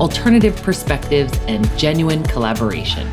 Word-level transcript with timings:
alternative 0.00 0.56
perspectives, 0.62 1.32
and 1.46 1.68
genuine 1.78 2.22
collaboration. 2.24 3.06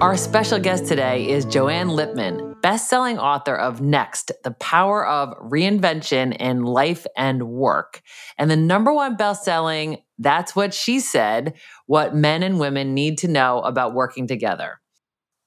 Our 0.00 0.16
special 0.16 0.58
guest 0.58 0.86
today 0.86 1.28
is 1.28 1.44
Joanne 1.44 1.88
Lipman, 1.88 2.60
best-selling 2.60 3.18
author 3.18 3.54
of 3.54 3.80
Next: 3.80 4.32
The 4.42 4.50
Power 4.52 5.06
of 5.06 5.36
Reinvention 5.38 6.36
in 6.36 6.64
Life 6.64 7.06
and 7.16 7.44
Work, 7.44 8.02
and 8.36 8.50
the 8.50 8.56
number 8.56 8.92
one 8.92 9.16
best-selling 9.16 9.98
That's 10.18 10.56
What 10.56 10.74
She 10.74 11.00
Said: 11.00 11.54
What 11.86 12.14
Men 12.14 12.42
and 12.42 12.58
Women 12.58 12.94
Need 12.94 13.18
to 13.18 13.28
Know 13.28 13.60
About 13.60 13.94
Working 13.94 14.26
Together. 14.26 14.80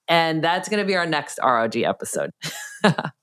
And 0.07 0.41
that's 0.41 0.69
going 0.69 0.79
to 0.79 0.87
be 0.87 0.95
our 0.95 1.05
next 1.05 1.37
ROG 1.43 1.75
episode. 1.75 2.31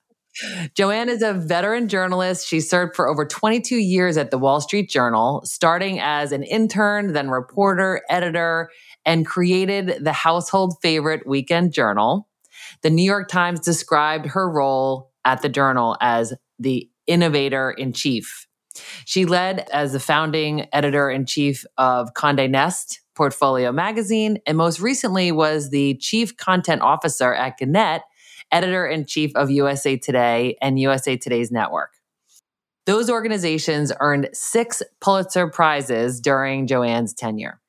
Joanne 0.75 1.09
is 1.09 1.21
a 1.21 1.33
veteran 1.33 1.87
journalist. 1.87 2.47
She 2.47 2.59
served 2.59 2.95
for 2.95 3.07
over 3.07 3.25
22 3.25 3.77
years 3.77 4.17
at 4.17 4.31
the 4.31 4.37
Wall 4.37 4.59
Street 4.59 4.89
Journal, 4.89 5.41
starting 5.45 5.99
as 5.99 6.31
an 6.31 6.43
intern, 6.43 7.13
then 7.13 7.29
reporter, 7.29 8.01
editor, 8.09 8.69
and 9.05 9.25
created 9.25 10.03
the 10.03 10.13
household 10.13 10.75
favorite 10.81 11.25
Weekend 11.25 11.73
Journal. 11.73 12.27
The 12.81 12.89
New 12.89 13.03
York 13.03 13.29
Times 13.29 13.59
described 13.61 14.27
her 14.27 14.49
role 14.49 15.11
at 15.23 15.41
the 15.41 15.49
Journal 15.49 15.95
as 16.01 16.33
the 16.59 16.89
innovator 17.07 17.71
in 17.71 17.93
chief. 17.93 18.47
She 19.05 19.25
led 19.25 19.67
as 19.71 19.93
the 19.93 19.99
founding 19.99 20.67
editor 20.73 21.09
in 21.09 21.25
chief 21.25 21.65
of 21.77 22.13
Conde 22.13 22.51
Nast 22.51 23.01
Portfolio 23.15 23.71
magazine, 23.71 24.39
and 24.45 24.57
most 24.57 24.81
recently 24.81 25.31
was 25.31 25.69
the 25.69 25.95
chief 25.95 26.35
content 26.35 26.81
officer 26.81 27.33
at 27.33 27.57
Gannett 27.57 28.01
editor 28.55 28.87
in 28.87 29.05
chief 29.05 29.35
of 29.35 29.51
USA 29.51 29.97
Today 29.97 30.57
and 30.61 30.79
USA 30.79 31.17
Today's 31.17 31.51
network. 31.51 31.91
Those 32.85 33.09
organizations 33.09 33.91
earned 33.99 34.29
six 34.31 34.81
Pulitzer 35.01 35.49
Prizes 35.49 36.21
during 36.21 36.65
Joanne's 36.65 37.13
tenure. 37.13 37.59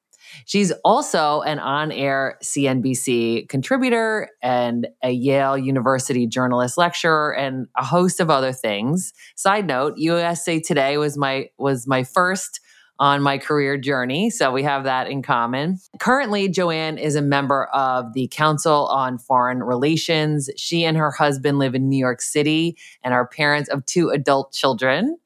She's 0.44 0.70
also 0.84 1.40
an 1.40 1.58
on 1.58 1.90
air 1.90 2.38
CNBC 2.44 3.48
contributor 3.48 4.28
and 4.42 4.86
a 5.02 5.10
Yale 5.10 5.58
University 5.58 6.26
journalist 6.26 6.78
lecturer 6.78 7.34
and 7.34 7.66
a 7.76 7.84
host 7.84 8.20
of 8.20 8.30
other 8.30 8.52
things. 8.52 9.12
Side 9.34 9.66
note, 9.66 9.94
USA 9.96 10.60
Today 10.60 10.98
was 10.98 11.16
my 11.16 11.48
was 11.58 11.88
my 11.88 12.04
first 12.04 12.60
on 12.98 13.22
my 13.22 13.38
career 13.38 13.76
journey. 13.76 14.30
So 14.30 14.50
we 14.52 14.62
have 14.62 14.84
that 14.84 15.08
in 15.08 15.22
common. 15.22 15.78
Currently, 15.98 16.48
Joanne 16.48 16.98
is 16.98 17.14
a 17.14 17.22
member 17.22 17.64
of 17.66 18.12
the 18.14 18.28
Council 18.28 18.86
on 18.86 19.18
Foreign 19.18 19.62
Relations. 19.62 20.48
She 20.56 20.84
and 20.84 20.96
her 20.96 21.10
husband 21.10 21.58
live 21.58 21.74
in 21.74 21.88
New 21.88 21.98
York 21.98 22.22
City 22.22 22.76
and 23.02 23.12
are 23.12 23.26
parents 23.26 23.68
of 23.68 23.84
two 23.86 24.10
adult 24.10 24.52
children. 24.52 25.18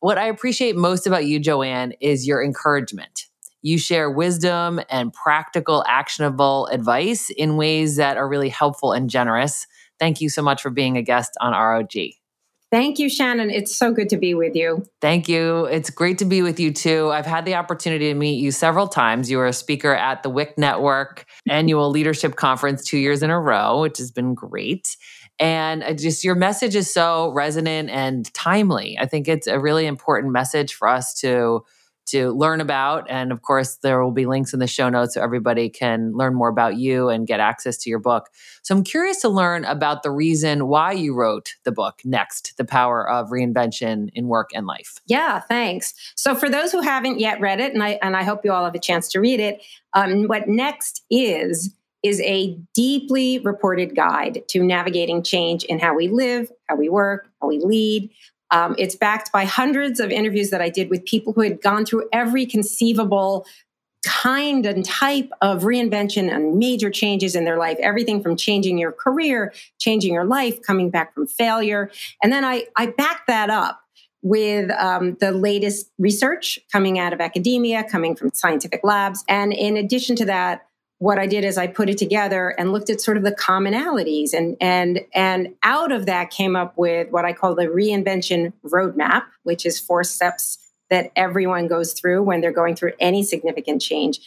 What 0.00 0.18
I 0.18 0.26
appreciate 0.26 0.76
most 0.76 1.06
about 1.06 1.26
you, 1.26 1.40
Joanne, 1.40 1.92
is 2.00 2.26
your 2.26 2.42
encouragement. 2.42 3.26
You 3.62 3.78
share 3.78 4.08
wisdom 4.08 4.80
and 4.88 5.12
practical, 5.12 5.84
actionable 5.88 6.66
advice 6.66 7.30
in 7.30 7.56
ways 7.56 7.96
that 7.96 8.16
are 8.16 8.28
really 8.28 8.48
helpful 8.48 8.92
and 8.92 9.10
generous. 9.10 9.66
Thank 9.98 10.20
you 10.20 10.28
so 10.28 10.42
much 10.42 10.62
for 10.62 10.70
being 10.70 10.96
a 10.96 11.02
guest 11.02 11.36
on 11.40 11.52
ROG. 11.52 11.92
Thank 12.70 12.98
you, 12.98 13.08
Shannon. 13.08 13.50
It's 13.50 13.74
so 13.74 13.92
good 13.92 14.10
to 14.10 14.18
be 14.18 14.34
with 14.34 14.54
you. 14.54 14.84
Thank 15.00 15.26
you. 15.26 15.64
It's 15.66 15.88
great 15.88 16.18
to 16.18 16.26
be 16.26 16.42
with 16.42 16.60
you 16.60 16.70
too. 16.70 17.10
I've 17.10 17.24
had 17.24 17.46
the 17.46 17.54
opportunity 17.54 18.08
to 18.08 18.14
meet 18.14 18.38
you 18.38 18.50
several 18.50 18.86
times. 18.86 19.30
You 19.30 19.38
were 19.38 19.46
a 19.46 19.54
speaker 19.54 19.94
at 19.94 20.22
the 20.22 20.28
WIC 20.28 20.58
Network 20.58 21.24
annual 21.48 21.88
leadership 21.88 22.36
conference 22.36 22.84
two 22.84 22.98
years 22.98 23.22
in 23.22 23.30
a 23.30 23.40
row, 23.40 23.80
which 23.80 23.96
has 23.96 24.10
been 24.10 24.34
great. 24.34 24.96
And 25.40 25.82
just 25.98 26.24
your 26.24 26.34
message 26.34 26.74
is 26.74 26.92
so 26.92 27.30
resonant 27.32 27.88
and 27.90 28.32
timely. 28.34 28.98
I 29.00 29.06
think 29.06 29.28
it's 29.28 29.46
a 29.46 29.58
really 29.58 29.86
important 29.86 30.32
message 30.32 30.74
for 30.74 30.88
us 30.88 31.14
to 31.20 31.64
to 32.08 32.32
learn 32.32 32.60
about. 32.60 33.08
And 33.08 33.32
of 33.32 33.42
course, 33.42 33.76
there 33.76 34.02
will 34.02 34.12
be 34.12 34.26
links 34.26 34.52
in 34.52 34.60
the 34.60 34.66
show 34.66 34.88
notes 34.88 35.14
so 35.14 35.22
everybody 35.22 35.68
can 35.68 36.12
learn 36.12 36.34
more 36.34 36.48
about 36.48 36.76
you 36.76 37.08
and 37.08 37.26
get 37.26 37.40
access 37.40 37.76
to 37.78 37.90
your 37.90 37.98
book. 37.98 38.28
So 38.62 38.74
I'm 38.74 38.84
curious 38.84 39.20
to 39.22 39.28
learn 39.28 39.64
about 39.64 40.02
the 40.02 40.10
reason 40.10 40.68
why 40.68 40.92
you 40.92 41.14
wrote 41.14 41.54
the 41.64 41.72
book 41.72 42.00
Next 42.04 42.56
The 42.56 42.64
Power 42.64 43.08
of 43.08 43.28
Reinvention 43.28 44.10
in 44.14 44.28
Work 44.28 44.50
and 44.54 44.66
Life. 44.66 44.98
Yeah, 45.06 45.40
thanks. 45.40 45.94
So 46.16 46.34
for 46.34 46.48
those 46.48 46.72
who 46.72 46.80
haven't 46.80 47.20
yet 47.20 47.40
read 47.40 47.60
it, 47.60 47.72
and 47.72 47.82
I, 47.82 47.98
and 48.02 48.16
I 48.16 48.22
hope 48.22 48.44
you 48.44 48.52
all 48.52 48.64
have 48.64 48.74
a 48.74 48.80
chance 48.80 49.08
to 49.08 49.20
read 49.20 49.40
it, 49.40 49.62
um, 49.94 50.24
what 50.24 50.48
Next 50.48 51.04
is, 51.10 51.74
is 52.02 52.20
a 52.20 52.56
deeply 52.74 53.40
reported 53.40 53.96
guide 53.96 54.42
to 54.48 54.62
navigating 54.62 55.22
change 55.22 55.64
in 55.64 55.78
how 55.78 55.96
we 55.96 56.08
live, 56.08 56.50
how 56.68 56.76
we 56.76 56.88
work, 56.88 57.28
how 57.40 57.48
we 57.48 57.58
lead, 57.58 58.10
um, 58.50 58.74
it's 58.78 58.94
backed 58.94 59.32
by 59.32 59.44
hundreds 59.44 60.00
of 60.00 60.10
interviews 60.10 60.50
that 60.50 60.60
I 60.60 60.68
did 60.68 60.90
with 60.90 61.04
people 61.04 61.32
who 61.32 61.42
had 61.42 61.60
gone 61.60 61.84
through 61.84 62.08
every 62.12 62.46
conceivable 62.46 63.46
kind 64.04 64.64
and 64.64 64.84
type 64.84 65.30
of 65.42 65.62
reinvention 65.62 66.32
and 66.32 66.56
major 66.56 66.88
changes 66.88 67.34
in 67.34 67.44
their 67.44 67.58
life. 67.58 67.76
Everything 67.80 68.22
from 68.22 68.36
changing 68.36 68.78
your 68.78 68.92
career 68.92 69.52
changing 69.78 70.14
your 70.14 70.24
life 70.24 70.62
coming 70.62 70.88
back 70.88 71.14
from 71.14 71.26
failure. 71.26 71.90
And 72.22 72.32
then 72.32 72.44
i 72.44 72.64
i 72.76 72.86
back 72.86 73.26
that 73.26 73.50
up 73.50 73.80
with 74.22 74.70
um, 74.72 75.16
the 75.20 75.32
latest 75.32 75.90
research 75.98 76.58
coming 76.72 76.98
out 76.98 77.12
of 77.12 77.20
academia 77.20 77.84
coming 77.84 78.16
from 78.16 78.30
scientific 78.34 78.80
labs. 78.82 79.24
And 79.28 79.52
in 79.52 79.76
addition 79.76 80.16
to 80.16 80.24
that 80.26 80.67
what 80.98 81.18
I 81.18 81.26
did 81.26 81.44
is 81.44 81.56
I 81.56 81.68
put 81.68 81.88
it 81.88 81.96
together 81.96 82.50
and 82.58 82.72
looked 82.72 82.90
at 82.90 83.00
sort 83.00 83.16
of 83.16 83.22
the 83.22 83.32
commonalities 83.32 84.32
and 84.32 84.56
and 84.60 85.00
and 85.14 85.54
out 85.62 85.92
of 85.92 86.06
that 86.06 86.30
came 86.30 86.56
up 86.56 86.76
with 86.76 87.10
what 87.10 87.24
I 87.24 87.32
call 87.32 87.54
the 87.54 87.66
reinvention 87.66 88.52
roadmap, 88.64 89.24
which 89.44 89.64
is 89.64 89.78
four 89.78 90.02
steps 90.04 90.58
that 90.90 91.12
everyone 91.14 91.68
goes 91.68 91.92
through 91.92 92.22
when 92.22 92.40
they're 92.40 92.52
going 92.52 92.74
through 92.74 92.92
any 92.98 93.22
significant 93.22 93.80
change. 93.80 94.20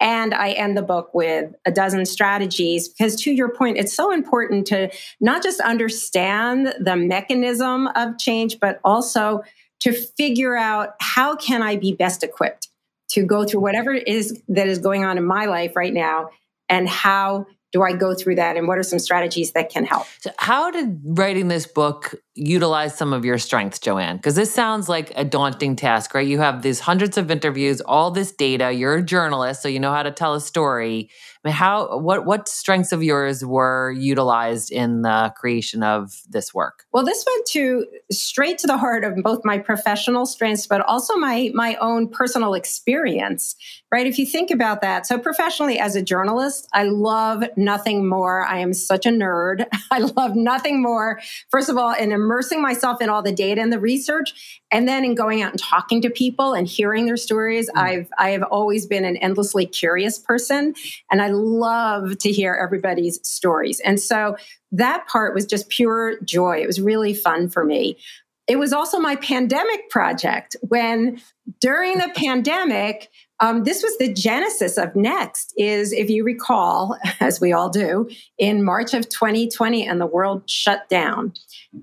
And 0.00 0.34
I 0.34 0.50
end 0.50 0.76
the 0.76 0.82
book 0.82 1.14
with 1.14 1.54
a 1.64 1.70
dozen 1.70 2.04
strategies 2.04 2.88
because, 2.88 3.16
to 3.22 3.32
your 3.32 3.48
point, 3.48 3.78
it's 3.78 3.94
so 3.94 4.12
important 4.12 4.66
to 4.68 4.90
not 5.20 5.42
just 5.42 5.60
understand 5.60 6.74
the 6.80 6.96
mechanism 6.96 7.86
of 7.88 8.18
change, 8.18 8.58
but 8.60 8.80
also 8.84 9.42
to 9.80 9.92
figure 9.92 10.56
out 10.56 10.94
how 11.00 11.36
can 11.36 11.62
I 11.62 11.76
be 11.76 11.92
best 11.92 12.22
equipped 12.22 12.68
to 13.10 13.24
go 13.24 13.44
through 13.44 13.60
whatever 13.60 13.92
is 13.92 14.42
that 14.48 14.68
is 14.68 14.78
going 14.78 15.04
on 15.04 15.18
in 15.18 15.24
my 15.24 15.46
life 15.46 15.76
right 15.76 15.92
now 15.92 16.30
and 16.68 16.88
how 16.88 17.46
do 17.72 17.82
I 17.82 17.92
go 17.92 18.14
through 18.14 18.36
that 18.36 18.56
and 18.56 18.68
what 18.68 18.78
are 18.78 18.84
some 18.84 19.00
strategies 19.00 19.52
that 19.52 19.68
can 19.68 19.84
help? 19.84 20.06
So 20.20 20.30
how 20.38 20.70
did 20.70 21.00
writing 21.04 21.48
this 21.48 21.66
book 21.66 22.14
utilize 22.34 22.96
some 22.96 23.12
of 23.12 23.24
your 23.24 23.38
strengths, 23.38 23.78
Joanne? 23.78 24.16
Because 24.16 24.34
this 24.34 24.52
sounds 24.52 24.88
like 24.88 25.12
a 25.16 25.24
daunting 25.24 25.76
task, 25.76 26.14
right? 26.14 26.26
You 26.26 26.38
have 26.40 26.62
these 26.62 26.80
hundreds 26.80 27.16
of 27.16 27.30
interviews, 27.30 27.80
all 27.80 28.10
this 28.10 28.32
data, 28.32 28.72
you're 28.72 28.96
a 28.96 29.02
journalist, 29.02 29.62
so 29.62 29.68
you 29.68 29.80
know 29.80 29.92
how 29.92 30.02
to 30.02 30.10
tell 30.10 30.34
a 30.34 30.40
story. 30.40 31.10
I 31.44 31.48
mean, 31.48 31.54
how 31.54 31.98
what 31.98 32.24
what 32.24 32.48
strengths 32.48 32.90
of 32.90 33.02
yours 33.02 33.44
were 33.44 33.92
utilized 33.92 34.72
in 34.72 35.02
the 35.02 35.32
creation 35.36 35.82
of 35.82 36.22
this 36.28 36.54
work? 36.54 36.84
Well, 36.92 37.04
this 37.04 37.22
went 37.26 37.46
to 37.48 37.86
straight 38.10 38.56
to 38.58 38.66
the 38.66 38.78
heart 38.78 39.04
of 39.04 39.16
both 39.16 39.44
my 39.44 39.58
professional 39.58 40.24
strengths, 40.24 40.66
but 40.66 40.80
also 40.80 41.16
my 41.16 41.50
my 41.52 41.76
own 41.76 42.08
personal 42.08 42.54
experience. 42.54 43.56
Right? 43.92 44.06
If 44.06 44.18
you 44.18 44.24
think 44.24 44.50
about 44.50 44.80
that, 44.80 45.06
so 45.06 45.18
professionally 45.18 45.78
as 45.78 45.94
a 45.96 46.02
journalist, 46.02 46.66
I 46.72 46.84
love 46.84 47.44
nothing 47.56 48.08
more. 48.08 48.42
I 48.44 48.58
am 48.58 48.72
such 48.72 49.04
a 49.04 49.10
nerd. 49.10 49.66
I 49.90 49.98
love 49.98 50.34
nothing 50.34 50.82
more. 50.82 51.20
First 51.50 51.68
of 51.68 51.76
all, 51.76 51.92
in 51.92 52.10
immersing 52.24 52.62
myself 52.62 53.00
in 53.00 53.08
all 53.08 53.22
the 53.22 53.32
data 53.32 53.60
and 53.60 53.72
the 53.72 53.78
research, 53.78 54.60
and 54.70 54.88
then 54.88 55.04
in 55.04 55.14
going 55.14 55.42
out 55.42 55.50
and 55.50 55.60
talking 55.60 56.00
to 56.02 56.10
people 56.10 56.54
and 56.54 56.66
hearing 56.66 57.06
their 57.06 57.16
stories. 57.16 57.70
Mm. 57.70 57.80
I've 57.80 58.08
I 58.18 58.30
have 58.30 58.42
always 58.44 58.86
been 58.86 59.04
an 59.04 59.16
endlessly 59.18 59.66
curious 59.66 60.18
person, 60.18 60.74
and 61.10 61.22
I 61.22 61.28
love 61.28 62.18
to 62.18 62.32
hear 62.32 62.54
everybody's 62.54 63.20
stories. 63.26 63.80
And 63.80 64.00
so 64.00 64.36
that 64.72 65.06
part 65.06 65.34
was 65.34 65.46
just 65.46 65.68
pure 65.68 66.20
joy. 66.22 66.58
It 66.58 66.66
was 66.66 66.80
really 66.80 67.14
fun 67.14 67.48
for 67.48 67.64
me. 67.64 67.96
It 68.46 68.56
was 68.56 68.72
also 68.72 68.98
my 68.98 69.16
pandemic 69.16 69.88
project 69.88 70.56
when 70.62 71.20
during 71.60 71.98
the 71.98 72.10
pandemic, 72.14 73.10
um, 73.40 73.64
this 73.64 73.82
was 73.82 73.96
the 73.98 74.12
genesis 74.12 74.76
of 74.76 74.94
Next. 74.94 75.54
Is 75.56 75.92
if 75.92 76.10
you 76.10 76.24
recall, 76.24 76.98
as 77.20 77.40
we 77.40 77.52
all 77.52 77.68
do, 77.70 78.08
in 78.38 78.62
March 78.62 78.94
of 78.94 79.08
2020, 79.08 79.86
and 79.86 80.00
the 80.00 80.06
world 80.06 80.48
shut 80.48 80.88
down, 80.88 81.32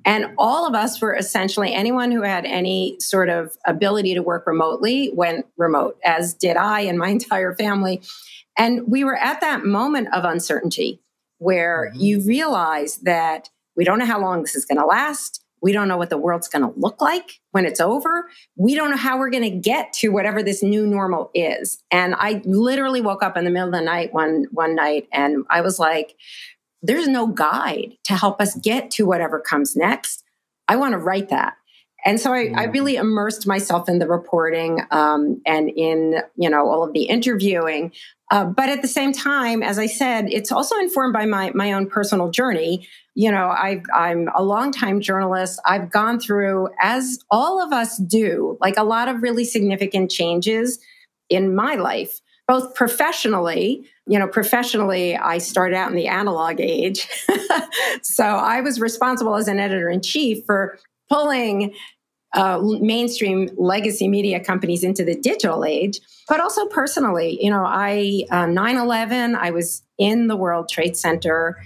and 0.05 0.33
all 0.37 0.67
of 0.67 0.75
us 0.75 1.01
were 1.01 1.15
essentially 1.15 1.73
anyone 1.73 2.11
who 2.11 2.21
had 2.21 2.45
any 2.45 2.95
sort 2.99 3.29
of 3.29 3.57
ability 3.65 4.13
to 4.13 4.21
work 4.21 4.45
remotely 4.45 5.11
went 5.13 5.45
remote, 5.57 5.97
as 6.05 6.33
did 6.33 6.57
I 6.57 6.81
and 6.81 6.97
my 6.97 7.09
entire 7.17 7.55
family. 7.55 8.01
And 8.57 8.87
we 8.87 9.03
were 9.03 9.17
at 9.17 9.41
that 9.41 9.65
moment 9.65 10.09
of 10.13 10.25
uncertainty 10.25 10.99
where 11.39 11.89
Mm-hmm. 11.91 11.99
you 11.99 12.21
realize 12.21 12.97
that 12.97 13.49
we 13.75 13.83
don't 13.83 13.99
know 13.99 14.05
how 14.05 14.21
long 14.21 14.41
this 14.41 14.55
is 14.55 14.65
going 14.65 14.77
to 14.77 14.85
last. 14.85 15.43
We 15.61 15.71
don't 15.71 15.87
know 15.87 15.97
what 15.97 16.09
the 16.09 16.17
world's 16.17 16.47
going 16.47 16.63
to 16.63 16.79
look 16.79 17.01
like 17.01 17.39
when 17.51 17.65
it's 17.65 17.79
over. 17.79 18.27
We 18.55 18.75
don't 18.75 18.89
know 18.91 18.97
how 18.97 19.19
we're 19.19 19.29
going 19.29 19.43
to 19.43 19.57
get 19.57 19.93
to 19.93 20.09
whatever 20.09 20.41
this 20.41 20.63
new 20.63 20.87
normal 20.87 21.31
is. 21.33 21.83
And 21.91 22.15
I 22.15 22.41
literally 22.45 23.01
woke 23.01 23.23
up 23.23 23.37
in 23.37 23.45
the 23.45 23.51
middle 23.51 23.69
of 23.69 23.73
the 23.73 23.81
night 23.81 24.13
one 24.13 24.45
one 24.51 24.75
night 24.75 25.07
and 25.11 25.45
I 25.49 25.61
was 25.61 25.79
like 25.79 26.15
there's 26.81 27.07
no 27.07 27.27
guide 27.27 27.97
to 28.05 28.15
help 28.15 28.41
us 28.41 28.55
get 28.55 28.91
to 28.91 29.05
whatever 29.05 29.39
comes 29.39 29.75
next. 29.75 30.23
I 30.67 30.77
want 30.77 30.93
to 30.93 30.97
write 30.97 31.29
that. 31.29 31.55
And 32.03 32.19
so 32.19 32.33
I, 32.33 32.51
I 32.55 32.63
really 32.63 32.95
immersed 32.95 33.45
myself 33.45 33.87
in 33.87 33.99
the 33.99 34.07
reporting 34.07 34.79
um, 34.89 35.41
and 35.45 35.69
in 35.69 36.21
you 36.35 36.49
know 36.49 36.67
all 36.67 36.83
of 36.83 36.93
the 36.93 37.03
interviewing. 37.03 37.91
Uh, 38.31 38.45
but 38.45 38.69
at 38.69 38.81
the 38.81 38.87
same 38.87 39.11
time, 39.11 39.61
as 39.61 39.77
I 39.77 39.85
said, 39.85 40.25
it's 40.31 40.51
also 40.51 40.75
informed 40.77 41.13
by 41.13 41.25
my 41.25 41.51
my 41.53 41.73
own 41.73 41.87
personal 41.87 42.31
journey. 42.31 42.87
You 43.13 43.31
know, 43.31 43.47
I, 43.47 43.81
I'm 43.93 44.29
a 44.35 44.41
longtime 44.41 45.01
journalist. 45.01 45.59
I've 45.65 45.91
gone 45.91 46.19
through, 46.19 46.69
as 46.79 47.19
all 47.29 47.61
of 47.61 47.73
us 47.73 47.97
do, 47.97 48.57
like 48.61 48.77
a 48.77 48.83
lot 48.83 49.09
of 49.09 49.21
really 49.21 49.43
significant 49.43 50.09
changes 50.09 50.79
in 51.29 51.53
my 51.53 51.75
life, 51.75 52.21
both 52.47 52.73
professionally. 52.73 53.85
You 54.07 54.17
know, 54.17 54.27
professionally, 54.27 55.17
I 55.17 55.39
started 55.39 55.75
out 55.75 55.89
in 55.89 55.97
the 55.97 56.07
analog 56.07 56.59
age. 56.59 57.07
so 58.01 58.23
I 58.23 58.61
was 58.61 58.79
responsible 58.79 59.35
as 59.35 59.47
an 59.47 59.59
editor 59.59 59.89
in 59.89 60.01
chief 60.01 60.45
for 60.45 60.79
pulling 61.09 61.73
uh, 62.33 62.61
mainstream 62.79 63.49
legacy 63.57 64.07
media 64.07 64.39
companies 64.39 64.83
into 64.83 65.03
the 65.03 65.15
digital 65.15 65.65
age, 65.65 65.99
but 66.29 66.39
also 66.39 66.65
personally. 66.67 67.37
You 67.43 67.49
know, 67.49 67.65
I, 67.65 68.25
uh, 68.31 68.45
9 68.45 68.77
11, 68.77 69.35
I 69.35 69.51
was 69.51 69.83
in 69.97 70.27
the 70.27 70.37
World 70.37 70.69
Trade 70.69 70.95
Center 70.95 71.61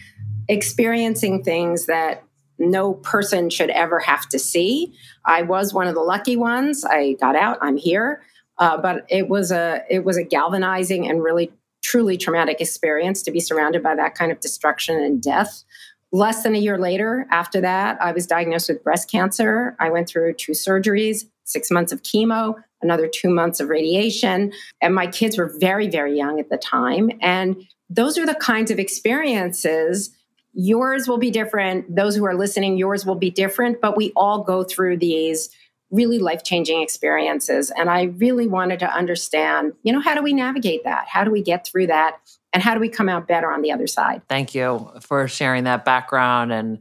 experiencing 0.47 1.43
things 1.43 1.85
that 1.85 2.23
no 2.57 2.93
person 2.93 3.49
should 3.49 3.69
ever 3.69 3.99
have 3.99 4.27
to 4.29 4.39
see. 4.39 4.93
I 5.25 5.41
was 5.41 5.73
one 5.73 5.87
of 5.87 5.95
the 5.95 6.01
lucky 6.01 6.37
ones. 6.37 6.85
I 6.85 7.13
got 7.13 7.35
out, 7.35 7.57
I'm 7.61 7.77
here. 7.77 8.21
Uh, 8.57 8.77
but 8.77 9.05
it 9.09 9.27
was 9.27 9.51
a 9.51 9.83
it 9.89 10.05
was 10.05 10.17
a 10.17 10.23
galvanizing 10.23 11.07
and 11.09 11.21
really 11.21 11.51
truly 11.83 12.17
traumatic 12.17 12.61
experience 12.61 13.21
to 13.21 13.31
be 13.31 13.39
surrounded 13.39 13.83
by 13.83 13.95
that 13.95 14.15
kind 14.15 14.31
of 14.31 14.39
destruction 14.39 14.95
and 14.95 15.21
death. 15.21 15.63
Less 16.11 16.43
than 16.43 16.55
a 16.55 16.59
year 16.59 16.77
later, 16.77 17.27
after 17.29 17.59
that, 17.61 18.01
I 18.01 18.11
was 18.11 18.25
diagnosed 18.25 18.69
with 18.69 18.83
breast 18.83 19.11
cancer. 19.11 19.75
I 19.79 19.89
went 19.89 20.07
through 20.07 20.35
two 20.35 20.53
surgeries, 20.53 21.25
six 21.43 21.69
months 21.69 21.91
of 21.91 22.01
chemo, 22.01 22.55
another 22.81 23.07
two 23.07 23.29
months 23.29 23.59
of 23.59 23.69
radiation. 23.69 24.53
And 24.81 24.95
my 24.95 25.07
kids 25.07 25.37
were 25.37 25.53
very, 25.59 25.89
very 25.89 26.17
young 26.17 26.39
at 26.39 26.49
the 26.49 26.57
time. 26.57 27.11
And 27.21 27.67
those 27.89 28.17
are 28.17 28.25
the 28.25 28.35
kinds 28.35 28.71
of 28.71 28.79
experiences. 28.79 30.11
Yours 30.55 31.07
will 31.07 31.17
be 31.17 31.29
different. 31.29 31.95
Those 31.95 32.15
who 32.15 32.25
are 32.25 32.33
listening, 32.33 32.77
yours 32.77 33.05
will 33.05 33.15
be 33.15 33.29
different. 33.29 33.81
But 33.81 33.95
we 33.95 34.11
all 34.15 34.43
go 34.43 34.63
through 34.63 34.97
these 34.97 35.49
really 35.91 36.17
life 36.17 36.43
changing 36.43 36.81
experiences. 36.81 37.71
And 37.71 37.89
I 37.89 38.03
really 38.03 38.47
wanted 38.47 38.79
to 38.79 38.91
understand, 38.91 39.73
you 39.83 39.93
know, 39.93 40.01
how 40.01 40.15
do 40.15 40.23
we 40.23 40.33
navigate 40.33 40.83
that? 40.83 41.07
How 41.07 41.23
do 41.23 41.31
we 41.31 41.41
get 41.41 41.67
through 41.67 41.87
that? 41.87 42.17
And 42.55 42.63
how 42.63 42.73
do 42.73 42.79
we 42.79 42.87
come 42.87 43.09
out 43.09 43.27
better 43.27 43.51
on 43.51 43.61
the 43.61 43.73
other 43.73 43.85
side? 43.85 44.21
Thank 44.29 44.55
you 44.55 44.89
for 45.01 45.27
sharing 45.27 45.65
that 45.65 45.83
background 45.83 46.53
and 46.53 46.79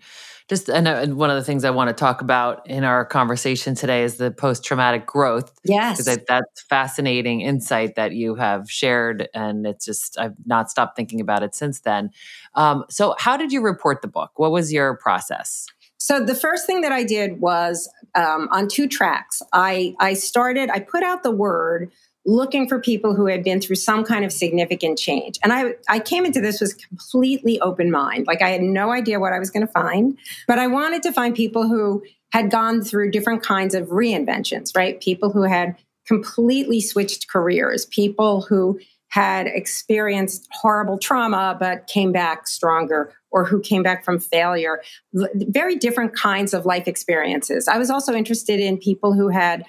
just 0.49 0.69
and, 0.69 0.87
uh, 0.87 1.07
one 1.07 1.31
of 1.31 1.37
the 1.37 1.43
things 1.43 1.65
I 1.65 1.71
want 1.71 1.89
to 1.89 1.95
talk 1.95 2.21
about 2.21 2.65
in 2.71 2.85
our 2.85 3.05
conversation 3.05 3.75
today 3.75 4.05
is 4.05 4.17
the 4.17 4.31
post 4.31 4.65
traumatic 4.65 5.05
growth 5.05 5.53
Yes. 5.65 5.97
because 5.99 6.21
that's 6.29 6.63
fascinating 6.69 7.41
insight 7.41 7.97
that 7.97 8.13
you 8.13 8.37
have 8.37 8.71
shared 8.71 9.29
and 9.35 9.67
it's 9.67 9.85
just 9.85 10.17
I've 10.17 10.37
not 10.47 10.71
stopped 10.71 10.95
thinking 10.95 11.21
about 11.21 11.43
it 11.43 11.57
since 11.57 11.81
then. 11.81 12.11
Um, 12.55 12.85
so 12.89 13.17
how 13.19 13.37
did 13.37 13.51
you 13.51 13.61
report 13.61 14.01
the 14.01 14.07
book? 14.09 14.31
What 14.37 14.53
was 14.53 14.73
your 14.73 14.97
process? 14.99 15.67
So 15.99 16.25
the 16.25 16.37
first 16.37 16.67
thing 16.69 16.83
that 16.83 16.93
I 16.93 17.03
did 17.03 17.41
was 17.41 17.91
um, 18.15 18.49
on 18.53 18.69
two 18.69 18.87
tracks. 18.87 19.43
I 19.53 19.97
I 19.99 20.15
started. 20.15 20.71
I 20.71 20.79
put 20.79 21.03
out 21.03 21.25
the 21.25 21.33
word 21.33 21.91
looking 22.27 22.69
for 22.69 22.79
people 22.79 23.15
who 23.15 23.27
had 23.27 23.45
been 23.45 23.61
through 23.61 23.77
some 23.77 24.05
kind 24.05 24.25
of 24.25 24.33
significant 24.33 24.99
change, 24.99 25.39
and 25.43 25.53
I 25.53 25.75
I 25.89 25.99
came 25.99 26.25
into 26.25 26.41
this 26.41 26.61
with 26.61 26.79
completely 26.89 27.61
open 27.61 27.91
mind. 27.91 28.27
Like 28.27 28.43
I 28.43 28.51
had 28.51 28.63
no 28.63 28.93
idea 28.93 29.21
what 29.21 29.33
I 29.33 29.39
was 29.39 29.51
going 29.51 29.67
to 29.67 29.73
find, 29.73 30.19
but 30.47 30.59
I 30.59 30.67
wanted 30.67 31.03
to 31.05 31.13
find 31.13 31.35
people 31.35 31.69
who 31.69 32.03
had 32.33 32.51
gone 32.51 32.83
through 32.83 33.11
different 33.11 33.43
kinds 33.43 33.75
of 33.75 33.89
reinventions. 33.89 34.77
Right, 34.77 35.01
people 35.01 35.31
who 35.31 35.43
had 35.43 35.77
completely 36.07 36.81
switched 36.81 37.29
careers, 37.29 37.87
people 37.87 38.43
who 38.43 38.79
had 39.15 39.47
experienced 39.47 40.49
horrible 40.51 40.99
trauma 40.99 41.57
but 41.59 41.87
came 41.87 42.11
back 42.11 42.49
stronger 42.49 43.13
or 43.31 43.45
who 43.45 43.61
came 43.61 43.81
back 43.81 44.05
from 44.05 44.19
failure 44.19 44.83
very 45.13 45.77
different 45.77 46.17
kinds 46.17 46.53
of 46.53 46.67
life 46.67 46.89
experiences 46.89 47.69
i 47.69 47.79
was 47.79 47.91
also 47.91 48.13
interested 48.13 48.59
in 48.59 48.77
people 48.77 49.13
who 49.13 49.29
had 49.29 49.65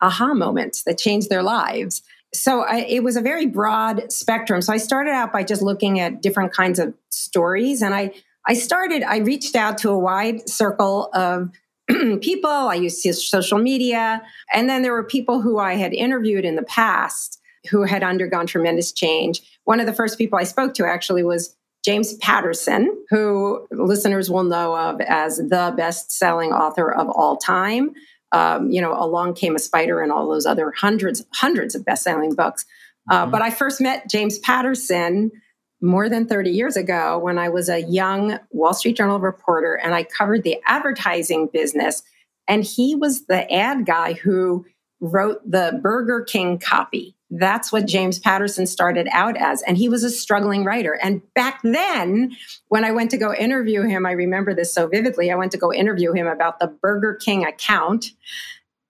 aha 0.00 0.34
moments 0.34 0.82
that 0.84 0.98
changed 0.98 1.30
their 1.30 1.42
lives 1.42 2.02
so 2.34 2.62
I, 2.62 2.78
it 2.80 3.02
was 3.02 3.16
a 3.16 3.22
very 3.22 3.46
broad 3.46 4.12
spectrum 4.12 4.62
so 4.62 4.72
i 4.72 4.76
started 4.76 5.10
out 5.10 5.32
by 5.32 5.42
just 5.42 5.62
looking 5.62 6.00
at 6.00 6.22
different 6.22 6.52
kinds 6.52 6.78
of 6.78 6.94
stories 7.10 7.82
and 7.82 7.94
i 7.94 8.12
i 8.46 8.54
started 8.54 9.02
i 9.02 9.18
reached 9.18 9.56
out 9.56 9.78
to 9.78 9.90
a 9.90 9.98
wide 9.98 10.48
circle 10.48 11.10
of 11.14 11.50
people 12.20 12.50
i 12.50 12.74
used 12.74 13.00
social 13.00 13.58
media 13.58 14.22
and 14.52 14.68
then 14.68 14.82
there 14.82 14.92
were 14.92 15.04
people 15.04 15.40
who 15.40 15.58
i 15.58 15.74
had 15.74 15.92
interviewed 15.92 16.44
in 16.44 16.56
the 16.56 16.62
past 16.64 17.40
who 17.70 17.82
had 17.84 18.02
undergone 18.02 18.46
tremendous 18.46 18.92
change. 18.92 19.42
One 19.64 19.80
of 19.80 19.86
the 19.86 19.92
first 19.92 20.18
people 20.18 20.38
I 20.38 20.44
spoke 20.44 20.74
to 20.74 20.86
actually 20.86 21.22
was 21.22 21.54
James 21.84 22.14
Patterson, 22.16 22.96
who 23.10 23.66
listeners 23.70 24.30
will 24.30 24.42
know 24.42 24.76
of 24.76 25.00
as 25.00 25.36
the 25.36 25.72
best 25.76 26.10
selling 26.10 26.52
author 26.52 26.92
of 26.92 27.08
all 27.08 27.36
time. 27.36 27.92
Um, 28.32 28.70
you 28.70 28.80
know, 28.80 28.92
Along 28.92 29.34
Came 29.34 29.54
a 29.54 29.58
Spider 29.58 30.02
and 30.02 30.10
all 30.10 30.28
those 30.28 30.46
other 30.46 30.72
hundreds, 30.76 31.24
hundreds 31.32 31.74
of 31.74 31.84
best 31.84 32.02
selling 32.02 32.34
books. 32.34 32.64
Uh, 33.10 33.22
mm-hmm. 33.22 33.30
But 33.30 33.42
I 33.42 33.50
first 33.50 33.80
met 33.80 34.10
James 34.10 34.38
Patterson 34.38 35.30
more 35.80 36.08
than 36.08 36.26
30 36.26 36.50
years 36.50 36.76
ago 36.76 37.18
when 37.18 37.38
I 37.38 37.48
was 37.48 37.68
a 37.68 37.82
young 37.82 38.38
Wall 38.50 38.74
Street 38.74 38.96
Journal 38.96 39.20
reporter 39.20 39.74
and 39.74 39.94
I 39.94 40.04
covered 40.04 40.42
the 40.42 40.60
advertising 40.66 41.48
business. 41.52 42.02
And 42.48 42.64
he 42.64 42.94
was 42.94 43.26
the 43.26 43.52
ad 43.52 43.86
guy 43.86 44.14
who 44.14 44.64
wrote 45.00 45.40
the 45.48 45.78
Burger 45.82 46.22
King 46.22 46.58
copy 46.58 47.15
that's 47.30 47.72
what 47.72 47.86
James 47.86 48.18
Patterson 48.18 48.66
started 48.66 49.08
out 49.10 49.36
as. 49.36 49.62
And 49.62 49.76
he 49.76 49.88
was 49.88 50.04
a 50.04 50.10
struggling 50.10 50.64
writer. 50.64 50.98
And 51.02 51.22
back 51.34 51.60
then, 51.62 52.36
when 52.68 52.84
I 52.84 52.92
went 52.92 53.10
to 53.10 53.18
go 53.18 53.34
interview 53.34 53.82
him, 53.82 54.06
I 54.06 54.12
remember 54.12 54.54
this 54.54 54.72
so 54.72 54.86
vividly. 54.86 55.30
I 55.30 55.34
went 55.34 55.52
to 55.52 55.58
go 55.58 55.72
interview 55.72 56.12
him 56.12 56.26
about 56.26 56.60
the 56.60 56.68
Burger 56.68 57.14
King 57.14 57.44
account. 57.44 58.06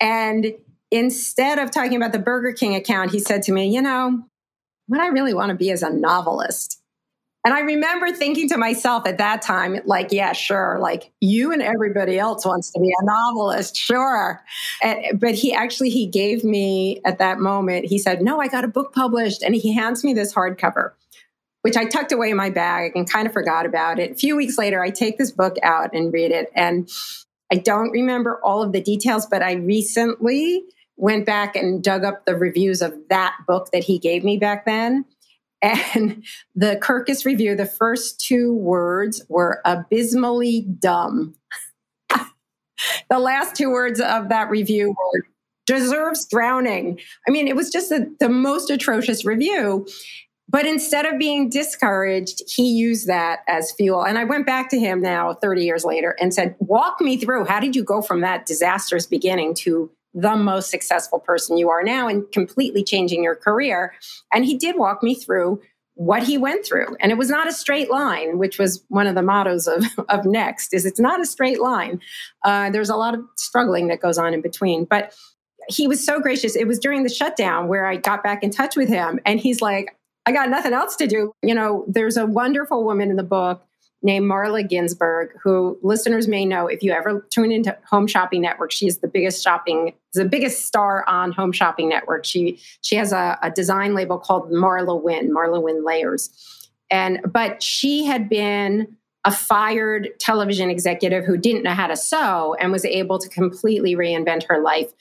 And 0.01 0.53
instead 0.91 1.59
of 1.59 1.71
talking 1.71 1.97
about 1.97 2.13
the 2.13 2.19
Burger 2.19 2.53
King 2.53 2.75
account, 2.75 3.11
he 3.11 3.21
said 3.21 3.43
to 3.45 3.53
me, 3.53 3.69
You 3.69 3.81
know, 3.81 4.25
what 4.87 5.01
I 5.01 5.09
really 5.09 5.35
want 5.35 5.49
to 5.51 5.57
be 5.57 5.71
is 5.71 5.83
a 5.83 5.91
novelist. 5.91 6.81
And 7.47 7.55
I 7.55 7.61
remember 7.61 8.11
thinking 8.11 8.49
to 8.49 8.57
myself 8.57 9.07
at 9.07 9.19
that 9.19 9.41
time, 9.41 9.79
like, 9.85 10.11
yeah, 10.11 10.33
sure, 10.33 10.79
like 10.81 11.13
you 11.21 11.53
and 11.53 11.63
everybody 11.63 12.19
else 12.19 12.45
wants 12.45 12.73
to 12.73 12.81
be 12.81 12.89
a 12.89 13.05
novelist, 13.05 13.77
sure. 13.77 14.43
And, 14.83 15.21
but 15.21 15.37
he 15.37 15.55
actually 15.55 15.91
he 15.91 16.09
gave 16.09 16.43
me 16.43 17.01
at 17.05 17.21
that 17.21 17.39
moment, 17.39 17.85
he 17.85 17.99
said, 17.99 18.21
no, 18.21 18.41
I 18.41 18.49
got 18.49 18.65
a 18.65 18.69
book 18.69 18.93
published, 18.93 19.45
and 19.45 19.55
he 19.55 19.73
hands 19.73 20.03
me 20.03 20.13
this 20.13 20.35
hardcover, 20.35 20.95
which 21.63 21.77
I 21.77 21.85
tucked 21.85 22.11
away 22.11 22.31
in 22.31 22.37
my 22.37 22.51
bag 22.51 22.97
and 22.97 23.09
kind 23.09 23.29
of 23.29 23.33
forgot 23.33 23.65
about 23.65 24.01
it. 24.01 24.11
A 24.11 24.15
few 24.17 24.35
weeks 24.35 24.59
later, 24.59 24.83
I 24.83 24.91
take 24.91 25.17
this 25.17 25.31
book 25.31 25.55
out 25.63 25.95
and 25.95 26.13
read 26.13 26.33
it, 26.33 26.51
and 26.53 26.91
I 27.53 27.59
don't 27.59 27.91
remember 27.91 28.41
all 28.43 28.61
of 28.61 28.73
the 28.73 28.81
details, 28.81 29.25
but 29.25 29.45
I 29.45 29.53
recently 29.53 30.65
went 30.97 31.27
back 31.27 31.55
and 31.55 31.81
dug 31.85 32.03
up 32.03 32.27
the 32.27 32.35
reviews 32.35 32.83
of 32.83 32.93
that 33.09 33.37
book 33.47 33.71
that 33.71 33.85
he 33.85 34.01
gave 34.01 34.25
me 34.25 34.37
back 34.37 34.65
then. 34.65 35.05
And 35.63 36.25
the 36.55 36.79
Kirkus 36.83 37.25
review, 37.25 37.55
the 37.57 37.67
first 37.67 38.21
two 38.21 38.55
words 38.55 39.23
were 39.29 39.61
abysmally 39.65 40.63
dumb. 40.79 41.35
the 43.11 43.19
last 43.19 43.55
two 43.55 43.71
words 43.71 44.01
of 44.01 44.29
that 44.29 44.51
review 44.51 44.89
were 44.89 45.23
deserves 45.67 46.27
drowning. 46.27 46.99
I 47.27 47.31
mean, 47.31 47.49
it 47.49 47.57
was 47.57 47.71
just 47.71 47.91
the, 47.91 48.29
most 48.29 48.71
atrocious 48.71 49.25
review. 49.25 49.87
But 50.49 50.65
instead 50.65 51.07
of 51.07 51.19
being 51.19 51.51
discouraged, 51.51 52.43
he 52.47 52.69
used 52.69 53.09
that 53.09 53.41
as 53.49 53.73
fuel. 53.73 54.05
And 54.05 54.17
I 54.17 54.23
went 54.23 54.47
back 54.47 54.71
to 54.71 54.79
him 54.79 55.03
now 55.03 55.35
30 55.35 55.65
years 55.65 55.85
later 55.85 56.15
and 56.21 56.33
said, 56.33 56.55
Walk 56.61 57.01
me 57.01 57.17
through 57.17 57.47
how 57.47 57.59
did 57.59 57.75
you 57.75 57.83
go 57.83 58.01
from 58.01 58.21
that 58.21 58.47
disastrous 58.47 59.07
beginning 59.07 59.55
to 59.55 59.91
the 60.17 60.35
most 60.35 60.71
successful 60.71 61.21
person 61.21 61.59
you 61.59 61.69
are 61.69 61.83
now 61.83 62.09
and 62.09 62.31
completely 62.33 62.83
changing 62.83 63.23
your 63.23 63.37
career. 63.37 63.93
And 64.33 64.47
he 64.47 64.57
did 64.57 64.77
walk 64.79 65.03
me 65.03 65.15
through 65.15 65.61
what 65.95 66.23
he 66.23 66.39
went 66.39 66.65
through. 66.65 66.97
And 67.01 67.13
it 67.13 67.19
was 67.19 67.29
not 67.29 67.47
a 67.47 67.53
straight 67.53 67.91
line, 67.91 68.39
which 68.39 68.59
was 68.59 68.83
one 68.89 69.07
of 69.07 69.15
the 69.15 69.23
mottos 69.23 69.67
of, 69.67 69.85
of 70.09 70.25
Next, 70.25 70.73
is 70.73 70.87
it's 70.87 70.99
not 70.99 71.21
a 71.21 71.27
straight 71.27 71.61
line. 71.61 72.01
Uh, 72.43 72.71
there's 72.71 72.89
a 72.89 72.97
lot 72.97 73.15
of 73.15 73.21
struggling 73.37 73.89
that 73.89 74.01
goes 74.01 74.17
on 74.17 74.33
in 74.33 74.41
between. 74.41 74.87
But 74.87 75.15
he 75.69 75.87
was 75.87 76.05
so 76.05 76.19
gracious. 76.19 76.57
It 76.57 76.67
was 76.67 76.79
during 76.79 77.03
the 77.03 77.11
shutdown 77.11 77.69
where 77.69 77.87
I 77.87 77.97
got 77.97 78.23
back 78.23 78.43
in 78.43 78.51
touch 78.51 78.75
with 78.75 78.89
him. 78.89 79.21
And 79.27 79.39
he's 79.39 79.61
like, 79.61 79.97
I 80.25 80.33
got 80.33 80.49
nothing 80.49 80.73
else 80.73 80.97
to 80.97 81.07
do. 81.07 81.33
You 81.43 81.55
know, 81.55 81.85
there's 81.89 82.17
a 82.17 82.27
wonderful 82.27 82.85
woman 82.85 83.11
in 83.11 83.17
the 83.17 83.23
book 83.23 83.66
named 84.07 84.31
Marla 84.31 84.67
Ginsburg, 84.67 85.33
who 85.43 85.79
listeners 85.83 86.29
may 86.29 86.47
know 86.47 86.69
if 86.69 86.83
you 86.83 86.93
ever 86.93 87.27
tune 87.31 87.51
into 87.51 87.77
Home 87.91 88.07
Shopping 88.07 88.41
Network. 88.41 88.71
She 88.71 88.87
is 88.87 88.99
the 88.99 89.09
biggest 89.09 89.43
shopping, 89.43 89.93
the 90.15 90.25
biggest 90.25 90.65
star 90.65 91.05
on 91.09 91.33
Home 91.33 91.53
Shopping 91.53 91.89
Network. 91.89 92.25
She 92.25 92.59
she 92.81 92.97
has 92.97 93.13
a, 93.13 93.37
a 93.43 93.51
design 93.51 93.95
label 93.95 94.19
called 94.19 94.51
Marla 94.51 95.03
Wynne, 95.03 95.35
Marla 95.35 95.61
Wynne 95.61 95.85
Layers. 95.85 96.31
And 96.89 97.21
but 97.31 97.63
she 97.63 98.05
had 98.05 98.29
been 98.29 98.97
a 99.25 99.33
fired 99.33 100.11
television 100.21 100.71
executive 100.71 101.25
who 101.25 101.37
didn't 101.37 101.65
know 101.65 101.73
how 101.73 101.89
to 101.89 101.97
sew 101.97 102.55
and 102.61 102.71
was 102.71 102.85
able 102.85 103.19
to 103.19 103.29
completely 103.29 103.97
reinvent 103.97 104.45
her 104.49 104.63
life. 104.63 104.93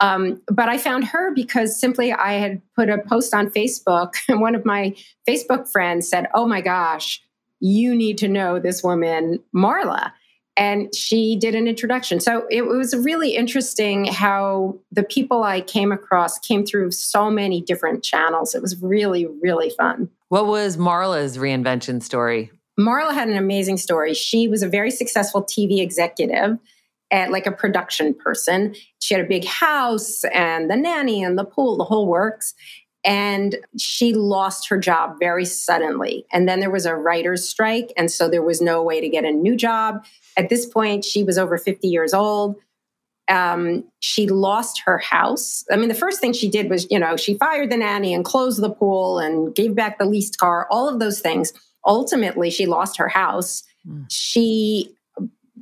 Um, 0.00 0.42
but 0.50 0.68
I 0.68 0.76
found 0.76 1.04
her 1.04 1.32
because 1.32 1.78
simply 1.78 2.12
I 2.12 2.32
had 2.32 2.62
put 2.74 2.88
a 2.88 2.98
post 2.98 3.32
on 3.32 3.48
Facebook, 3.50 4.14
and 4.28 4.40
one 4.40 4.56
of 4.56 4.64
my 4.64 4.96
Facebook 5.28 5.70
friends 5.70 6.08
said, 6.08 6.26
Oh 6.34 6.48
my 6.48 6.60
gosh, 6.60 7.22
you 7.60 7.94
need 7.94 8.18
to 8.18 8.28
know 8.28 8.58
this 8.58 8.82
woman, 8.82 9.38
Marla. 9.54 10.12
And 10.56 10.94
she 10.94 11.36
did 11.36 11.54
an 11.54 11.66
introduction. 11.66 12.20
So 12.20 12.46
it 12.50 12.66
was 12.66 12.94
really 12.94 13.36
interesting 13.36 14.04
how 14.06 14.78
the 14.92 15.02
people 15.02 15.42
I 15.42 15.60
came 15.60 15.92
across 15.92 16.38
came 16.38 16.66
through 16.66 16.90
so 16.90 17.30
many 17.30 17.62
different 17.62 18.02
channels. 18.02 18.54
It 18.54 18.60
was 18.60 18.80
really, 18.82 19.26
really 19.40 19.70
fun. 19.70 20.10
What 20.28 20.46
was 20.46 20.76
Marla's 20.76 21.38
reinvention 21.38 22.02
story? 22.02 22.50
Marla 22.78 23.14
had 23.14 23.28
an 23.28 23.36
amazing 23.36 23.76
story. 23.76 24.12
She 24.14 24.48
was 24.48 24.62
a 24.62 24.68
very 24.68 24.90
successful 24.90 25.42
TV 25.42 25.80
executive 25.80 26.58
at 27.10 27.30
like 27.30 27.46
a 27.46 27.52
production 27.52 28.14
person. 28.14 28.74
She 29.00 29.14
had 29.14 29.24
a 29.24 29.28
big 29.28 29.44
house 29.44 30.24
and 30.32 30.70
the 30.70 30.76
nanny 30.76 31.22
and 31.22 31.38
the 31.38 31.44
pool, 31.44 31.76
the 31.76 31.84
whole 31.84 32.06
works 32.06 32.54
and 33.04 33.56
she 33.78 34.12
lost 34.12 34.68
her 34.68 34.78
job 34.78 35.16
very 35.18 35.44
suddenly. 35.44 36.26
And 36.32 36.48
then 36.48 36.60
there 36.60 36.70
was 36.70 36.86
a 36.86 36.94
writer's 36.94 37.48
strike. 37.48 37.92
And 37.96 38.10
so 38.10 38.28
there 38.28 38.42
was 38.42 38.60
no 38.60 38.82
way 38.82 39.00
to 39.00 39.08
get 39.08 39.24
a 39.24 39.30
new 39.30 39.56
job. 39.56 40.04
At 40.36 40.48
this 40.48 40.66
point, 40.66 41.04
she 41.04 41.24
was 41.24 41.38
over 41.38 41.56
50 41.56 41.88
years 41.88 42.12
old. 42.12 42.56
Um, 43.28 43.84
she 44.00 44.26
lost 44.26 44.82
her 44.84 44.98
house. 44.98 45.64
I 45.70 45.76
mean, 45.76 45.88
the 45.88 45.94
first 45.94 46.20
thing 46.20 46.32
she 46.32 46.50
did 46.50 46.68
was, 46.68 46.86
you 46.90 46.98
know, 46.98 47.16
she 47.16 47.34
fired 47.34 47.70
the 47.70 47.76
nanny 47.76 48.12
and 48.12 48.24
closed 48.24 48.60
the 48.60 48.70
pool 48.70 49.18
and 49.18 49.54
gave 49.54 49.74
back 49.74 49.98
the 49.98 50.04
leased 50.04 50.38
car, 50.38 50.66
all 50.70 50.88
of 50.88 50.98
those 50.98 51.20
things. 51.20 51.52
Ultimately, 51.86 52.50
she 52.50 52.66
lost 52.66 52.98
her 52.98 53.08
house. 53.08 53.62
Mm. 53.86 54.06
She 54.10 54.94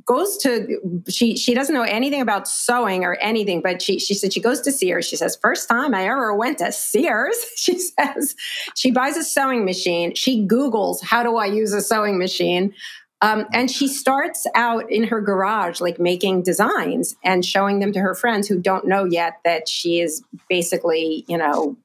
goes 0.09 0.38
to 0.38 0.81
she 1.09 1.37
she 1.37 1.53
doesn't 1.53 1.75
know 1.75 1.83
anything 1.83 2.23
about 2.23 2.49
sewing 2.49 3.05
or 3.05 3.17
anything 3.17 3.61
but 3.61 3.83
she 3.83 3.99
she 3.99 4.15
said 4.15 4.33
she 4.33 4.41
goes 4.41 4.61
to 4.62 4.73
Sears. 4.73 5.07
She 5.07 5.17
says 5.17 5.37
first 5.41 5.69
time 5.69 5.95
I 5.95 6.09
ever 6.09 6.35
went 6.35 6.59
to 6.59 6.73
Sears. 6.73 7.37
She 7.59 7.79
says 7.79 8.35
she 8.75 8.91
buys 8.91 9.17
a 9.17 9.25
sewing 9.25 9.65
machine. 9.67 10.15
She 10.15 10.47
googles 10.47 11.03
how 11.03 11.23
do 11.23 11.37
I 11.37 11.45
use 11.47 11.73
a 11.75 11.83
sewing 11.83 12.19
machine? 12.19 12.73
Um, 13.21 13.47
and 13.53 13.71
she 13.71 13.88
starts 13.88 14.47
out 14.55 14.91
in 14.91 15.03
her 15.05 15.21
garage 15.21 15.81
like 15.81 15.99
making 15.99 16.45
designs 16.45 17.17
and 17.25 17.45
showing 17.45 17.81
them 17.81 17.93
to 17.93 18.00
her 18.00 18.15
friends 18.15 18.49
who 18.49 18.59
don't 18.61 18.87
know 18.87 19.05
yet 19.05 19.41
that 19.45 19.69
she 19.69 20.00
is 20.00 20.23
basically 20.49 21.25
you 21.29 21.37
know 21.37 21.77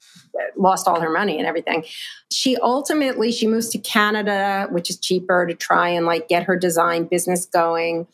lost 0.56 0.88
all 0.88 1.00
her 1.00 1.10
money 1.10 1.38
and 1.38 1.48
everything. 1.48 1.84
She 2.32 2.58
ultimately 2.58 3.32
she 3.32 3.48
moves 3.48 3.70
to 3.70 3.78
Canada, 3.78 4.68
which 4.72 4.90
is 4.90 5.00
cheaper 5.00 5.46
to 5.46 5.54
try 5.54 5.90
and 5.90 6.06
like 6.06 6.28
get 6.28 6.44
her 6.44 6.58
design 6.58 7.06
business 7.06 7.46
going. 7.46 8.08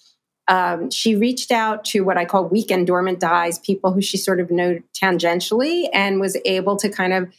Um, 0.48 0.90
she 0.90 1.16
reached 1.16 1.52
out 1.52 1.86
to 1.86 2.02
what 2.02 2.18
I 2.18 2.26
call 2.26 2.46
weak 2.46 2.72
and 2.72 2.86
dormant 2.86 3.22
ties, 3.22 3.60
people 3.60 3.92
who 3.92 4.02
she 4.02 4.18
sort 4.18 4.40
of 4.40 4.50
knew 4.50 4.82
tangentially, 5.00 5.90
and 5.94 6.20
was 6.20 6.38
able 6.44 6.76
to 6.78 6.90
kind 6.90 7.14
of 7.14 7.32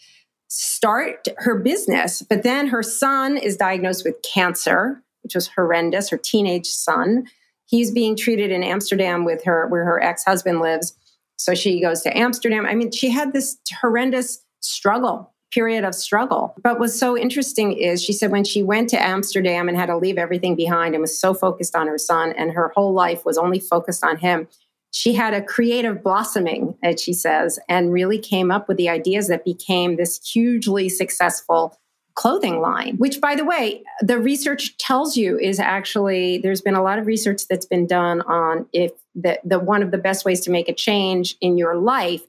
start 0.46 1.26
her 1.38 1.56
business. 1.56 2.22
But 2.22 2.44
then 2.44 2.68
her 2.68 2.82
son 2.82 3.36
is 3.36 3.56
diagnosed 3.56 4.04
with 4.04 4.22
cancer, 4.22 5.02
which 5.22 5.34
was 5.34 5.48
horrendous. 5.48 6.10
Her 6.10 6.18
teenage 6.18 6.66
son, 6.66 7.26
he's 7.66 7.90
being 7.90 8.16
treated 8.16 8.52
in 8.52 8.62
Amsterdam 8.62 9.24
with 9.24 9.44
her, 9.44 9.66
where 9.66 9.84
her 9.84 10.00
ex 10.00 10.24
husband 10.24 10.60
lives. 10.60 10.94
So 11.36 11.54
she 11.54 11.80
goes 11.80 12.02
to 12.02 12.16
Amsterdam. 12.16 12.64
I 12.66 12.74
mean, 12.74 12.92
she 12.92 13.10
had 13.10 13.32
this 13.32 13.58
horrendous 13.80 14.44
struggle 14.60 15.32
period 15.52 15.84
of 15.84 15.94
struggle. 15.94 16.54
But 16.62 16.78
what's 16.78 16.98
so 16.98 17.16
interesting 17.18 17.72
is 17.72 18.02
she 18.02 18.12
said 18.12 18.30
when 18.30 18.44
she 18.44 18.62
went 18.62 18.88
to 18.90 19.02
Amsterdam 19.02 19.68
and 19.68 19.76
had 19.76 19.86
to 19.86 19.96
leave 19.96 20.18
everything 20.18 20.54
behind 20.54 20.94
and 20.94 21.02
was 21.02 21.18
so 21.18 21.34
focused 21.34 21.74
on 21.74 21.86
her 21.88 21.98
son 21.98 22.32
and 22.36 22.52
her 22.52 22.72
whole 22.74 22.92
life 22.92 23.24
was 23.24 23.36
only 23.36 23.58
focused 23.58 24.04
on 24.04 24.16
him, 24.16 24.48
she 24.92 25.14
had 25.14 25.34
a 25.34 25.42
creative 25.42 26.02
blossoming, 26.02 26.76
as 26.82 27.00
she 27.00 27.12
says, 27.12 27.58
and 27.68 27.92
really 27.92 28.18
came 28.18 28.50
up 28.50 28.68
with 28.68 28.76
the 28.76 28.88
ideas 28.88 29.28
that 29.28 29.44
became 29.44 29.96
this 29.96 30.20
hugely 30.24 30.88
successful 30.88 31.76
clothing 32.14 32.60
line, 32.60 32.96
which, 32.96 33.20
by 33.20 33.36
the 33.36 33.44
way, 33.44 33.82
the 34.00 34.18
research 34.18 34.76
tells 34.78 35.16
you 35.16 35.38
is 35.38 35.60
actually 35.60 36.38
there's 36.38 36.60
been 36.60 36.74
a 36.74 36.82
lot 36.82 36.98
of 36.98 37.06
research 37.06 37.42
that's 37.48 37.66
been 37.66 37.86
done 37.86 38.20
on 38.22 38.66
if 38.72 38.90
the, 39.14 39.38
the 39.44 39.60
one 39.60 39.82
of 39.82 39.92
the 39.92 39.98
best 39.98 40.24
ways 40.24 40.40
to 40.40 40.50
make 40.50 40.68
a 40.68 40.74
change 40.74 41.36
in 41.40 41.56
your 41.56 41.76
life 41.76 42.22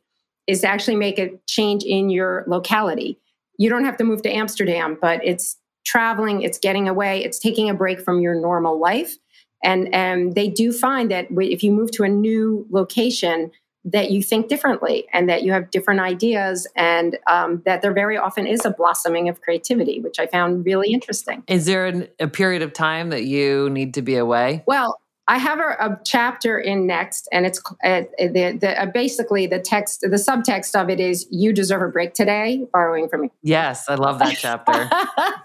is 0.47 0.61
to 0.61 0.67
actually 0.67 0.95
make 0.95 1.19
a 1.19 1.31
change 1.47 1.83
in 1.83 2.09
your 2.09 2.43
locality. 2.47 3.19
You 3.57 3.69
don't 3.69 3.85
have 3.85 3.97
to 3.97 4.03
move 4.03 4.21
to 4.23 4.31
Amsterdam, 4.31 4.97
but 4.99 5.21
it's 5.23 5.57
traveling, 5.85 6.41
it's 6.41 6.57
getting 6.57 6.87
away, 6.87 7.23
it's 7.23 7.39
taking 7.39 7.69
a 7.69 7.73
break 7.73 8.01
from 8.01 8.21
your 8.21 8.35
normal 8.35 8.79
life. 8.79 9.17
And, 9.63 9.93
and 9.93 10.33
they 10.33 10.47
do 10.47 10.71
find 10.71 11.11
that 11.11 11.27
if 11.29 11.63
you 11.63 11.71
move 11.71 11.91
to 11.91 12.03
a 12.03 12.09
new 12.09 12.65
location, 12.71 13.51
that 13.83 14.11
you 14.11 14.21
think 14.21 14.47
differently 14.47 15.07
and 15.11 15.27
that 15.27 15.43
you 15.43 15.51
have 15.51 15.71
different 15.71 15.99
ideas 15.99 16.67
and 16.75 17.17
um, 17.27 17.61
that 17.65 17.81
there 17.81 17.93
very 17.93 18.17
often 18.17 18.45
is 18.45 18.63
a 18.63 18.69
blossoming 18.69 19.27
of 19.27 19.41
creativity 19.41 19.99
which 19.99 20.19
i 20.19 20.27
found 20.27 20.63
really 20.65 20.93
interesting 20.93 21.43
is 21.47 21.65
there 21.65 21.87
an, 21.87 22.07
a 22.19 22.27
period 22.27 22.61
of 22.61 22.73
time 22.73 23.09
that 23.09 23.23
you 23.23 23.69
need 23.71 23.93
to 23.93 24.03
be 24.03 24.15
away 24.15 24.63
well 24.67 25.00
I 25.27 25.37
have 25.37 25.59
a, 25.59 25.75
a, 25.79 25.99
chapter 26.03 26.59
in 26.59 26.87
next, 26.87 27.29
and 27.31 27.45
it's 27.45 27.61
uh, 27.83 28.01
the, 28.17 28.57
the 28.59 28.81
uh, 28.81 28.87
basically 28.87 29.47
the 29.47 29.59
text, 29.59 30.01
the 30.01 30.09
subtext 30.09 30.79
of 30.79 30.89
it 30.89 30.99
is 30.99 31.27
"You 31.29 31.53
deserve 31.53 31.81
a 31.83 31.87
break 31.87 32.13
today," 32.13 32.65
borrowing 32.73 33.07
from 33.07 33.21
me. 33.21 33.31
Yes, 33.41 33.87
I 33.87 33.95
love 33.95 34.19
that 34.19 34.35
chapter. 34.37 34.89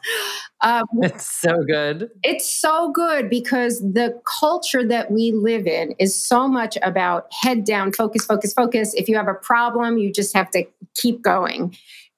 um, 0.63 0.85
it's 1.03 1.31
so 1.41 1.63
good. 1.67 2.11
It's 2.23 2.51
so 2.51 2.91
good 2.91 3.29
because 3.29 3.81
the 3.81 4.21
culture 4.41 4.87
that 4.87 5.11
we 5.11 5.33
live 5.33 5.67
in 5.67 5.93
is 5.99 6.21
so 6.21 6.49
much 6.49 6.79
about 6.83 7.27
head 7.33 7.65
down, 7.65 7.93
focus, 7.93 8.25
focus, 8.25 8.55
focus. 8.55 8.95
If 8.95 9.09
you 9.09 9.17
have 9.17 9.29
a 9.29 9.35
problem, 9.35 9.99
you 9.99 10.13
just 10.13 10.35
have 10.35 10.51
to 10.53 10.65
keep 10.95 11.23
going 11.23 11.77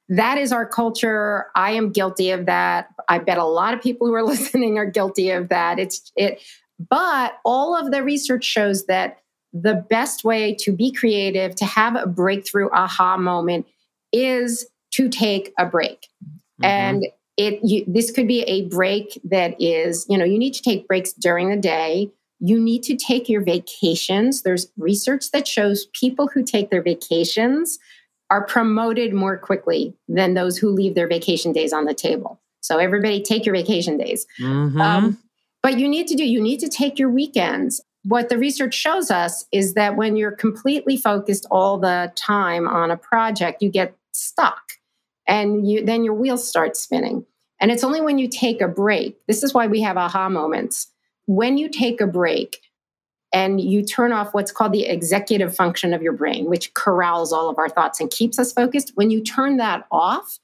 that 0.09 0.39
is 0.39 0.53
our 0.53 0.67
culture. 0.67 1.49
I 1.55 1.73
am 1.73 1.93
guilty 1.93 2.31
of 2.31 2.47
that. 2.47 2.89
I 3.09 3.19
bet 3.19 3.37
a 3.37 3.45
lot 3.45 3.75
of 3.75 3.83
people 3.83 4.07
who 4.07 4.15
are 4.15 4.23
listening 4.25 4.79
are 4.79 4.87
guilty 4.87 5.31
of 5.31 5.49
that. 5.51 5.79
It's 5.79 6.11
it 6.17 6.41
but 6.79 7.39
all 7.45 7.77
of 7.77 7.91
the 7.91 8.03
research 8.03 8.45
shows 8.45 8.87
that 8.87 9.19
the 9.53 9.85
best 9.89 10.25
way 10.25 10.55
to 10.55 10.73
be 10.73 10.93
creative, 10.93 11.55
to 11.57 11.65
have 11.65 11.97
a 11.97 12.07
breakthrough 12.07 12.69
aha 12.71 13.17
moment, 13.17 13.67
is 14.13 14.67
to 14.93 15.09
take 15.09 15.53
a 15.59 15.67
break. 15.67 16.09
Mm-hmm. 16.23 16.65
And 16.65 17.07
it 17.37 17.61
you, 17.63 17.85
this 17.87 18.11
could 18.11 18.29
be 18.29 18.43
a 18.43 18.67
break 18.67 19.21
that 19.25 19.61
is, 19.61 20.07
you 20.09 20.19
know, 20.19 20.25
you 20.25 20.39
need 20.39 20.55
to 20.55 20.63
take 20.63 20.89
breaks 20.89 21.13
during 21.13 21.51
the 21.51 21.57
day. 21.57 22.11
You 22.41 22.61
need 22.61 22.83
to 22.85 22.97
take 22.97 23.29
your 23.29 23.43
vacations. 23.43 24.43
There's 24.43 24.71
research 24.77 25.31
that 25.33 25.49
shows 25.49 25.87
people 25.93 26.29
who 26.29 26.43
take 26.45 26.71
their 26.71 26.83
vacations 26.83 27.79
are 28.31 28.45
promoted 28.45 29.15
more 29.15 29.39
quickly 29.39 29.95
than 30.07 30.35
those 30.35 30.59
who 30.59 30.69
leave 30.69 30.95
their 30.95 31.09
vacation 31.09 31.53
days 31.53 31.73
on 31.73 31.87
the 31.87 31.95
table. 31.95 32.41
So 32.61 32.79
everybody 32.79 33.23
take 33.23 33.47
your 33.47 33.55
vacation 33.55 33.97
days. 33.97 34.27
Mm-hmm. 34.41 34.81
Um, 34.81 35.19
but 35.69 35.79
you 35.79 35.87
need 35.87 36.07
to 36.07 36.15
do, 36.15 36.25
you 36.25 36.41
need 36.41 36.61
to 36.61 36.69
take 36.71 36.99
your 36.99 37.11
weekends. 37.11 37.83
What 38.03 38.31
the 38.31 38.39
research 38.39 38.73
shows 38.73 39.11
us 39.11 39.45
is 39.53 39.75
that 39.75 39.97
when 39.97 40.17
you're 40.17 40.33
completely 40.33 40.97
focused 40.97 41.47
all 41.51 41.77
the 41.77 42.11
time 42.17 42.67
on 42.67 42.91
a 42.91 42.97
project, 42.97 43.61
you 43.61 43.69
get 43.69 43.95
stuck 44.13 44.63
and 45.27 45.71
you, 45.71 45.85
then 45.85 46.05
your 46.05 46.15
wheels 46.15 46.49
start 46.49 46.75
spinning. 46.75 47.27
And 47.61 47.71
it's 47.71 47.85
only 47.85 48.01
when 48.01 48.17
you 48.17 48.29
take 48.29 48.63
a 48.63 48.67
break, 48.67 49.19
this 49.27 49.43
is 49.43 49.53
why 49.53 49.67
we 49.67 49.83
have 49.83 49.99
aha 49.99 50.31
moments. 50.31 50.87
When 51.27 51.59
you 51.59 51.69
take 51.69 52.01
a 52.01 52.07
break 52.07 52.63
and 53.31 53.61
you 53.61 53.85
turn 53.85 54.11
off 54.11 54.33
what's 54.33 54.53
called 54.53 54.73
the 54.73 54.87
executive 54.87 55.55
function 55.55 55.93
of 55.93 56.01
your 56.01 56.15
brain, 56.15 56.49
which 56.49 56.73
corrals 56.73 57.31
all 57.31 57.51
of 57.51 57.59
our 57.59 57.69
thoughts 57.69 58.01
and 58.01 58.11
keeps 58.11 58.39
us 58.39 58.55
focused, 58.55 58.93
when 58.95 59.11
you 59.11 59.23
turn 59.23 59.59
that 59.59 59.87
off, 59.91 60.39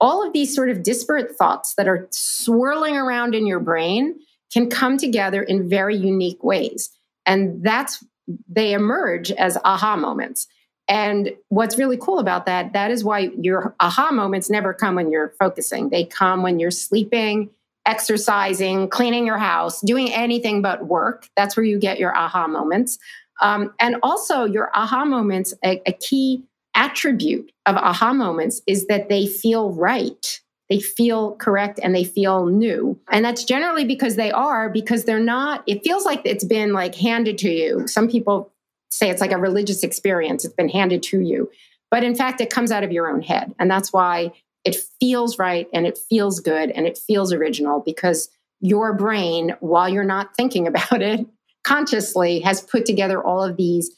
all 0.00 0.24
of 0.24 0.32
these 0.32 0.54
sort 0.54 0.70
of 0.70 0.84
disparate 0.84 1.34
thoughts 1.34 1.74
that 1.74 1.88
are 1.88 2.06
swirling 2.12 2.96
around 2.96 3.34
in 3.34 3.48
your 3.48 3.58
brain 3.58 4.14
can 4.52 4.68
come 4.68 4.96
together 4.96 5.42
in 5.42 5.68
very 5.68 5.96
unique 5.96 6.42
ways. 6.42 6.90
And 7.26 7.62
that's, 7.62 8.04
they 8.48 8.72
emerge 8.72 9.30
as 9.32 9.56
aha 9.64 9.96
moments. 9.96 10.46
And 10.88 11.32
what's 11.48 11.78
really 11.78 11.96
cool 11.96 12.18
about 12.18 12.46
that, 12.46 12.72
that 12.72 12.90
is 12.90 13.04
why 13.04 13.30
your 13.40 13.76
aha 13.78 14.10
moments 14.10 14.50
never 14.50 14.74
come 14.74 14.96
when 14.96 15.10
you're 15.10 15.34
focusing. 15.38 15.90
They 15.90 16.04
come 16.04 16.42
when 16.42 16.58
you're 16.58 16.72
sleeping, 16.72 17.50
exercising, 17.86 18.88
cleaning 18.88 19.24
your 19.24 19.38
house, 19.38 19.80
doing 19.82 20.12
anything 20.12 20.62
but 20.62 20.86
work. 20.86 21.28
That's 21.36 21.56
where 21.56 21.64
you 21.64 21.78
get 21.78 22.00
your 22.00 22.16
aha 22.16 22.48
moments. 22.48 22.98
Um, 23.40 23.72
and 23.78 23.96
also, 24.02 24.44
your 24.44 24.70
aha 24.74 25.04
moments, 25.04 25.54
a, 25.64 25.80
a 25.86 25.92
key 25.92 26.42
attribute 26.74 27.52
of 27.66 27.76
aha 27.76 28.12
moments 28.12 28.60
is 28.66 28.86
that 28.86 29.08
they 29.08 29.26
feel 29.26 29.72
right 29.72 30.40
they 30.70 30.78
feel 30.78 31.34
correct 31.34 31.80
and 31.82 31.94
they 31.94 32.04
feel 32.04 32.46
new. 32.46 32.98
And 33.10 33.24
that's 33.24 33.44
generally 33.44 33.84
because 33.84 34.14
they 34.14 34.30
are, 34.30 34.70
because 34.70 35.04
they're 35.04 35.18
not, 35.18 35.64
it 35.66 35.82
feels 35.82 36.04
like 36.04 36.22
it's 36.24 36.44
been 36.44 36.72
like 36.72 36.94
handed 36.94 37.38
to 37.38 37.50
you. 37.50 37.88
Some 37.88 38.08
people 38.08 38.52
say 38.90 39.10
it's 39.10 39.20
like 39.20 39.32
a 39.32 39.38
religious 39.38 39.82
experience, 39.82 40.44
it's 40.44 40.54
been 40.54 40.68
handed 40.68 41.02
to 41.02 41.20
you. 41.20 41.50
But 41.90 42.04
in 42.04 42.14
fact, 42.14 42.40
it 42.40 42.50
comes 42.50 42.70
out 42.70 42.84
of 42.84 42.92
your 42.92 43.10
own 43.10 43.20
head. 43.20 43.52
And 43.58 43.68
that's 43.68 43.92
why 43.92 44.32
it 44.64 44.76
feels 45.00 45.38
right 45.38 45.66
and 45.72 45.86
it 45.86 45.98
feels 45.98 46.38
good 46.38 46.70
and 46.70 46.86
it 46.86 46.96
feels 46.96 47.32
original 47.32 47.82
because 47.84 48.28
your 48.60 48.92
brain, 48.92 49.56
while 49.58 49.88
you're 49.88 50.04
not 50.04 50.36
thinking 50.36 50.66
about 50.68 51.02
it 51.02 51.26
consciously, 51.64 52.40
has 52.40 52.60
put 52.60 52.86
together 52.86 53.22
all 53.22 53.42
of 53.42 53.56
these 53.56 53.90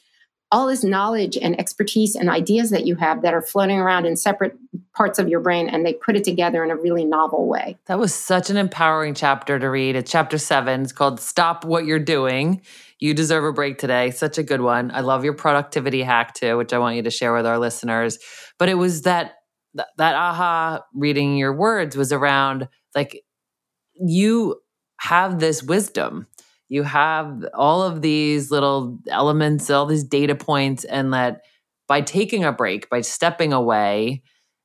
all 0.53 0.67
this 0.67 0.83
knowledge 0.83 1.35
and 1.35 1.59
expertise 1.59 2.15
and 2.15 2.29
ideas 2.29 2.69
that 2.69 2.85
you 2.85 2.93
have 2.93 3.23
that 3.23 3.33
are 3.33 3.41
floating 3.41 3.79
around 3.79 4.05
in 4.05 4.15
separate 4.15 4.55
parts 4.95 5.17
of 5.17 5.27
your 5.27 5.39
brain 5.39 5.67
and 5.67 5.83
they 5.83 5.93
put 5.93 6.15
it 6.15 6.23
together 6.23 6.63
in 6.63 6.69
a 6.69 6.75
really 6.75 7.03
novel 7.03 7.47
way. 7.47 7.75
That 7.87 7.97
was 7.97 8.13
such 8.13 8.51
an 8.51 8.57
empowering 8.57 9.15
chapter 9.15 9.57
to 9.57 9.67
read. 9.67 9.95
It's 9.95 10.11
chapter 10.11 10.37
seven. 10.37 10.83
It's 10.83 10.91
called 10.91 11.19
Stop 11.19 11.65
What 11.65 11.85
You're 11.85 11.97
Doing. 11.97 12.61
You 12.99 13.15
deserve 13.15 13.43
a 13.43 13.51
break 13.51 13.79
today. 13.79 14.11
Such 14.11 14.37
a 14.37 14.43
good 14.43 14.61
one. 14.61 14.91
I 14.91 14.99
love 14.99 15.23
your 15.23 15.33
productivity 15.33 16.03
hack 16.03 16.35
too, 16.35 16.55
which 16.55 16.71
I 16.71 16.77
want 16.77 16.97
you 16.97 17.01
to 17.01 17.11
share 17.11 17.33
with 17.33 17.47
our 17.47 17.57
listeners. 17.57 18.19
But 18.59 18.69
it 18.69 18.75
was 18.75 19.01
that 19.01 19.33
that 19.73 20.15
aha 20.15 20.83
reading 20.93 21.35
your 21.35 21.51
words 21.51 21.97
was 21.97 22.11
around 22.11 22.67
like 22.93 23.23
you 23.95 24.61
have 24.99 25.39
this 25.39 25.63
wisdom 25.63 26.27
you 26.73 26.81
have 26.81 27.45
all 27.53 27.83
of 27.83 28.01
these 28.01 28.49
little 28.49 28.97
elements, 29.07 29.69
all 29.69 29.85
these 29.85 30.03
data 30.03 30.33
points, 30.33 30.83
and 30.85 31.13
that 31.13 31.41
by 31.87 32.01
taking 32.01 32.43
a 32.43 32.51
break, 32.51 32.89
by 32.89 33.01
stepping 33.01 33.53
away, 33.53 34.23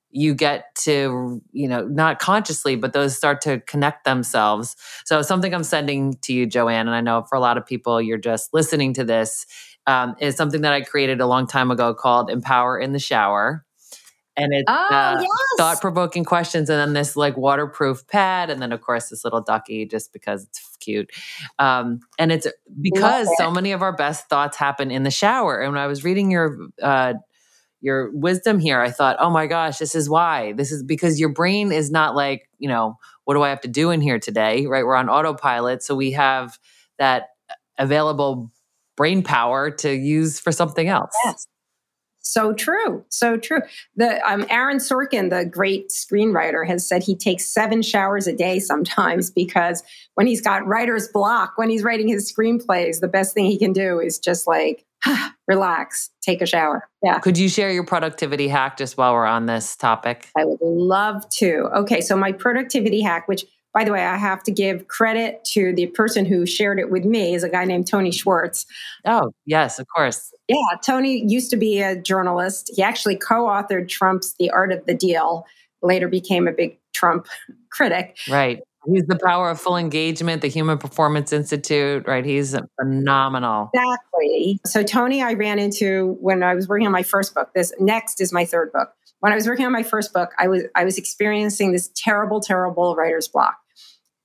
you 0.08 0.34
get 0.34 0.74
to, 0.84 1.42
you 1.52 1.68
know, 1.68 1.84
not 1.86 2.18
consciously, 2.18 2.76
but 2.76 2.94
those 2.94 3.14
start 3.14 3.42
to 3.42 3.60
connect 3.60 4.06
themselves. 4.06 4.74
So, 5.04 5.20
something 5.20 5.52
I'm 5.52 5.62
sending 5.62 6.14
to 6.22 6.32
you, 6.32 6.46
Joanne, 6.46 6.86
and 6.86 6.96
I 6.96 7.02
know 7.02 7.26
for 7.28 7.36
a 7.36 7.40
lot 7.40 7.58
of 7.58 7.66
people, 7.66 8.00
you're 8.00 8.16
just 8.16 8.54
listening 8.54 8.94
to 8.94 9.04
this, 9.04 9.44
um, 9.86 10.14
is 10.18 10.34
something 10.34 10.62
that 10.62 10.72
I 10.72 10.80
created 10.80 11.20
a 11.20 11.26
long 11.26 11.46
time 11.46 11.70
ago 11.70 11.92
called 11.92 12.30
Empower 12.30 12.78
in 12.78 12.92
the 12.92 12.98
Shower 12.98 13.66
and 14.38 14.54
it's 14.54 14.64
oh, 14.68 14.72
uh, 14.72 15.18
yes. 15.20 15.28
thought 15.58 15.80
provoking 15.80 16.24
questions, 16.24 16.70
and 16.70 16.78
then 16.78 16.92
this 16.92 17.16
like 17.16 17.36
waterproof 17.36 18.06
pad, 18.06 18.50
and 18.50 18.62
then 18.62 18.72
of 18.72 18.80
course 18.80 19.08
this 19.08 19.24
little 19.24 19.40
ducky 19.40 19.84
just 19.84 20.12
because 20.12 20.44
it's 20.44 20.76
cute. 20.78 21.10
Um, 21.58 22.00
and 22.18 22.30
it's 22.30 22.46
because 22.80 23.28
so 23.36 23.50
many 23.50 23.72
of 23.72 23.82
our 23.82 23.94
best 23.94 24.28
thoughts 24.28 24.56
happen 24.56 24.90
in 24.90 25.02
the 25.02 25.10
shower. 25.10 25.60
And 25.60 25.72
when 25.72 25.80
I 25.80 25.86
was 25.86 26.04
reading 26.04 26.30
your 26.30 26.58
uh, 26.80 27.14
your 27.80 28.10
wisdom 28.12 28.58
here, 28.58 28.80
I 28.80 28.90
thought, 28.90 29.16
oh 29.18 29.30
my 29.30 29.46
gosh, 29.46 29.78
this 29.78 29.94
is 29.94 30.08
why. 30.08 30.52
This 30.52 30.72
is 30.72 30.82
because 30.82 31.18
your 31.18 31.30
brain 31.30 31.72
is 31.72 31.90
not 31.90 32.14
like 32.14 32.48
you 32.58 32.68
know 32.68 32.96
what 33.24 33.34
do 33.34 33.42
I 33.42 33.50
have 33.50 33.60
to 33.62 33.68
do 33.68 33.90
in 33.90 34.00
here 34.00 34.18
today, 34.18 34.66
right? 34.66 34.84
We're 34.84 34.94
on 34.94 35.08
autopilot, 35.08 35.82
so 35.82 35.94
we 35.94 36.12
have 36.12 36.58
that 36.98 37.24
available 37.76 38.52
brain 38.96 39.22
power 39.22 39.70
to 39.70 39.92
use 39.92 40.40
for 40.40 40.52
something 40.52 40.88
else. 40.88 41.12
Yes. 41.24 41.46
So 42.20 42.52
true. 42.52 43.04
So 43.08 43.36
true. 43.36 43.60
The 43.96 44.20
um, 44.30 44.44
Aaron 44.50 44.78
Sorkin, 44.78 45.30
the 45.30 45.46
great 45.46 45.90
screenwriter, 45.90 46.66
has 46.66 46.86
said 46.86 47.02
he 47.02 47.16
takes 47.16 47.46
seven 47.46 47.80
showers 47.82 48.26
a 48.26 48.32
day 48.32 48.60
sometimes 48.60 49.30
because 49.38 49.82
when 50.14 50.26
he's 50.26 50.40
got 50.40 50.66
writer's 50.66 51.08
block, 51.08 51.54
when 51.56 51.70
he's 51.70 51.82
writing 51.82 52.08
his 52.08 52.32
screenplays, 52.32 53.00
the 53.00 53.08
best 53.08 53.34
thing 53.34 53.46
he 53.46 53.58
can 53.58 53.72
do 53.72 53.98
is 53.98 54.18
just 54.18 54.46
like 54.46 54.84
relax, 55.48 56.10
take 56.20 56.42
a 56.42 56.46
shower. 56.46 56.88
Yeah. 57.02 57.18
Could 57.18 57.38
you 57.38 57.48
share 57.48 57.70
your 57.72 57.84
productivity 57.84 58.48
hack 58.48 58.76
just 58.76 58.96
while 58.96 59.14
we're 59.14 59.26
on 59.26 59.46
this 59.46 59.76
topic? 59.76 60.28
I 60.36 60.44
would 60.44 60.60
love 60.60 61.28
to. 61.38 61.68
Okay, 61.76 62.00
so 62.00 62.16
my 62.16 62.32
productivity 62.32 63.00
hack, 63.00 63.28
which 63.28 63.44
by 63.74 63.84
the 63.84 63.92
way, 63.92 64.04
I 64.04 64.16
have 64.16 64.42
to 64.44 64.50
give 64.50 64.88
credit 64.88 65.44
to 65.52 65.72
the 65.74 65.86
person 65.86 66.24
who 66.24 66.46
shared 66.46 66.78
it 66.78 66.90
with 66.90 67.04
me, 67.04 67.34
is 67.34 67.42
a 67.42 67.48
guy 67.48 67.64
named 67.64 67.86
Tony 67.86 68.10
Schwartz. 68.10 68.66
Oh, 69.04 69.30
yes, 69.46 69.78
of 69.78 69.86
course. 69.94 70.32
Yeah, 70.48 70.56
Tony 70.82 71.24
used 71.26 71.50
to 71.50 71.56
be 71.56 71.80
a 71.80 72.00
journalist. 72.00 72.70
He 72.74 72.82
actually 72.82 73.16
co 73.16 73.46
authored 73.46 73.88
Trump's 73.88 74.34
The 74.38 74.50
Art 74.50 74.72
of 74.72 74.86
the 74.86 74.94
Deal, 74.94 75.44
later 75.82 76.08
became 76.08 76.48
a 76.48 76.52
big 76.52 76.78
Trump 76.94 77.28
critic. 77.70 78.16
Right. 78.28 78.60
He's 78.86 79.04
the 79.04 79.18
power 79.22 79.50
of 79.50 79.60
full 79.60 79.76
engagement, 79.76 80.40
the 80.40 80.48
Human 80.48 80.78
Performance 80.78 81.32
Institute, 81.32 82.06
right? 82.06 82.24
He's 82.24 82.56
phenomenal. 82.80 83.70
Exactly. 83.74 84.60
So, 84.64 84.82
Tony, 84.82 85.20
I 85.20 85.34
ran 85.34 85.58
into 85.58 86.16
when 86.20 86.42
I 86.42 86.54
was 86.54 86.68
working 86.68 86.86
on 86.86 86.92
my 86.92 87.02
first 87.02 87.34
book. 87.34 87.50
This 87.54 87.72
next 87.78 88.20
is 88.20 88.32
my 88.32 88.46
third 88.46 88.72
book 88.72 88.92
when 89.20 89.32
I 89.32 89.36
was 89.36 89.46
working 89.46 89.66
on 89.66 89.72
my 89.72 89.82
first 89.82 90.12
book, 90.12 90.30
I 90.38 90.48
was 90.48 90.64
I 90.74 90.84
was 90.84 90.98
experiencing 90.98 91.72
this 91.72 91.90
terrible, 91.96 92.40
terrible 92.40 92.94
writer's 92.94 93.28
block. 93.28 93.56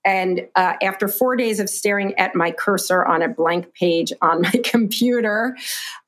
And 0.05 0.47
uh, 0.55 0.73
after 0.81 1.07
four 1.07 1.35
days 1.35 1.59
of 1.59 1.69
staring 1.69 2.13
at 2.15 2.35
my 2.35 2.51
cursor 2.51 3.05
on 3.05 3.21
a 3.21 3.29
blank 3.29 3.73
page 3.73 4.11
on 4.21 4.41
my 4.41 4.51
computer, 4.63 5.55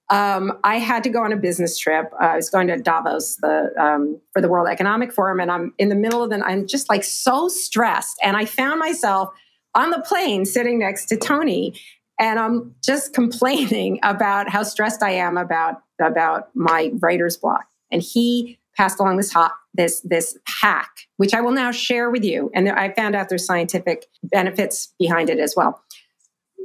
um, 0.09 0.59
I 0.63 0.77
had 0.77 1.03
to 1.03 1.09
go 1.09 1.23
on 1.23 1.31
a 1.31 1.37
business 1.37 1.77
trip. 1.77 2.11
Uh, 2.21 2.25
I 2.25 2.35
was 2.35 2.49
going 2.49 2.67
to 2.67 2.77
Davos 2.77 3.37
the, 3.37 3.71
um, 3.79 4.21
for 4.33 4.41
the 4.41 4.47
World 4.47 4.67
Economic 4.67 5.11
Forum, 5.11 5.39
and 5.39 5.51
I'm 5.51 5.73
in 5.77 5.89
the 5.89 5.95
middle 5.95 6.23
of 6.23 6.29
the. 6.29 6.45
I'm 6.45 6.67
just 6.67 6.89
like 6.89 7.03
so 7.03 7.47
stressed, 7.47 8.17
and 8.21 8.37
I 8.37 8.45
found 8.45 8.79
myself 8.79 9.29
on 9.73 9.89
the 9.89 9.99
plane 10.01 10.45
sitting 10.45 10.77
next 10.77 11.05
to 11.05 11.17
Tony, 11.17 11.73
and 12.19 12.37
I'm 12.37 12.75
just 12.83 13.13
complaining 13.15 13.99
about 14.03 14.49
how 14.49 14.61
stressed 14.61 15.01
I 15.01 15.11
am 15.11 15.37
about 15.37 15.81
about 15.99 16.49
my 16.55 16.91
writer's 16.99 17.37
block. 17.37 17.65
And 17.91 18.01
he 18.01 18.59
passed 18.75 18.99
along 18.99 19.17
this 19.17 19.31
hot, 19.31 19.51
this 19.73 20.01
this 20.01 20.37
hack, 20.61 20.89
which 21.17 21.33
I 21.33 21.41
will 21.41 21.51
now 21.51 21.71
share 21.71 22.09
with 22.09 22.23
you. 22.23 22.51
And 22.53 22.69
I 22.69 22.91
found 22.93 23.15
out 23.15 23.29
there's 23.29 23.45
scientific 23.45 24.05
benefits 24.23 24.93
behind 24.99 25.29
it 25.29 25.39
as 25.39 25.55
well. 25.55 25.81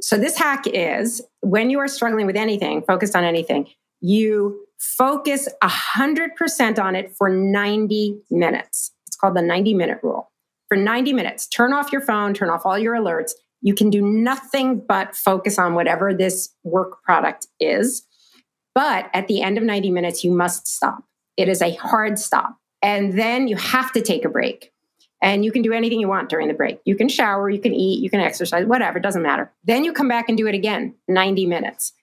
So 0.01 0.17
this 0.17 0.37
hack 0.37 0.65
is 0.67 1.21
when 1.41 1.69
you 1.69 1.79
are 1.79 1.87
struggling 1.87 2.25
with 2.25 2.35
anything, 2.35 2.81
focused 2.81 3.15
on 3.15 3.23
anything, 3.23 3.67
you 4.01 4.65
focus 4.79 5.47
100% 5.63 6.83
on 6.83 6.95
it 6.95 7.15
for 7.15 7.29
90 7.29 8.19
minutes. 8.31 8.91
It's 9.07 9.15
called 9.15 9.35
the 9.35 9.43
90 9.43 9.75
minute 9.75 9.99
rule. 10.01 10.31
For 10.69 10.77
90 10.77 11.13
minutes, 11.13 11.47
turn 11.47 11.73
off 11.73 11.91
your 11.91 12.01
phone, 12.01 12.33
turn 12.33 12.49
off 12.49 12.65
all 12.65 12.79
your 12.79 12.95
alerts. 12.95 13.31
You 13.61 13.75
can 13.75 13.89
do 13.89 14.01
nothing 14.01 14.79
but 14.87 15.15
focus 15.15 15.59
on 15.59 15.75
whatever 15.75 16.13
this 16.13 16.49
work 16.63 17.03
product 17.03 17.45
is. 17.59 18.03
But 18.73 19.09
at 19.13 19.27
the 19.27 19.41
end 19.41 19.57
of 19.57 19.63
90 19.63 19.91
minutes, 19.91 20.23
you 20.23 20.31
must 20.31 20.67
stop. 20.67 21.03
It 21.41 21.49
is 21.49 21.61
a 21.61 21.73
hard 21.73 22.19
stop. 22.19 22.55
And 22.83 23.17
then 23.17 23.47
you 23.47 23.55
have 23.55 23.91
to 23.93 24.01
take 24.01 24.25
a 24.25 24.29
break. 24.29 24.71
And 25.23 25.43
you 25.43 25.51
can 25.51 25.63
do 25.63 25.73
anything 25.73 25.99
you 25.99 26.07
want 26.07 26.29
during 26.29 26.47
the 26.47 26.53
break. 26.53 26.79
You 26.85 26.95
can 26.95 27.09
shower, 27.09 27.49
you 27.49 27.59
can 27.59 27.73
eat, 27.73 28.03
you 28.03 28.09
can 28.09 28.19
exercise, 28.19 28.65
whatever, 28.65 28.99
it 28.99 29.03
doesn't 29.03 29.21
matter. 29.21 29.51
Then 29.63 29.83
you 29.83 29.91
come 29.91 30.07
back 30.07 30.29
and 30.29 30.37
do 30.37 30.47
it 30.47 30.55
again, 30.55 30.95
90 31.07 31.45
minutes. 31.47 31.93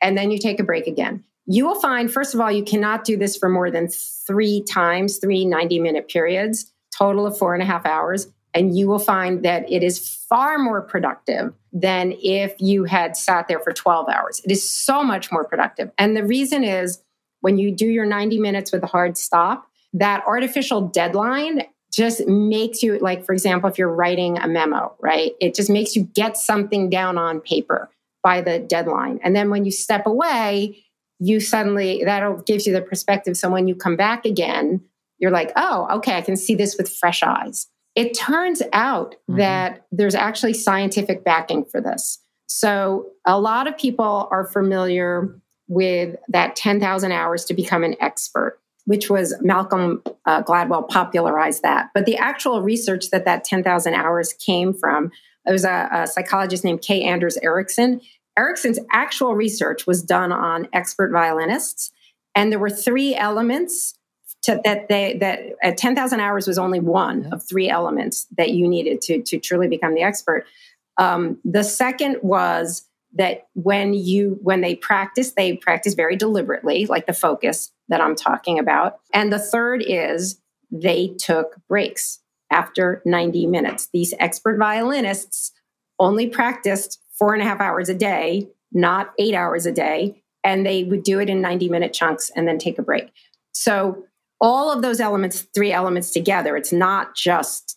And 0.00 0.18
then 0.18 0.30
you 0.30 0.38
take 0.38 0.60
a 0.60 0.64
break 0.64 0.86
again. 0.86 1.24
You 1.46 1.66
will 1.66 1.80
find, 1.80 2.12
first 2.12 2.34
of 2.34 2.40
all, 2.40 2.50
you 2.50 2.64
cannot 2.64 3.04
do 3.04 3.16
this 3.16 3.36
for 3.36 3.48
more 3.48 3.70
than 3.70 3.88
three 3.88 4.62
times, 4.64 5.18
three 5.18 5.44
90 5.44 5.80
minute 5.80 6.08
periods, 6.08 6.72
total 6.96 7.26
of 7.26 7.38
four 7.38 7.54
and 7.54 7.62
a 7.62 7.66
half 7.66 7.86
hours. 7.86 8.28
And 8.54 8.76
you 8.76 8.88
will 8.88 8.98
find 8.98 9.44
that 9.44 9.70
it 9.70 9.82
is 9.82 9.98
far 10.28 10.58
more 10.58 10.82
productive 10.82 11.54
than 11.72 12.14
if 12.22 12.54
you 12.58 12.84
had 12.84 13.16
sat 13.16 13.46
there 13.46 13.60
for 13.60 13.72
12 13.72 14.08
hours. 14.08 14.40
It 14.44 14.50
is 14.50 14.68
so 14.68 15.04
much 15.04 15.30
more 15.30 15.44
productive. 15.44 15.90
And 15.98 16.16
the 16.16 16.24
reason 16.24 16.64
is 16.64 17.00
when 17.40 17.58
you 17.58 17.74
do 17.74 17.86
your 17.86 18.06
90 18.06 18.38
minutes 18.38 18.72
with 18.72 18.82
a 18.82 18.86
hard 18.86 19.16
stop, 19.16 19.66
that 19.92 20.22
artificial 20.26 20.82
deadline 20.82 21.62
just 21.92 22.26
makes 22.26 22.82
you, 22.82 22.98
like, 22.98 23.24
for 23.24 23.32
example, 23.32 23.68
if 23.68 23.78
you're 23.78 23.92
writing 23.92 24.38
a 24.38 24.46
memo, 24.46 24.94
right? 25.00 25.32
It 25.40 25.54
just 25.54 25.70
makes 25.70 25.96
you 25.96 26.04
get 26.04 26.36
something 26.36 26.90
down 26.90 27.16
on 27.16 27.40
paper 27.40 27.90
by 28.22 28.40
the 28.40 28.58
deadline. 28.58 29.20
And 29.22 29.34
then 29.34 29.50
when 29.50 29.64
you 29.64 29.70
step 29.70 30.06
away, 30.06 30.84
you 31.18 31.40
suddenly, 31.40 32.04
that 32.04 32.46
gives 32.46 32.66
you 32.66 32.72
the 32.72 32.82
perspective. 32.82 33.36
So 33.36 33.50
when 33.50 33.66
you 33.68 33.74
come 33.74 33.96
back 33.96 34.24
again, 34.24 34.82
you're 35.18 35.30
like, 35.30 35.52
oh, 35.56 35.88
okay, 35.96 36.16
I 36.16 36.20
can 36.20 36.36
see 36.36 36.54
this 36.54 36.76
with 36.76 36.88
fresh 36.88 37.22
eyes. 37.22 37.66
It 37.94 38.16
turns 38.16 38.62
out 38.72 39.16
mm-hmm. 39.28 39.38
that 39.38 39.86
there's 39.90 40.14
actually 40.14 40.54
scientific 40.54 41.24
backing 41.24 41.64
for 41.64 41.80
this. 41.80 42.18
So 42.46 43.10
a 43.26 43.40
lot 43.40 43.66
of 43.66 43.76
people 43.76 44.28
are 44.30 44.46
familiar 44.46 45.40
with 45.68 46.16
that 46.28 46.56
10,000 46.56 47.12
hours 47.12 47.44
to 47.44 47.54
become 47.54 47.84
an 47.84 47.94
expert, 48.00 48.58
which 48.86 49.10
was 49.10 49.34
Malcolm 49.40 50.02
uh, 50.26 50.42
Gladwell 50.42 50.88
popularized 50.88 51.62
that. 51.62 51.90
But 51.94 52.06
the 52.06 52.16
actual 52.16 52.62
research 52.62 53.10
that 53.10 53.26
that 53.26 53.44
10,000 53.44 53.94
hours 53.94 54.32
came 54.32 54.72
from, 54.72 55.12
it 55.46 55.52
was 55.52 55.64
a, 55.64 55.88
a 55.92 56.06
psychologist 56.06 56.64
named 56.64 56.82
K. 56.82 57.02
Anders 57.02 57.36
Ericsson. 57.38 58.00
Ericsson's 58.36 58.78
actual 58.92 59.34
research 59.34 59.86
was 59.86 60.02
done 60.02 60.32
on 60.32 60.68
expert 60.72 61.10
violinists, 61.10 61.90
and 62.34 62.52
there 62.52 62.58
were 62.58 62.70
three 62.70 63.14
elements 63.14 63.94
to, 64.42 64.60
that 64.64 64.88
they 64.88 65.18
that 65.18 65.40
at 65.62 65.76
10,000 65.76 66.20
hours 66.20 66.46
was 66.46 66.58
only 66.58 66.80
one 66.80 67.32
of 67.32 67.42
three 67.42 67.68
elements 67.68 68.26
that 68.36 68.50
you 68.50 68.68
needed 68.68 69.00
to 69.02 69.22
to 69.22 69.38
truly 69.38 69.68
become 69.68 69.94
the 69.94 70.02
expert. 70.02 70.46
Um, 70.96 71.38
the 71.44 71.64
second 71.64 72.18
was 72.22 72.87
that 73.18 73.46
when 73.54 73.92
you 73.92 74.38
when 74.42 74.62
they 74.62 74.74
practice 74.74 75.32
they 75.32 75.56
practice 75.56 75.94
very 75.94 76.16
deliberately 76.16 76.86
like 76.86 77.06
the 77.06 77.12
focus 77.12 77.70
that 77.88 78.00
i'm 78.00 78.16
talking 78.16 78.58
about 78.58 79.00
and 79.12 79.32
the 79.32 79.38
third 79.38 79.82
is 79.86 80.40
they 80.70 81.14
took 81.18 81.56
breaks 81.68 82.20
after 82.50 83.02
90 83.04 83.46
minutes. 83.46 83.88
These 83.92 84.14
expert 84.18 84.58
violinists 84.58 85.52
only 85.98 86.28
practiced 86.28 87.00
four 87.18 87.34
and 87.34 87.42
a 87.42 87.46
half 87.46 87.60
hours 87.60 87.88
a 87.88 87.94
day, 87.94 88.48
not 88.72 89.12
eight 89.18 89.34
hours 89.34 89.66
a 89.66 89.72
day. 89.72 90.22
And 90.44 90.64
they 90.64 90.84
would 90.84 91.02
do 91.02 91.18
it 91.20 91.28
in 91.28 91.40
90 91.40 91.68
minute 91.68 91.92
chunks 91.92 92.30
and 92.34 92.46
then 92.46 92.58
take 92.58 92.78
a 92.78 92.82
break. 92.82 93.10
So, 93.52 94.04
all 94.40 94.70
of 94.72 94.82
those 94.82 95.00
elements, 95.00 95.48
three 95.52 95.72
elements 95.72 96.12
together, 96.12 96.56
it's 96.56 96.72
not 96.72 97.16
just 97.16 97.76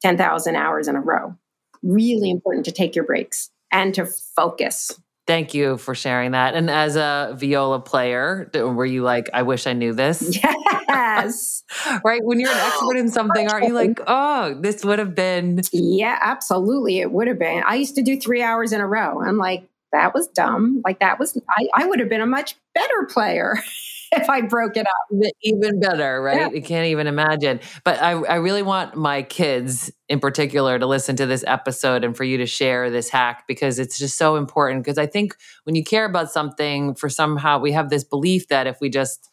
10,000 0.00 0.56
hours 0.56 0.88
in 0.88 0.96
a 0.96 1.00
row. 1.00 1.36
Really 1.82 2.30
important 2.30 2.64
to 2.64 2.72
take 2.72 2.96
your 2.96 3.04
breaks 3.04 3.49
and 3.72 3.94
to 3.94 4.06
focus. 4.06 5.00
Thank 5.26 5.54
you 5.54 5.76
for 5.76 5.94
sharing 5.94 6.32
that. 6.32 6.54
And 6.54 6.68
as 6.68 6.96
a 6.96 7.34
viola 7.38 7.80
player, 7.80 8.50
were 8.52 8.86
you 8.86 9.02
like, 9.02 9.30
I 9.32 9.42
wish 9.42 9.66
I 9.66 9.74
knew 9.74 9.92
this? 9.92 10.38
Yes. 10.90 11.62
right? 12.04 12.20
When 12.24 12.40
you're 12.40 12.50
an 12.50 12.58
expert 12.58 12.96
in 12.96 13.10
something, 13.10 13.48
aren't 13.48 13.66
you 13.66 13.74
like, 13.74 14.00
oh, 14.06 14.54
this 14.60 14.84
would 14.84 14.98
have 14.98 15.14
been. 15.14 15.60
Yeah, 15.72 16.18
absolutely. 16.20 17.00
It 17.00 17.12
would 17.12 17.28
have 17.28 17.38
been. 17.38 17.62
I 17.66 17.76
used 17.76 17.94
to 17.96 18.02
do 18.02 18.18
three 18.18 18.42
hours 18.42 18.72
in 18.72 18.80
a 18.80 18.86
row. 18.86 19.20
I'm 19.22 19.38
like, 19.38 19.68
that 19.92 20.14
was 20.14 20.28
dumb. 20.28 20.82
Like, 20.84 21.00
that 21.00 21.18
was, 21.18 21.40
I, 21.48 21.68
I 21.74 21.86
would 21.86 22.00
have 22.00 22.08
been 22.08 22.20
a 22.20 22.26
much 22.26 22.56
better 22.74 23.06
player. 23.08 23.56
if 24.16 24.28
I 24.28 24.42
broke 24.42 24.76
it 24.76 24.86
up. 24.86 25.32
Even 25.42 25.78
better, 25.78 26.20
right? 26.20 26.40
Yeah. 26.40 26.50
You 26.50 26.62
can't 26.62 26.86
even 26.86 27.06
imagine. 27.06 27.60
But 27.84 28.02
I, 28.02 28.12
I 28.12 28.34
really 28.36 28.62
want 28.62 28.96
my 28.96 29.22
kids 29.22 29.90
in 30.08 30.18
particular 30.18 30.78
to 30.78 30.86
listen 30.86 31.14
to 31.16 31.26
this 31.26 31.44
episode 31.46 32.02
and 32.02 32.16
for 32.16 32.24
you 32.24 32.38
to 32.38 32.46
share 32.46 32.90
this 32.90 33.08
hack 33.08 33.44
because 33.46 33.78
it's 33.78 33.98
just 33.98 34.18
so 34.18 34.36
important. 34.36 34.82
Because 34.82 34.98
I 34.98 35.06
think 35.06 35.36
when 35.64 35.76
you 35.76 35.84
care 35.84 36.04
about 36.04 36.30
something, 36.30 36.94
for 36.94 37.08
somehow 37.08 37.60
we 37.60 37.72
have 37.72 37.88
this 37.88 38.02
belief 38.02 38.48
that 38.48 38.66
if 38.66 38.80
we 38.80 38.90
just 38.90 39.28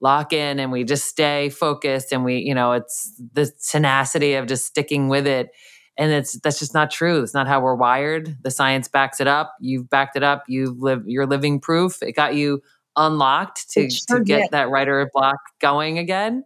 lock 0.00 0.32
in 0.32 0.60
and 0.60 0.70
we 0.70 0.84
just 0.84 1.06
stay 1.06 1.48
focused 1.48 2.12
and 2.12 2.22
we, 2.22 2.38
you 2.38 2.54
know, 2.54 2.72
it's 2.72 3.20
the 3.32 3.50
tenacity 3.70 4.34
of 4.34 4.46
just 4.46 4.66
sticking 4.66 5.08
with 5.08 5.26
it. 5.26 5.50
And 5.96 6.12
it's 6.12 6.38
that's 6.40 6.60
just 6.60 6.74
not 6.74 6.92
true. 6.92 7.22
It's 7.22 7.34
not 7.34 7.48
how 7.48 7.60
we're 7.60 7.74
wired. 7.74 8.36
The 8.42 8.52
science 8.52 8.86
backs 8.86 9.20
it 9.20 9.26
up. 9.26 9.54
You've 9.58 9.90
backed 9.90 10.14
it 10.16 10.22
up. 10.22 10.44
You've 10.46 10.78
lived 10.78 11.04
you're 11.06 11.26
living 11.26 11.58
proof. 11.58 12.02
It 12.02 12.12
got 12.12 12.36
you 12.36 12.62
unlocked 12.98 13.70
to, 13.70 13.88
sure 13.90 14.18
to 14.18 14.24
get 14.24 14.42
did. 14.42 14.50
that 14.50 14.68
writer 14.70 15.08
block 15.14 15.38
going 15.60 15.98
again. 15.98 16.44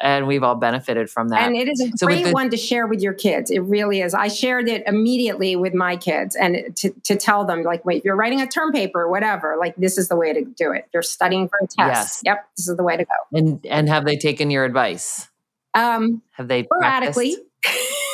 And 0.00 0.28
we've 0.28 0.44
all 0.44 0.54
benefited 0.54 1.10
from 1.10 1.30
that. 1.30 1.40
And 1.42 1.56
it 1.56 1.68
is 1.68 1.80
a 1.80 1.88
So 1.96 2.06
great 2.06 2.26
the- 2.26 2.30
one 2.30 2.50
to 2.50 2.56
share 2.56 2.86
with 2.86 3.00
your 3.00 3.14
kids. 3.14 3.50
It 3.50 3.58
really 3.60 4.00
is. 4.00 4.14
I 4.14 4.28
shared 4.28 4.68
it 4.68 4.84
immediately 4.86 5.56
with 5.56 5.74
my 5.74 5.96
kids 5.96 6.36
and 6.36 6.76
to, 6.76 6.90
to 7.02 7.16
tell 7.16 7.44
them, 7.44 7.64
like, 7.64 7.84
wait, 7.84 8.04
you're 8.04 8.14
writing 8.14 8.40
a 8.40 8.46
term 8.46 8.70
paper 8.70 9.00
or 9.02 9.10
whatever, 9.10 9.56
like, 9.58 9.74
this 9.74 9.98
is 9.98 10.08
the 10.08 10.14
way 10.14 10.32
to 10.32 10.44
do 10.44 10.70
it. 10.70 10.86
You're 10.94 11.02
studying 11.02 11.48
for 11.48 11.58
a 11.62 11.66
test. 11.66 11.78
Yes. 11.78 12.22
Yep, 12.24 12.48
this 12.56 12.68
is 12.68 12.76
the 12.76 12.84
way 12.84 12.96
to 12.96 13.04
go. 13.04 13.38
and 13.38 13.66
and 13.66 13.88
have 13.88 14.04
they 14.04 14.16
taken 14.16 14.50
your 14.52 14.64
advice? 14.64 15.26
Um, 15.74 16.22
Have 16.32 16.46
they 16.46 16.62
sporadically. 16.64 17.36
practiced? 17.62 17.84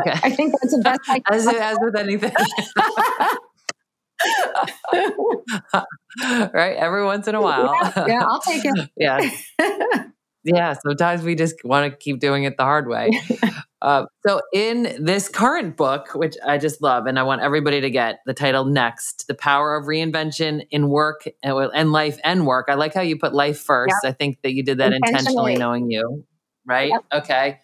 Okay. 0.00 0.10
I 0.24 0.30
think 0.30 0.54
that's 0.60 0.74
the 0.76 0.82
best 0.82 1.00
I 1.08 1.20
as, 1.30 1.46
as 1.46 1.78
with 1.80 1.94
anything, 1.94 2.32
right? 6.52 6.76
Every 6.76 7.04
once 7.04 7.28
in 7.28 7.34
a 7.34 7.42
while. 7.42 7.74
yeah, 7.82 8.06
yeah, 8.06 8.24
I'll 8.26 8.40
take 8.40 8.64
it. 8.64 8.90
yeah. 8.96 9.30
Yeah. 10.44 10.72
Sometimes 10.82 11.22
we 11.22 11.34
just 11.34 11.56
want 11.62 11.90
to 11.92 11.96
keep 11.98 12.20
doing 12.20 12.44
it 12.44 12.56
the 12.56 12.62
hard 12.62 12.88
way. 12.88 13.10
Uh, 13.82 14.06
so, 14.26 14.40
in 14.54 14.96
this 14.98 15.28
current 15.28 15.76
book, 15.76 16.14
which 16.14 16.36
I 16.46 16.58
just 16.58 16.80
love, 16.80 17.06
and 17.06 17.18
I 17.18 17.22
want 17.24 17.42
everybody 17.42 17.80
to 17.82 17.90
get 17.90 18.20
the 18.24 18.32
title 18.32 18.64
next 18.64 19.26
The 19.28 19.34
Power 19.34 19.76
of 19.76 19.84
Reinvention 19.86 20.66
in 20.70 20.88
Work 20.88 21.28
and, 21.42 21.70
and 21.74 21.92
Life 21.92 22.18
and 22.24 22.46
Work. 22.46 22.66
I 22.70 22.74
like 22.74 22.94
how 22.94 23.02
you 23.02 23.18
put 23.18 23.34
life 23.34 23.58
first. 23.60 23.96
I 24.04 24.12
think 24.12 24.40
that 24.42 24.54
you 24.54 24.62
did 24.62 24.78
that 24.78 24.92
intentionally, 24.92 25.52
Intentionally. 25.52 25.56
knowing 25.56 25.90
you, 25.90 26.24
right? 26.64 26.90
Yep. 26.90 27.22
Okay. 27.22 27.60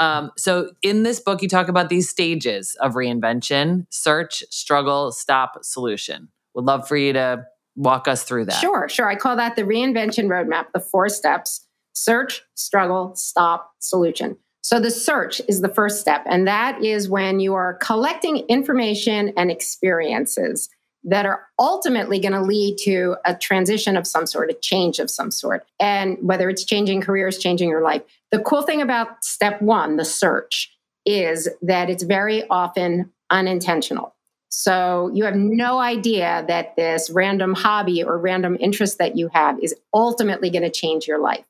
Um, 0.00 0.32
so, 0.38 0.70
in 0.82 1.02
this 1.02 1.20
book, 1.20 1.42
you 1.42 1.48
talk 1.48 1.68
about 1.68 1.90
these 1.90 2.08
stages 2.08 2.74
of 2.80 2.94
reinvention 2.94 3.86
search, 3.90 4.42
struggle, 4.50 5.12
stop, 5.12 5.58
solution. 5.62 6.28
Would 6.54 6.64
love 6.64 6.88
for 6.88 6.96
you 6.96 7.12
to 7.12 7.44
walk 7.76 8.08
us 8.08 8.24
through 8.24 8.46
that. 8.46 8.60
Sure, 8.60 8.88
sure. 8.88 9.08
I 9.08 9.14
call 9.14 9.36
that 9.36 9.56
the 9.56 9.62
reinvention 9.62 10.26
roadmap, 10.26 10.66
the 10.72 10.80
four 10.80 11.08
steps 11.08 11.66
search, 11.92 12.42
struggle, 12.54 13.14
stop, 13.14 13.72
solution. 13.78 14.38
So 14.62 14.80
the 14.80 14.90
search 14.90 15.42
is 15.48 15.60
the 15.60 15.68
first 15.68 16.00
step, 16.00 16.22
and 16.26 16.46
that 16.46 16.82
is 16.82 17.08
when 17.08 17.38
you 17.38 17.52
are 17.54 17.74
collecting 17.74 18.38
information 18.48 19.34
and 19.36 19.50
experiences 19.50 20.70
that 21.04 21.26
are 21.26 21.46
ultimately 21.58 22.18
going 22.18 22.32
to 22.32 22.42
lead 22.42 22.76
to 22.82 23.16
a 23.24 23.34
transition 23.34 23.96
of 23.96 24.06
some 24.06 24.26
sort, 24.26 24.50
a 24.50 24.54
change 24.54 24.98
of 24.98 25.10
some 25.10 25.30
sort. 25.30 25.66
And 25.80 26.18
whether 26.20 26.48
it's 26.50 26.64
changing 26.64 27.00
careers, 27.00 27.38
changing 27.38 27.68
your 27.68 27.82
life. 27.82 28.02
The 28.30 28.40
cool 28.40 28.62
thing 28.62 28.82
about 28.82 29.24
step 29.24 29.62
one, 29.62 29.96
the 29.96 30.04
search, 30.04 30.76
is 31.06 31.48
that 31.62 31.88
it's 31.88 32.02
very 32.02 32.46
often 32.48 33.10
unintentional. 33.30 34.14
So 34.50 35.10
you 35.14 35.24
have 35.24 35.36
no 35.36 35.78
idea 35.78 36.44
that 36.48 36.76
this 36.76 37.08
random 37.08 37.54
hobby 37.54 38.02
or 38.02 38.18
random 38.18 38.56
interest 38.60 38.98
that 38.98 39.16
you 39.16 39.28
have 39.32 39.58
is 39.62 39.74
ultimately 39.94 40.50
going 40.50 40.64
to 40.64 40.70
change 40.70 41.06
your 41.06 41.18
life. 41.18 41.44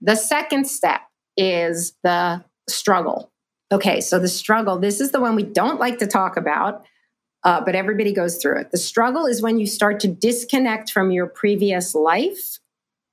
The 0.00 0.16
second 0.16 0.66
step 0.66 1.00
is 1.36 1.94
the 2.02 2.44
struggle. 2.68 3.30
Okay, 3.70 4.00
so 4.00 4.18
the 4.18 4.28
struggle, 4.28 4.78
this 4.78 5.00
is 5.00 5.12
the 5.12 5.20
one 5.20 5.36
we 5.36 5.42
don't 5.42 5.78
like 5.78 5.98
to 5.98 6.06
talk 6.06 6.36
about, 6.36 6.84
uh, 7.44 7.60
but 7.64 7.74
everybody 7.74 8.12
goes 8.12 8.36
through 8.38 8.58
it. 8.58 8.70
The 8.70 8.78
struggle 8.78 9.26
is 9.26 9.40
when 9.40 9.58
you 9.58 9.66
start 9.66 10.00
to 10.00 10.08
disconnect 10.08 10.90
from 10.90 11.10
your 11.10 11.26
previous 11.26 11.94
life. 11.94 12.58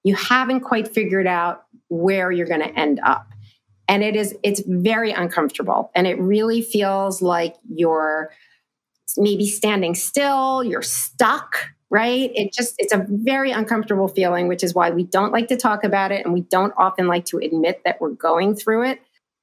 You 0.04 0.16
haven't 0.16 0.62
quite 0.62 0.88
figured 0.88 1.28
out 1.28 1.66
where 1.90 2.32
you're 2.32 2.48
going 2.48 2.62
to 2.62 2.80
end 2.80 3.00
up. 3.04 3.28
And 3.88 4.04
it 4.04 4.16
is, 4.16 4.36
it's 4.44 4.62
very 4.66 5.12
uncomfortable. 5.12 5.92
And 5.94 6.08
it 6.08 6.20
really 6.20 6.62
feels 6.62 7.22
like 7.22 7.56
you're 7.70 8.32
maybe 9.18 9.46
standing 9.46 9.94
still, 9.94 10.64
you're 10.64 10.82
stuck, 10.82 11.70
right? 11.92 12.32
It 12.34 12.52
just, 12.52 12.74
it's 12.80 12.94
a 12.94 13.06
very 13.08 13.52
uncomfortable 13.52 14.08
feeling, 14.08 14.48
which 14.48 14.64
is 14.64 14.74
why 14.74 14.90
we 14.90 15.04
don't 15.04 15.32
like 15.32 15.48
to 15.50 15.56
talk 15.56 15.84
about 15.84 16.12
it 16.12 16.26
and 16.26 16.34
we 16.34 16.42
don't 16.42 16.74
often 16.78 17.08
like 17.08 17.26
to 17.26 17.38
admit 17.38 17.82
that 17.86 18.02
we're 18.02 18.10
going 18.10 18.56
through 18.56 18.86
it. 18.86 19.02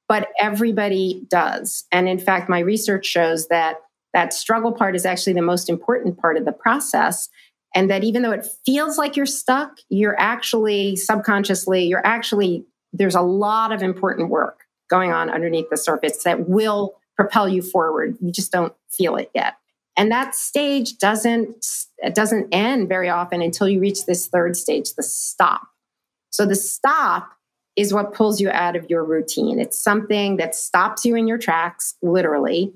But 0.09 0.27
everybody 0.37 1.25
does. 1.29 1.85
And 1.91 2.09
in 2.09 2.19
fact, 2.19 2.49
my 2.49 2.59
research 2.59 3.05
shows 3.05 3.47
that 3.47 3.77
that 4.13 4.33
struggle 4.33 4.71
part 4.71 4.95
is 4.95 5.05
actually 5.05 5.33
the 5.33 5.41
most 5.41 5.69
important 5.69 6.17
part 6.17 6.37
of 6.37 6.45
the 6.45 6.51
process. 6.51 7.29
And 7.75 7.89
that 7.89 8.03
even 8.03 8.21
though 8.21 8.31
it 8.31 8.47
feels 8.65 8.97
like 8.97 9.15
you're 9.15 9.25
stuck, 9.25 9.77
you're 9.89 10.19
actually 10.19 10.95
subconsciously, 10.95 11.85
you're 11.85 12.05
actually, 12.05 12.65
there's 12.91 13.15
a 13.15 13.21
lot 13.21 13.71
of 13.71 13.81
important 13.81 14.29
work 14.29 14.65
going 14.89 15.11
on 15.11 15.29
underneath 15.29 15.69
the 15.69 15.77
surface 15.77 16.23
that 16.23 16.47
will 16.47 16.93
propel 17.15 17.49
you 17.49 17.61
forward. 17.61 18.17
You 18.21 18.31
just 18.31 18.51
don't 18.51 18.73
feel 18.91 19.15
it 19.15 19.31
yet. 19.33 19.55
And 19.97 20.11
that 20.11 20.35
stage 20.35 20.97
doesn't 20.97 21.65
it 21.99 22.15
doesn't 22.15 22.53
end 22.53 22.89
very 22.89 23.09
often 23.09 23.41
until 23.41 23.69
you 23.69 23.79
reach 23.79 24.05
this 24.05 24.27
third 24.27 24.57
stage, 24.57 24.93
the 24.95 25.03
stop. 25.03 25.67
So 26.31 26.45
the 26.45 26.55
stop 26.55 27.31
is 27.75 27.93
what 27.93 28.13
pulls 28.13 28.41
you 28.41 28.49
out 28.49 28.75
of 28.75 28.89
your 28.89 29.03
routine. 29.03 29.59
It's 29.59 29.81
something 29.81 30.37
that 30.37 30.55
stops 30.55 31.05
you 31.05 31.15
in 31.15 31.27
your 31.27 31.37
tracks, 31.37 31.95
literally. 32.01 32.73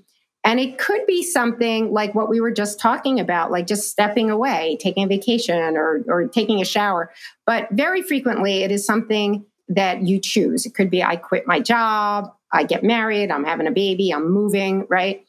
And 0.47 0.61
it 0.61 0.77
could 0.77 1.05
be 1.05 1.23
something 1.23 1.91
like 1.91 2.15
what 2.15 2.29
we 2.29 2.39
were 2.39 2.51
just 2.51 2.79
talking 2.79 3.19
about, 3.19 3.51
like 3.51 3.67
just 3.67 3.89
stepping 3.89 4.29
away, 4.29 4.77
taking 4.79 5.03
a 5.03 5.07
vacation 5.07 5.75
or, 5.75 6.05
or 6.07 6.25
taking 6.25 6.61
a 6.61 6.65
shower. 6.65 7.11
But 7.45 7.67
very 7.71 8.01
frequently, 8.01 8.63
it 8.63 8.71
is 8.71 8.85
something 8.85 9.45
that 9.67 10.03
you 10.03 10.21
choose. 10.21 10.65
It 10.65 10.73
could 10.73 10.89
be 10.89 11.03
I 11.03 11.17
quit 11.17 11.47
my 11.47 11.59
job, 11.59 12.31
I 12.53 12.63
get 12.63 12.81
married, 12.81 13.29
I'm 13.29 13.43
having 13.43 13.67
a 13.67 13.71
baby, 13.71 14.11
I'm 14.11 14.31
moving, 14.31 14.87
right? 14.89 15.21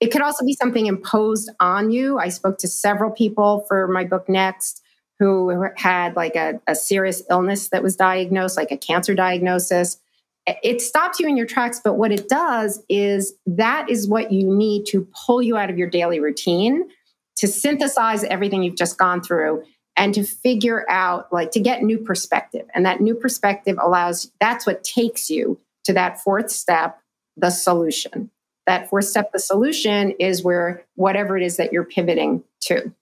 It 0.00 0.10
could 0.10 0.22
also 0.22 0.42
be 0.42 0.54
something 0.54 0.86
imposed 0.86 1.50
on 1.60 1.90
you. 1.90 2.18
I 2.18 2.30
spoke 2.30 2.56
to 2.58 2.66
several 2.66 3.10
people 3.10 3.66
for 3.68 3.86
my 3.88 4.04
book 4.04 4.26
Next 4.26 4.82
who 5.18 5.68
had 5.76 6.16
like 6.16 6.34
a, 6.34 6.62
a 6.66 6.74
serious 6.74 7.22
illness 7.28 7.68
that 7.68 7.82
was 7.82 7.94
diagnosed, 7.94 8.56
like 8.56 8.72
a 8.72 8.78
cancer 8.78 9.14
diagnosis. 9.14 9.98
It 10.46 10.82
stops 10.82 11.20
you 11.20 11.28
in 11.28 11.36
your 11.36 11.46
tracks, 11.46 11.80
but 11.82 11.94
what 11.94 12.10
it 12.10 12.28
does 12.28 12.82
is 12.88 13.34
that 13.46 13.88
is 13.88 14.08
what 14.08 14.32
you 14.32 14.52
need 14.52 14.86
to 14.86 15.06
pull 15.26 15.40
you 15.40 15.56
out 15.56 15.70
of 15.70 15.78
your 15.78 15.88
daily 15.88 16.18
routine 16.18 16.88
to 17.36 17.46
synthesize 17.46 18.24
everything 18.24 18.62
you've 18.62 18.76
just 18.76 18.98
gone 18.98 19.22
through 19.22 19.62
and 19.96 20.14
to 20.14 20.24
figure 20.24 20.84
out, 20.90 21.32
like, 21.32 21.52
to 21.52 21.60
get 21.60 21.82
new 21.82 21.98
perspective. 21.98 22.66
And 22.74 22.86
that 22.86 23.00
new 23.00 23.14
perspective 23.14 23.76
allows, 23.80 24.32
that's 24.40 24.66
what 24.66 24.82
takes 24.82 25.30
you 25.30 25.60
to 25.84 25.92
that 25.92 26.20
fourth 26.20 26.50
step, 26.50 26.98
the 27.36 27.50
solution. 27.50 28.30
That 28.66 28.88
fourth 28.88 29.04
step, 29.04 29.32
the 29.32 29.38
solution 29.38 30.12
is 30.12 30.42
where 30.42 30.84
whatever 30.94 31.36
it 31.36 31.42
is 31.42 31.56
that 31.58 31.72
you're 31.72 31.84
pivoting 31.84 32.42
to. 32.62 32.92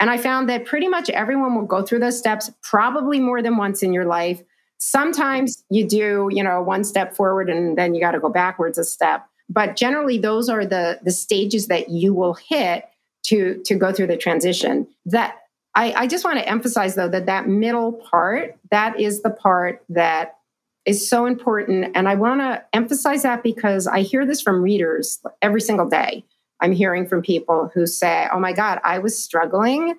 And 0.00 0.10
I 0.10 0.16
found 0.16 0.48
that 0.48 0.64
pretty 0.64 0.86
much 0.86 1.10
everyone 1.10 1.54
will 1.54 1.66
go 1.66 1.82
through 1.82 1.98
those 1.98 2.18
steps 2.18 2.50
probably 2.62 3.18
more 3.18 3.42
than 3.42 3.56
once 3.56 3.82
in 3.82 3.92
your 3.92 4.04
life. 4.04 4.42
Sometimes 4.78 5.64
you 5.70 5.86
do, 5.86 6.28
you 6.32 6.42
know, 6.42 6.62
one 6.62 6.84
step 6.84 7.14
forward 7.14 7.50
and 7.50 7.76
then 7.76 7.94
you 7.94 8.00
got 8.00 8.12
to 8.12 8.20
go 8.20 8.28
backwards 8.28 8.78
a 8.78 8.84
step. 8.84 9.26
But 9.48 9.76
generally 9.76 10.18
those 10.18 10.48
are 10.48 10.64
the 10.64 11.00
the 11.02 11.10
stages 11.10 11.66
that 11.68 11.88
you 11.88 12.14
will 12.14 12.34
hit 12.34 12.84
to 13.24 13.60
to 13.64 13.74
go 13.74 13.92
through 13.92 14.06
the 14.06 14.16
transition. 14.16 14.86
That 15.06 15.36
I, 15.74 15.92
I 15.92 16.06
just 16.06 16.24
want 16.24 16.38
to 16.38 16.48
emphasize 16.48 16.94
though 16.94 17.08
that 17.08 17.26
that 17.26 17.48
middle 17.48 17.92
part, 17.92 18.56
that 18.70 19.00
is 19.00 19.22
the 19.22 19.30
part 19.30 19.84
that 19.88 20.36
is 20.84 21.08
so 21.08 21.26
important. 21.26 21.92
And 21.94 22.08
I 22.08 22.14
want 22.14 22.40
to 22.40 22.64
emphasize 22.72 23.22
that 23.22 23.42
because 23.42 23.86
I 23.86 24.00
hear 24.00 24.24
this 24.24 24.40
from 24.40 24.62
readers 24.62 25.20
every 25.42 25.60
single 25.60 25.88
day. 25.88 26.24
I'm 26.60 26.72
hearing 26.72 27.06
from 27.06 27.22
people 27.22 27.70
who 27.74 27.86
say, 27.86 28.26
Oh 28.32 28.40
my 28.40 28.52
God, 28.52 28.80
I 28.84 28.98
was 28.98 29.22
struggling. 29.22 29.94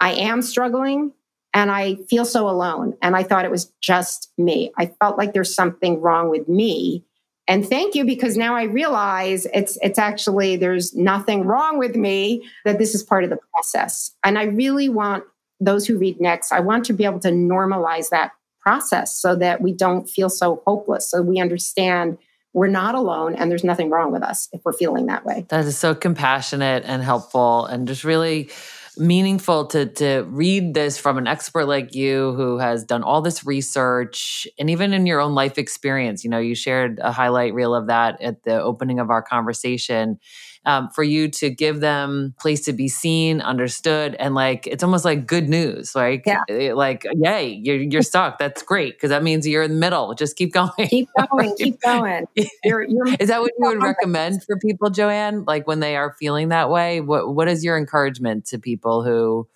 I 0.00 0.12
am 0.14 0.42
struggling 0.42 1.12
and 1.54 1.70
I 1.70 1.96
feel 2.08 2.24
so 2.24 2.48
alone. 2.48 2.96
And 3.02 3.14
I 3.14 3.22
thought 3.22 3.44
it 3.44 3.50
was 3.50 3.72
just 3.80 4.32
me. 4.38 4.72
I 4.78 4.86
felt 4.86 5.18
like 5.18 5.32
there's 5.32 5.54
something 5.54 6.00
wrong 6.00 6.30
with 6.30 6.48
me. 6.48 7.04
And 7.48 7.68
thank 7.68 7.94
you 7.94 8.04
because 8.04 8.36
now 8.36 8.54
I 8.54 8.64
realize 8.64 9.46
it's 9.52 9.76
it's 9.82 9.98
actually 9.98 10.56
there's 10.56 10.94
nothing 10.94 11.44
wrong 11.44 11.78
with 11.78 11.96
me 11.96 12.48
that 12.64 12.78
this 12.78 12.94
is 12.94 13.02
part 13.02 13.24
of 13.24 13.30
the 13.30 13.38
process. 13.52 14.12
And 14.24 14.38
I 14.38 14.44
really 14.44 14.88
want 14.88 15.24
those 15.60 15.86
who 15.86 15.98
read 15.98 16.20
next, 16.20 16.52
I 16.52 16.60
want 16.60 16.84
to 16.86 16.92
be 16.92 17.04
able 17.04 17.20
to 17.20 17.30
normalize 17.30 18.10
that 18.10 18.32
process 18.60 19.16
so 19.16 19.34
that 19.36 19.60
we 19.60 19.72
don't 19.72 20.08
feel 20.08 20.30
so 20.30 20.62
hopeless. 20.66 21.10
So 21.10 21.20
we 21.20 21.40
understand 21.40 22.18
we're 22.54 22.68
not 22.68 22.94
alone 22.94 23.34
and 23.34 23.50
there's 23.50 23.64
nothing 23.64 23.90
wrong 23.90 24.12
with 24.12 24.22
us 24.22 24.48
if 24.52 24.60
we're 24.64 24.72
feeling 24.72 25.06
that 25.06 25.24
way. 25.24 25.46
That 25.48 25.64
is 25.64 25.78
so 25.78 25.94
compassionate 25.94 26.84
and 26.86 27.02
helpful 27.02 27.66
and 27.66 27.88
just 27.88 28.04
really 28.04 28.50
meaningful 28.98 29.66
to 29.66 29.86
to 29.86 30.24
read 30.28 30.74
this 30.74 30.98
from 30.98 31.18
an 31.18 31.26
expert 31.26 31.66
like 31.66 31.94
you 31.94 32.32
who 32.34 32.58
has 32.58 32.84
done 32.84 33.02
all 33.02 33.22
this 33.22 33.44
research 33.46 34.46
and 34.58 34.68
even 34.70 34.92
in 34.92 35.06
your 35.06 35.20
own 35.20 35.34
life 35.34 35.58
experience. 35.58 36.24
You 36.24 36.30
know 36.30 36.38
you 36.38 36.54
shared 36.54 36.98
a 37.02 37.12
highlight 37.12 37.54
reel 37.54 37.74
of 37.74 37.86
that 37.86 38.20
at 38.20 38.42
the 38.44 38.60
opening 38.62 38.98
of 38.98 39.10
our 39.10 39.22
conversation 39.22 40.18
um, 40.64 40.90
for 40.90 41.02
you 41.02 41.28
to 41.28 41.50
give 41.50 41.80
them 41.80 42.34
place 42.38 42.64
to 42.66 42.72
be 42.72 42.88
seen, 42.88 43.40
understood, 43.40 44.14
and 44.18 44.34
like 44.34 44.66
it's 44.66 44.84
almost 44.84 45.04
like 45.04 45.26
good 45.26 45.48
news. 45.48 45.94
Like, 45.94 46.22
yeah. 46.24 46.42
Eh, 46.48 46.72
like, 46.72 47.04
yay, 47.14 47.48
you're 47.48 47.76
you're 47.76 48.02
stuck. 48.02 48.38
That's 48.38 48.62
great 48.62 48.94
because 48.94 49.10
that 49.10 49.22
means 49.24 49.46
you're 49.46 49.64
in 49.64 49.72
the 49.72 49.78
middle. 49.78 50.14
Just 50.14 50.36
keep 50.36 50.52
going. 50.54 50.70
Keep 50.88 51.08
going. 51.30 51.56
keep 51.56 51.80
going. 51.80 52.26
You're, 52.64 52.82
you're, 52.82 53.08
is 53.18 53.28
that 53.28 53.40
what 53.40 53.50
you 53.58 53.66
would 53.66 53.82
recommend 53.82 54.44
for 54.44 54.56
people, 54.58 54.90
Joanne? 54.90 55.44
Like 55.44 55.66
when 55.66 55.80
they 55.80 55.96
are 55.96 56.14
feeling 56.18 56.50
that 56.50 56.70
way, 56.70 57.00
what 57.00 57.34
what 57.34 57.48
is 57.48 57.64
your 57.64 57.76
encouragement 57.76 58.46
to 58.46 58.58
people 58.58 59.02
who 59.02 59.48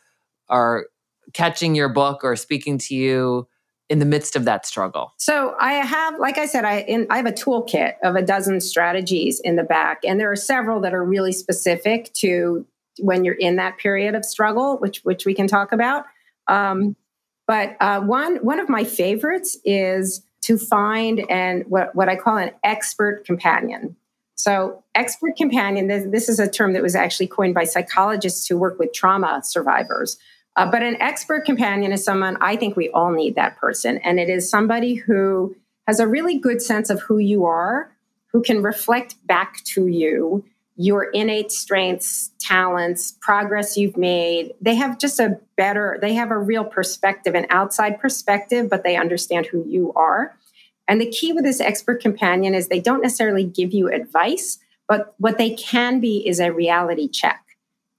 are 0.48 0.86
catching 1.32 1.74
your 1.74 1.88
book 1.88 2.24
or 2.24 2.34
speaking 2.36 2.78
to 2.78 2.94
you? 2.94 3.46
In 3.88 3.98
the 3.98 4.04
midst 4.04 4.36
of 4.36 4.44
that 4.44 4.66
struggle? 4.66 5.12
So 5.16 5.54
I 5.60 5.74
have, 5.74 6.18
like 6.18 6.38
I 6.38 6.46
said, 6.46 6.64
I 6.64 6.80
in, 6.80 7.06
I 7.10 7.16
have 7.16 7.26
a 7.26 7.32
toolkit 7.32 7.94
of 8.02 8.16
a 8.16 8.22
dozen 8.22 8.60
strategies 8.60 9.40
in 9.40 9.56
the 9.56 9.62
back, 9.62 10.00
and 10.04 10.18
there 10.18 10.30
are 10.30 10.36
several 10.36 10.80
that 10.80 10.94
are 10.94 11.04
really 11.04 11.32
specific 11.32 12.12
to 12.14 12.66
when 13.00 13.24
you're 13.24 13.34
in 13.34 13.56
that 13.56 13.78
period 13.78 14.14
of 14.14 14.24
struggle, 14.24 14.78
which 14.78 15.00
which 15.04 15.26
we 15.26 15.34
can 15.34 15.46
talk 15.46 15.72
about. 15.72 16.04
Um, 16.48 16.96
but 17.46 17.76
uh, 17.80 18.00
one 18.00 18.36
one 18.36 18.58
of 18.58 18.68
my 18.68 18.84
favorites 18.84 19.56
is 19.64 20.22
to 20.42 20.58
find 20.58 21.24
and 21.30 21.64
what 21.68 21.94
what 21.94 22.08
I 22.08 22.16
call 22.16 22.36
an 22.36 22.50
expert 22.64 23.24
companion. 23.24 23.96
So, 24.36 24.84
expert 24.94 25.34
companion, 25.36 25.88
this, 25.88 26.06
this 26.10 26.28
is 26.28 26.38
a 26.38 26.48
term 26.48 26.74
that 26.74 26.82
was 26.82 26.94
actually 26.94 27.26
coined 27.26 27.54
by 27.54 27.64
psychologists 27.64 28.46
who 28.46 28.58
work 28.58 28.78
with 28.78 28.92
trauma 28.92 29.40
survivors. 29.42 30.18
Uh, 30.56 30.70
but 30.70 30.82
an 30.82 31.00
expert 31.00 31.44
companion 31.44 31.92
is 31.92 32.02
someone 32.02 32.38
I 32.40 32.56
think 32.56 32.76
we 32.76 32.88
all 32.90 33.12
need 33.12 33.34
that 33.34 33.58
person. 33.58 33.98
And 33.98 34.18
it 34.18 34.30
is 34.30 34.48
somebody 34.48 34.94
who 34.94 35.54
has 35.86 36.00
a 36.00 36.06
really 36.06 36.38
good 36.38 36.62
sense 36.62 36.88
of 36.88 37.00
who 37.02 37.18
you 37.18 37.44
are, 37.44 37.92
who 38.32 38.42
can 38.42 38.62
reflect 38.62 39.14
back 39.26 39.62
to 39.64 39.86
you 39.86 40.44
your 40.78 41.04
innate 41.04 41.50
strengths, 41.50 42.32
talents, 42.38 43.16
progress 43.22 43.78
you've 43.78 43.96
made. 43.96 44.52
They 44.60 44.74
have 44.74 44.98
just 44.98 45.18
a 45.18 45.40
better, 45.56 45.98
they 46.02 46.12
have 46.12 46.30
a 46.30 46.38
real 46.38 46.64
perspective, 46.64 47.34
an 47.34 47.46
outside 47.48 47.98
perspective, 47.98 48.68
but 48.68 48.84
they 48.84 48.94
understand 48.96 49.46
who 49.46 49.64
you 49.66 49.92
are. 49.94 50.36
And 50.86 51.00
the 51.00 51.10
key 51.10 51.32
with 51.32 51.44
this 51.44 51.60
expert 51.60 52.02
companion 52.02 52.54
is 52.54 52.68
they 52.68 52.80
don't 52.80 53.02
necessarily 53.02 53.44
give 53.44 53.72
you 53.72 53.88
advice, 53.88 54.58
but 54.86 55.14
what 55.18 55.38
they 55.38 55.54
can 55.54 55.98
be 55.98 56.26
is 56.28 56.40
a 56.40 56.52
reality 56.52 57.08
check 57.08 57.45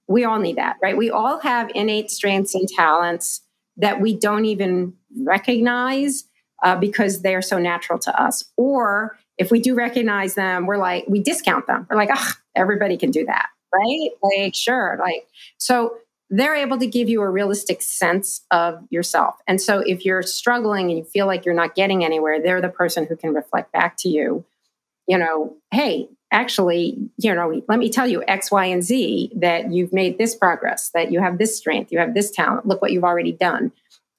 we 0.08 0.24
all 0.24 0.38
need 0.38 0.56
that, 0.56 0.76
right? 0.82 0.96
We 0.96 1.10
all 1.10 1.38
have 1.40 1.70
innate 1.74 2.10
strengths 2.10 2.54
and 2.54 2.68
talents 2.68 3.42
that 3.76 4.00
we 4.00 4.16
don't 4.16 4.46
even 4.46 4.94
recognize 5.22 6.24
uh, 6.64 6.76
because 6.76 7.22
they're 7.22 7.42
so 7.42 7.58
natural 7.58 7.98
to 8.00 8.20
us. 8.20 8.44
Or 8.56 9.16
if 9.36 9.50
we 9.50 9.60
do 9.60 9.74
recognize 9.74 10.34
them, 10.34 10.66
we're 10.66 10.78
like, 10.78 11.04
we 11.06 11.20
discount 11.20 11.66
them. 11.66 11.86
We're 11.88 11.96
like, 11.96 12.10
everybody 12.56 12.96
can 12.96 13.10
do 13.10 13.24
that, 13.26 13.46
right? 13.72 14.10
Like, 14.22 14.54
sure. 14.54 14.98
Like, 15.00 15.28
so 15.58 15.98
they're 16.30 16.56
able 16.56 16.78
to 16.78 16.86
give 16.86 17.08
you 17.08 17.22
a 17.22 17.30
realistic 17.30 17.80
sense 17.80 18.42
of 18.50 18.84
yourself. 18.90 19.36
And 19.46 19.60
so 19.60 19.78
if 19.80 20.04
you're 20.04 20.22
struggling 20.22 20.90
and 20.90 20.98
you 20.98 21.04
feel 21.04 21.26
like 21.26 21.44
you're 21.44 21.54
not 21.54 21.74
getting 21.74 22.04
anywhere, 22.04 22.42
they're 22.42 22.60
the 22.60 22.68
person 22.68 23.06
who 23.06 23.16
can 23.16 23.32
reflect 23.32 23.72
back 23.72 23.96
to 23.98 24.08
you, 24.08 24.44
you 25.06 25.16
know, 25.16 25.56
hey, 25.70 26.08
actually, 26.30 26.98
you 27.16 27.34
know, 27.34 27.62
let 27.68 27.78
me 27.78 27.90
tell 27.90 28.06
you 28.06 28.22
X, 28.26 28.50
Y, 28.50 28.64
and 28.66 28.82
Z 28.82 29.32
that 29.36 29.72
you've 29.72 29.92
made 29.92 30.18
this 30.18 30.34
progress, 30.34 30.90
that 30.90 31.10
you 31.10 31.20
have 31.20 31.38
this 31.38 31.56
strength, 31.56 31.92
you 31.92 31.98
have 31.98 32.14
this 32.14 32.30
talent. 32.30 32.66
Look 32.66 32.82
what 32.82 32.92
you've 32.92 33.04
already 33.04 33.32
done. 33.32 33.72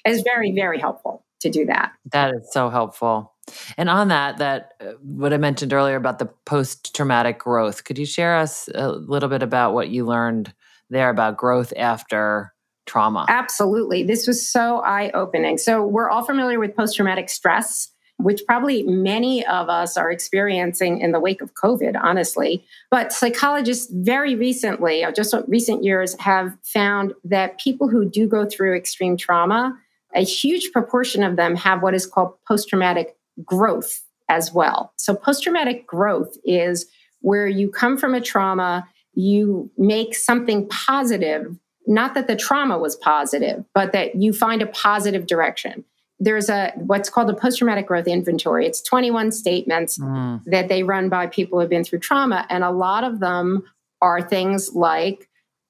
Is 0.05 0.21
very, 0.21 0.53
very 0.53 0.79
helpful 0.79 1.25
to 1.41 1.49
do 1.49 1.65
that. 1.65 1.91
That 2.11 2.33
is 2.33 2.51
so 2.51 2.69
helpful. 2.69 3.33
And 3.77 3.89
on 3.89 4.07
that, 4.09 4.37
that 4.37 4.73
uh, 4.79 4.93
what 5.01 5.33
I 5.33 5.37
mentioned 5.37 5.73
earlier 5.73 5.95
about 5.95 6.19
the 6.19 6.27
post 6.45 6.95
traumatic 6.95 7.39
growth, 7.39 7.83
could 7.83 7.97
you 7.97 8.05
share 8.05 8.37
us 8.37 8.69
a 8.73 8.91
little 8.91 9.29
bit 9.29 9.43
about 9.43 9.73
what 9.73 9.89
you 9.89 10.05
learned 10.05 10.53
there 10.89 11.09
about 11.09 11.37
growth 11.37 11.73
after 11.75 12.53
trauma? 12.85 13.25
Absolutely. 13.27 14.03
This 14.03 14.25
was 14.25 14.47
so 14.47 14.79
eye 14.79 15.11
opening. 15.13 15.57
So, 15.57 15.85
we're 15.85 16.09
all 16.09 16.23
familiar 16.23 16.59
with 16.59 16.75
post 16.75 16.95
traumatic 16.95 17.29
stress 17.29 17.89
which 18.19 18.41
probably 18.45 18.83
many 18.83 19.45
of 19.45 19.69
us 19.69 19.95
are 19.95 20.11
experiencing 20.11 20.99
in 20.99 21.13
the 21.13 21.19
wake 21.19 21.41
of 21.41 21.53
COVID, 21.53 21.97
honestly. 21.99 22.65
But 22.91 23.13
psychologists 23.13 23.89
very 23.91 24.35
recently, 24.35 25.05
uh, 25.05 25.11
just 25.13 25.33
recent 25.47 25.85
years, 25.85 26.19
have 26.19 26.55
found 26.63 27.13
that 27.23 27.59
people 27.59 27.87
who 27.87 28.03
do 28.03 28.27
go 28.27 28.45
through 28.45 28.75
extreme 28.75 29.15
trauma, 29.15 29.77
a 30.13 30.23
huge 30.23 30.73
proportion 30.73 31.23
of 31.23 31.37
them 31.37 31.55
have 31.55 31.81
what 31.81 31.93
is 31.93 32.05
called 32.05 32.33
post 32.45 32.67
traumatic 32.67 33.15
growth 33.45 34.01
as 34.27 34.53
well. 34.53 34.91
So, 34.97 35.15
post 35.15 35.43
traumatic 35.43 35.87
growth 35.87 36.37
is 36.43 36.87
where 37.21 37.47
you 37.47 37.69
come 37.69 37.97
from 37.97 38.13
a 38.13 38.21
trauma, 38.21 38.87
you 39.13 39.71
make 39.77 40.13
something 40.13 40.67
positive. 40.67 41.55
Not 41.87 42.15
that 42.15 42.27
the 42.27 42.35
trauma 42.35 42.77
was 42.77 42.97
positive, 42.97 43.63
but 43.73 43.93
that 43.93 44.15
you 44.15 44.33
find 44.33 44.61
a 44.61 44.67
positive 44.67 45.25
direction 45.25 45.85
there's 46.19 46.49
a 46.49 46.71
what's 46.75 47.09
called 47.09 47.29
a 47.29 47.33
post-traumatic 47.33 47.87
growth 47.87 48.07
inventory. 48.07 48.65
It's 48.65 48.81
21 48.81 49.31
statements 49.31 49.97
mm. 49.97 50.43
that 50.45 50.67
they 50.67 50.83
run 50.83 51.09
by 51.09 51.27
people 51.27 51.57
who 51.57 51.61
have 51.61 51.69
been 51.69 51.83
through 51.83 51.99
trauma 51.99 52.45
and 52.49 52.63
a 52.63 52.71
lot 52.71 53.03
of 53.03 53.19
them 53.19 53.63
are 54.01 54.21
things 54.21 54.73
like 54.73 55.29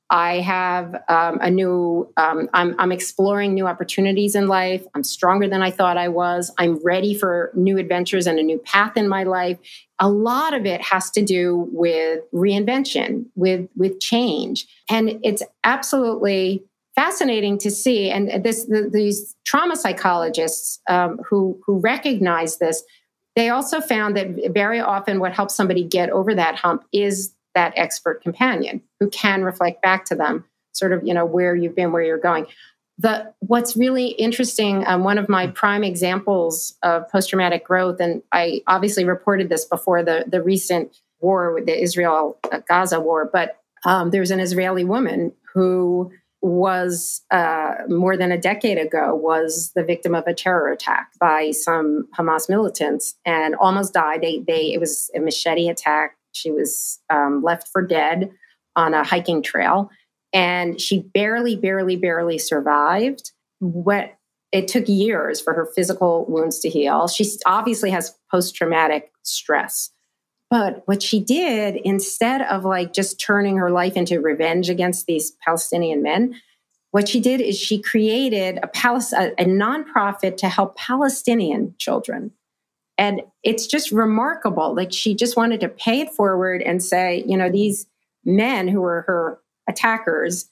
i 0.10 0.40
have 0.40 0.96
um, 1.08 1.38
a 1.42 1.52
new 1.52 2.12
um, 2.18 2.50
I'm, 2.54 2.76
I'm 2.80 2.92
exploring 2.92 3.54
new 3.54 3.68
opportunities 3.68 4.34
in 4.34 4.48
life. 4.48 4.86
I'm 4.96 5.04
stronger 5.04 5.48
than 5.48 5.62
i 5.62 5.72
thought 5.72 5.98
i 5.98 6.08
was. 6.08 6.52
I'm 6.58 6.80
ready 6.84 7.14
for 7.14 7.52
new 7.54 7.78
adventures 7.78 8.26
and 8.26 8.40
a 8.40 8.44
new 8.44 8.58
path 8.58 8.98
in 8.98 9.08
my 9.08 9.24
life. 9.24 9.60
A 10.00 10.10
lot 10.10 10.54
of 10.54 10.66
it 10.66 10.82
has 10.82 11.12
to 11.12 11.22
do 11.24 11.70
with 11.72 12.22
reinvention 12.34 13.26
with 13.36 13.70
with 13.76 14.00
change. 14.00 14.66
And 14.90 15.20
it's 15.24 15.44
absolutely 15.64 16.64
fascinating 17.00 17.58
to 17.58 17.72
see. 17.72 18.10
And 18.10 18.44
this, 18.44 18.66
the, 18.66 18.90
these 18.92 19.34
trauma 19.46 19.78
psychologists 19.78 20.82
um, 20.90 21.18
who 21.30 21.58
who 21.66 21.80
recognize 21.80 22.58
this, 22.58 22.84
they 23.38 23.48
also 23.48 23.80
found 23.80 24.18
that 24.18 24.52
very 24.54 24.82
often 24.82 25.22
what 25.22 25.32
helps 25.32 25.56
somebody 25.56 25.86
get 25.86 26.10
over 26.10 26.36
that 26.36 26.56
hump 26.58 26.84
is 26.92 27.34
that 27.56 27.72
expert 27.78 28.22
companion 28.22 28.82
who 29.00 29.10
can 29.10 29.46
reflect 29.46 29.82
back 29.82 30.04
to 30.06 30.16
them, 30.16 30.44
sort 30.74 30.92
of 30.92 31.08
you 31.08 31.14
know 31.14 31.26
where 31.26 31.56
you've 31.56 31.74
been, 31.74 31.94
where 31.94 32.04
you're 32.04 32.18
going. 32.18 32.46
The 32.98 33.34
what's 33.40 33.78
really 33.78 34.08
interesting, 34.08 34.86
um, 34.86 35.06
one 35.06 35.18
of 35.18 35.30
my 35.30 35.48
prime 35.48 35.86
examples 35.86 36.76
of 36.84 37.08
post 37.08 37.30
traumatic 37.30 37.64
growth, 37.64 38.02
and 38.02 38.22
I 38.34 38.62
obviously 38.68 39.06
reported 39.06 39.48
this 39.48 39.64
before 39.64 40.04
the 40.04 40.26
the 40.28 40.44
recent 40.44 40.98
war 41.22 41.54
with 41.54 41.66
the 41.66 41.82
Israel 41.82 42.38
Gaza 42.68 43.00
war, 43.00 43.30
but 43.32 43.58
um, 43.86 44.12
there's 44.12 44.32
an 44.32 44.42
Israeli 44.42 44.84
woman 44.84 45.32
who 45.54 46.12
was 46.42 47.22
uh, 47.32 47.74
more 47.90 48.16
than 48.16 48.32
a 48.32 48.38
decade 48.38 48.78
ago 48.78 49.14
was 49.14 49.72
the 49.76 49.84
victim 49.84 50.16
of 50.16 50.26
a 50.26 50.34
terror 50.34 50.72
attack 50.72 51.12
by 51.20 51.52
some 51.52 52.08
Hamas 52.18 52.50
militants 52.50 53.16
and 53.26 53.56
almost 53.56 53.94
died. 53.94 54.22
They, 54.22 54.40
they 54.48 54.74
it 54.74 54.80
was 54.80 55.12
a 55.16 55.20
machete 55.20 55.68
attack. 55.68 56.16
She 56.32 56.52
was 56.52 57.00
um, 57.10 57.44
left 57.44 57.68
for 57.68 57.82
dead 57.82 58.32
on 58.76 58.94
a 58.94 59.04
hiking 59.04 59.42
trail, 59.42 59.90
and 60.32 60.80
she 60.80 61.00
barely, 61.14 61.56
barely, 61.56 61.96
barely 61.96 62.38
survived. 62.38 63.32
What 63.60 64.14
it 64.52 64.68
took 64.68 64.88
years 64.88 65.42
for 65.42 65.54
her 65.54 65.68
physical 65.76 66.26
wounds 66.28 66.60
to 66.60 66.70
heal. 66.70 67.08
She 67.08 67.30
obviously 67.46 67.92
has 67.92 68.16
post 68.32 68.56
traumatic 68.56 69.12
stress. 69.24 69.92
But 70.50 70.84
what 70.88 71.04
she 71.04 71.20
did, 71.20 71.76
instead 71.84 72.42
of 72.42 72.66
like 72.66 72.94
just 72.94 73.20
turning 73.20 73.58
her 73.58 73.72
life 73.72 73.96
into 73.96 74.20
revenge 74.22 74.70
against 74.70 75.06
these 75.06 75.32
Palestinian 75.46 76.02
men, 76.02 76.42
what 76.92 77.08
she 77.08 77.20
did 77.20 77.42
is 77.42 77.58
she 77.58 77.82
created 77.82 78.60
a, 78.64 78.68
Palis- 78.68 79.14
a, 79.14 79.34
a 79.42 79.46
nonprofit 79.46 80.38
to 80.38 80.50
help 80.50 80.76
Palestinian 80.78 81.76
children 81.78 82.32
And 82.98 83.22
it's 83.44 83.66
just 83.66 83.92
remarkable. 83.92 84.76
Like 84.76 84.92
she 84.92 85.16
just 85.16 85.38
wanted 85.38 85.62
to 85.62 85.70
pay 85.70 86.02
it 86.02 86.12
forward 86.12 86.62
and 86.62 86.84
say, 86.84 87.24
you 87.26 87.38
know, 87.38 87.50
these 87.50 87.88
men 88.26 88.68
who 88.68 88.82
were 88.82 89.04
her 89.08 89.40
attackers 89.70 90.50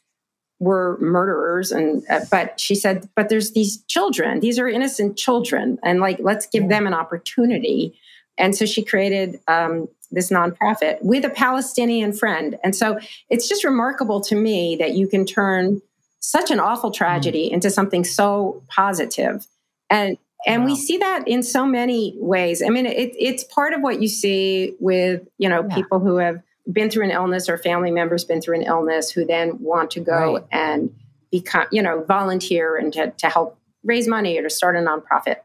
were 0.60 0.98
murderers 1.02 1.72
and 1.72 2.04
uh, 2.10 2.22
but 2.32 2.60
she 2.60 2.74
said 2.76 3.08
but 3.16 3.30
there's 3.30 3.52
these 3.52 3.84
children 3.86 4.40
these 4.40 4.58
are 4.58 4.68
innocent 4.68 5.18
children 5.18 5.78
and 5.84 6.00
like 6.00 6.18
let's 6.20 6.48
give 6.48 6.70
them 6.70 6.88
an 6.88 6.96
opportunity 6.96 8.00
and 8.38 8.56
so 8.56 8.66
she 8.66 8.84
created 8.84 9.40
um, 9.48 9.88
this 10.12 10.30
nonprofit 10.30 10.98
with 11.02 11.26
a 11.26 11.30
palestinian 11.30 12.14
friend 12.14 12.58
and 12.64 12.76
so 12.76 13.00
it's 13.30 13.48
just 13.48 13.64
remarkable 13.64 14.22
to 14.22 14.36
me 14.36 14.76
that 14.76 14.94
you 14.94 15.08
can 15.08 15.26
turn 15.26 15.82
such 16.20 16.52
an 16.52 16.60
awful 16.60 16.92
tragedy 16.92 17.50
mm. 17.50 17.54
into 17.54 17.70
something 17.70 18.04
so 18.04 18.64
positive. 18.70 19.26
positive 19.26 19.48
and 19.90 20.18
and 20.46 20.64
wow. 20.64 20.70
we 20.70 20.76
see 20.76 20.98
that 20.98 21.28
in 21.28 21.44
so 21.44 21.66
many 21.66 22.16
ways 22.18 22.64
i 22.64 22.70
mean 22.70 22.86
it, 22.86 23.14
it's 23.20 23.44
part 23.44 23.74
of 23.74 23.82
what 23.82 24.02
you 24.02 24.08
see 24.08 24.74
with 24.80 25.28
you 25.38 25.50
know 25.50 25.66
yeah. 25.68 25.76
people 25.76 26.00
who 26.00 26.18
have 26.18 26.42
been 26.72 26.90
through 26.90 27.06
an 27.06 27.12
illness 27.12 27.48
or 27.48 27.58
family 27.58 27.92
members 27.92 28.26
been 28.26 28.42
through 28.42 28.56
an 28.56 28.64
illness 28.64 29.10
who 29.10 29.26
then 29.26 29.58
want 29.60 29.92
to 29.92 30.00
go 30.00 30.36
right. 30.36 30.44
and 30.52 30.94
become, 31.32 31.68
you 31.72 31.82
know, 31.82 32.04
volunteer 32.04 32.76
and 32.76 32.94
to, 32.94 33.12
to 33.12 33.30
help 33.30 33.60
raise 33.84 34.08
money 34.08 34.38
or 34.38 34.44
to 34.44 34.50
start 34.50 34.76
a 34.76 34.80
nonprofit 34.80 35.38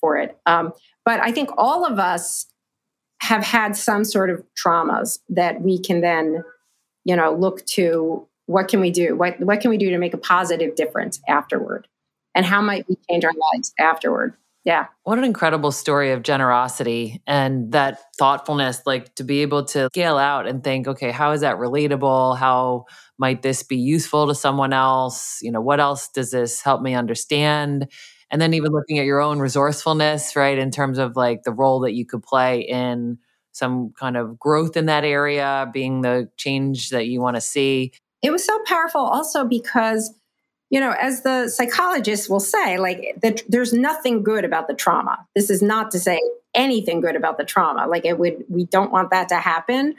for 0.00 0.16
it. 0.18 0.38
Um, 0.46 0.72
but 1.08 1.20
I 1.20 1.32
think 1.32 1.48
all 1.56 1.86
of 1.86 1.98
us 1.98 2.44
have 3.22 3.42
had 3.42 3.74
some 3.74 4.04
sort 4.04 4.28
of 4.28 4.44
traumas 4.62 5.20
that 5.30 5.62
we 5.62 5.80
can 5.80 6.02
then, 6.02 6.44
you 7.06 7.16
know, 7.16 7.34
look 7.34 7.64
to 7.68 8.28
what 8.44 8.68
can 8.68 8.80
we 8.80 8.90
do? 8.90 9.16
What, 9.16 9.40
what 9.40 9.62
can 9.62 9.70
we 9.70 9.78
do 9.78 9.88
to 9.88 9.96
make 9.96 10.12
a 10.12 10.18
positive 10.18 10.74
difference 10.74 11.18
afterward? 11.26 11.88
And 12.34 12.44
how 12.44 12.60
might 12.60 12.86
we 12.90 12.98
change 13.08 13.24
our 13.24 13.32
lives 13.54 13.72
afterward? 13.80 14.34
yeah 14.64 14.86
what 15.04 15.18
an 15.18 15.24
incredible 15.24 15.70
story 15.70 16.10
of 16.10 16.22
generosity 16.22 17.22
and 17.26 17.70
that 17.72 18.00
thoughtfulness 18.18 18.82
like 18.86 19.14
to 19.14 19.22
be 19.22 19.40
able 19.40 19.64
to 19.64 19.88
scale 19.92 20.18
out 20.18 20.48
and 20.48 20.64
think 20.64 20.88
okay 20.88 21.12
how 21.12 21.30
is 21.30 21.42
that 21.42 21.56
relatable 21.58 22.36
how 22.36 22.84
might 23.18 23.40
this 23.40 23.62
be 23.62 23.76
useful 23.76 24.26
to 24.26 24.34
someone 24.34 24.72
else 24.72 25.38
you 25.42 25.52
know 25.52 25.60
what 25.60 25.78
else 25.78 26.08
does 26.08 26.32
this 26.32 26.60
help 26.60 26.82
me 26.82 26.92
understand 26.92 27.86
and 28.30 28.40
then 28.40 28.54
even 28.54 28.72
looking 28.72 28.98
at 28.98 29.06
your 29.06 29.20
own 29.20 29.38
resourcefulness 29.38 30.36
right 30.36 30.58
in 30.58 30.70
terms 30.70 30.98
of 30.98 31.16
like 31.16 31.42
the 31.42 31.52
role 31.52 31.80
that 31.80 31.92
you 31.92 32.04
could 32.04 32.22
play 32.22 32.60
in 32.60 33.18
some 33.52 33.92
kind 33.98 34.16
of 34.16 34.38
growth 34.38 34.76
in 34.76 34.86
that 34.86 35.04
area 35.04 35.68
being 35.72 36.02
the 36.02 36.28
change 36.36 36.90
that 36.90 37.06
you 37.06 37.20
want 37.20 37.36
to 37.36 37.40
see 37.40 37.92
it 38.22 38.30
was 38.30 38.44
so 38.44 38.58
powerful 38.66 39.00
also 39.00 39.44
because 39.44 40.14
you 40.70 40.80
know, 40.80 40.94
as 41.00 41.22
the 41.22 41.48
psychologists 41.48 42.28
will 42.28 42.40
say, 42.40 42.78
like 42.78 43.16
the, 43.22 43.42
there's 43.48 43.72
nothing 43.72 44.22
good 44.22 44.44
about 44.44 44.68
the 44.68 44.74
trauma. 44.74 45.26
This 45.34 45.48
is 45.48 45.62
not 45.62 45.90
to 45.92 45.98
say 45.98 46.20
anything 46.54 47.00
good 47.00 47.16
about 47.16 47.38
the 47.38 47.44
trauma. 47.44 47.86
Like 47.86 48.04
it 48.04 48.18
would, 48.18 48.44
we 48.48 48.64
don't 48.66 48.92
want 48.92 49.10
that 49.10 49.28
to 49.30 49.36
happen. 49.36 49.94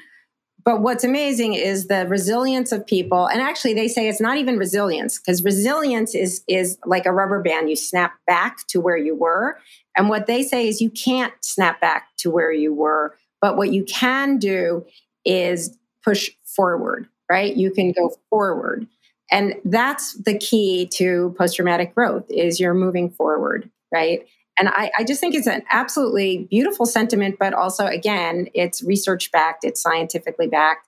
But 0.63 0.82
what's 0.82 1.04
amazing 1.04 1.54
is 1.54 1.88
the 1.88 2.06
resilience 2.08 2.72
of 2.72 2.86
people. 2.86 3.28
And 3.28 3.41
actually, 3.41 3.74
they 3.74 3.88
say 3.88 4.08
it's 4.10 4.22
not 4.22 4.38
even 4.38 4.58
resilience 4.58 5.17
because 5.17 5.43
resilience 5.43 6.13
is 6.15 6.43
is 6.48 6.78
like 6.86 7.06
a 7.06 7.12
rubber 7.12 7.41
band. 7.41 7.69
You 7.69 7.76
snap 7.76 8.13
back 8.28 8.67
to 8.67 8.82
where 8.82 8.98
you 8.98 9.15
were. 9.15 9.58
And 9.95 10.10
what 10.10 10.28
they 10.28 10.43
say 10.43 10.67
is 10.67 10.82
you 10.82 10.89
can't 10.89 11.34
snap 11.41 11.80
back 11.82 12.08
to 12.17 12.30
where 12.30 12.52
you 12.52 12.74
were. 12.74 13.15
But 13.41 13.58
what 13.58 13.72
you 13.72 13.84
can 13.86 14.38
do 14.38 14.86
is 15.26 15.78
push 16.04 16.30
forward, 16.43 17.08
right? 17.30 17.56
You 17.56 17.72
can 17.72 17.91
go 17.91 18.13
forward. 18.30 18.88
And 19.32 19.56
that's 19.63 20.13
the 20.15 20.38
key 20.38 20.88
to 20.93 21.36
post 21.38 21.56
traumatic 21.56 21.93
growth 21.93 22.26
is 22.30 22.60
you're 22.60 22.74
moving 22.74 23.10
forward, 23.10 23.69
right? 23.93 24.28
And 24.60 24.67
I, 24.69 24.91
I, 24.98 25.04
just 25.06 25.22
think 25.22 25.36
it's 25.36 25.48
an 25.48 25.63
absolutely 25.72 26.48
beautiful 26.50 26.86
sentiment, 26.86 27.38
but 27.39 27.54
also 27.54 27.86
again, 27.86 28.50
it's 28.54 28.84
research 28.84 29.32
backed, 29.32 29.63
it's 29.63 29.82
scientifically 29.82 30.48
backed. 30.48 30.88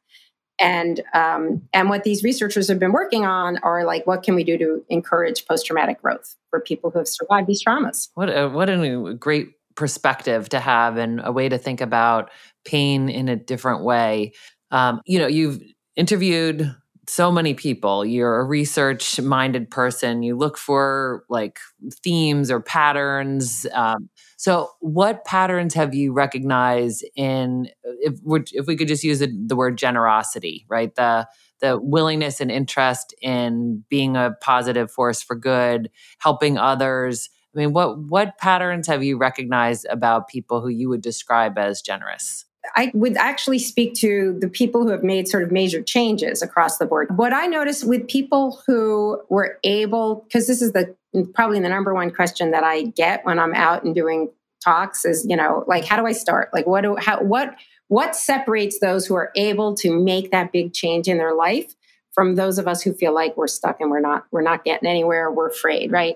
And 0.60 1.02
um, 1.14 1.64
and 1.74 1.90
what 1.90 2.04
these 2.04 2.24
researchers 2.24 2.68
have 2.68 2.78
been 2.78 2.92
working 2.92 3.26
on 3.26 3.58
are 3.64 3.84
like, 3.84 4.06
what 4.06 4.22
can 4.22 4.36
we 4.36 4.44
do 4.44 4.58
to 4.60 4.86
encourage 4.90 5.48
post 5.48 5.66
traumatic 5.66 6.02
growth 6.02 6.36
for 6.52 6.60
people 6.60 6.92
who 6.92 7.00
have 7.00 7.08
survived 7.08 7.48
these 7.48 7.64
traumas? 7.64 8.10
What 8.14 8.30
a, 8.30 8.48
what 8.48 8.70
a 8.70 9.16
great 9.16 9.50
perspective 9.76 10.50
to 10.50 10.60
have 10.60 10.98
and 10.98 11.22
a 11.24 11.32
way 11.32 11.50
to 11.50 11.58
think 11.58 11.82
about 11.82 12.30
pain 12.66 13.10
in 13.10 13.28
a 13.28 13.36
different 13.36 13.84
way. 13.84 14.34
Um, 14.70 15.02
you 15.06 15.18
know, 15.18 15.28
you've 15.28 15.62
interviewed 15.96 16.76
so 17.12 17.30
many 17.30 17.54
people. 17.54 18.06
You're 18.06 18.40
a 18.40 18.46
research 18.46 19.20
minded 19.20 19.70
person. 19.70 20.24
You 20.24 20.38
look 20.38 20.58
for 20.58 21.26
like 21.28 21.60
themes 22.04 22.50
or 22.50 22.62
patterns. 22.62 23.68
Um, 23.74 24.10
so, 24.38 24.70
what 24.80 25.26
patterns 25.26 25.74
have 25.74 25.94
you 25.94 26.14
recognized 26.14 27.06
in 27.18 27.68
if 27.84 28.18
we 28.24 28.44
if 28.54 28.66
we 28.66 28.78
could 28.78 28.88
just 28.88 29.04
use 29.04 29.20
the, 29.20 29.28
the 29.46 29.58
word 29.58 29.78
generosity, 29.78 30.66
right? 30.70 30.96
The 30.96 31.28
the 31.60 31.78
willingness 31.82 32.40
and 32.40 32.50
interest 32.50 33.14
in 33.22 33.84
being 33.90 34.16
a 34.16 34.32
positive 34.40 34.90
force 34.90 35.22
for 35.22 35.36
good, 35.36 35.90
helping 36.20 36.58
others. 36.58 37.30
I 37.54 37.60
mean, 37.60 37.74
what 37.74 38.00
what 38.00 38.38
patterns 38.38 38.88
have 38.88 39.04
you 39.04 39.18
recognized 39.18 39.86
about 39.90 40.30
people 40.30 40.62
who 40.62 40.70
you 40.70 40.88
would 40.88 41.02
describe 41.02 41.58
as 41.58 41.82
generous? 41.82 42.46
I 42.76 42.92
would 42.94 43.18
actually 43.18 43.60
speak 43.60 43.96
to 43.96 44.38
the 44.40 44.48
people 44.48 44.84
who 44.84 44.90
have 44.90 45.04
made 45.04 45.28
sort 45.28 45.44
of 45.44 45.52
major 45.52 45.82
changes 45.82 46.42
across 46.42 46.78
the 46.78 46.86
board. 46.86 47.08
What 47.18 47.34
I 47.34 47.48
noticed 47.48 47.88
with 47.88 48.08
people 48.08 48.62
who 48.68 49.22
were 49.30 49.58
able, 49.64 50.26
because 50.28 50.48
this 50.48 50.62
is 50.62 50.72
the 50.72 50.96
probably 51.34 51.60
the 51.60 51.70
number 51.70 51.94
one 51.94 52.12
question 52.12 52.52
that 52.52 52.64
I 52.64 52.84
get 52.84 53.26
when 53.26 53.40
I'm 53.40 53.54
out 53.54 53.84
and 53.84 53.96
doing 53.96 54.30
talks 54.64 55.06
is, 55.06 55.26
you 55.28 55.36
know, 55.36 55.64
like 55.68 55.86
how 55.86 55.98
do 55.98 56.06
I 56.06 56.12
start? 56.12 56.50
Like 56.54 56.68
what 56.68 56.82
do 56.82 56.96
how 56.98 57.22
what 57.22 57.56
what 57.88 58.16
separates 58.16 58.80
those 58.80 59.06
who 59.06 59.16
are 59.16 59.32
able 59.36 59.76
to 59.76 59.92
make 59.92 60.32
that 60.32 60.52
big 60.52 60.74
change 60.74 61.08
in 61.08 61.18
their 61.18 61.34
life 61.34 61.74
from 62.14 62.36
those 62.36 62.58
of 62.58 62.68
us 62.68 62.82
who 62.82 62.94
feel 62.94 63.14
like 63.14 63.36
we're 63.36 63.48
stuck 63.48 63.82
and 63.82 63.90
we're 63.90 64.02
not 64.02 64.26
we're 64.32 64.42
not 64.42 64.64
getting 64.64 64.88
anywhere, 64.88 65.32
we're 65.32 65.50
afraid, 65.50 65.92
right? 65.92 66.16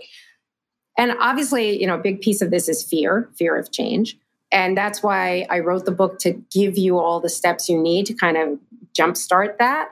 And 0.97 1.13
obviously, 1.19 1.79
you 1.79 1.87
know, 1.87 1.95
a 1.95 2.01
big 2.01 2.21
piece 2.21 2.41
of 2.41 2.51
this 2.51 2.69
is 2.69 2.83
fear, 2.83 3.29
fear 3.37 3.57
of 3.57 3.71
change. 3.71 4.17
And 4.55 4.77
that's 4.77 5.03
why 5.03 5.45
I 5.49 5.59
wrote 5.59 5.83
the 5.83 5.91
book 5.91 6.17
to 6.19 6.31
give 6.49 6.77
you 6.77 6.97
all 6.97 7.19
the 7.19 7.27
steps 7.27 7.67
you 7.67 7.77
need 7.77 8.05
to 8.05 8.13
kind 8.13 8.37
of 8.37 8.57
jumpstart 8.97 9.57
that. 9.57 9.89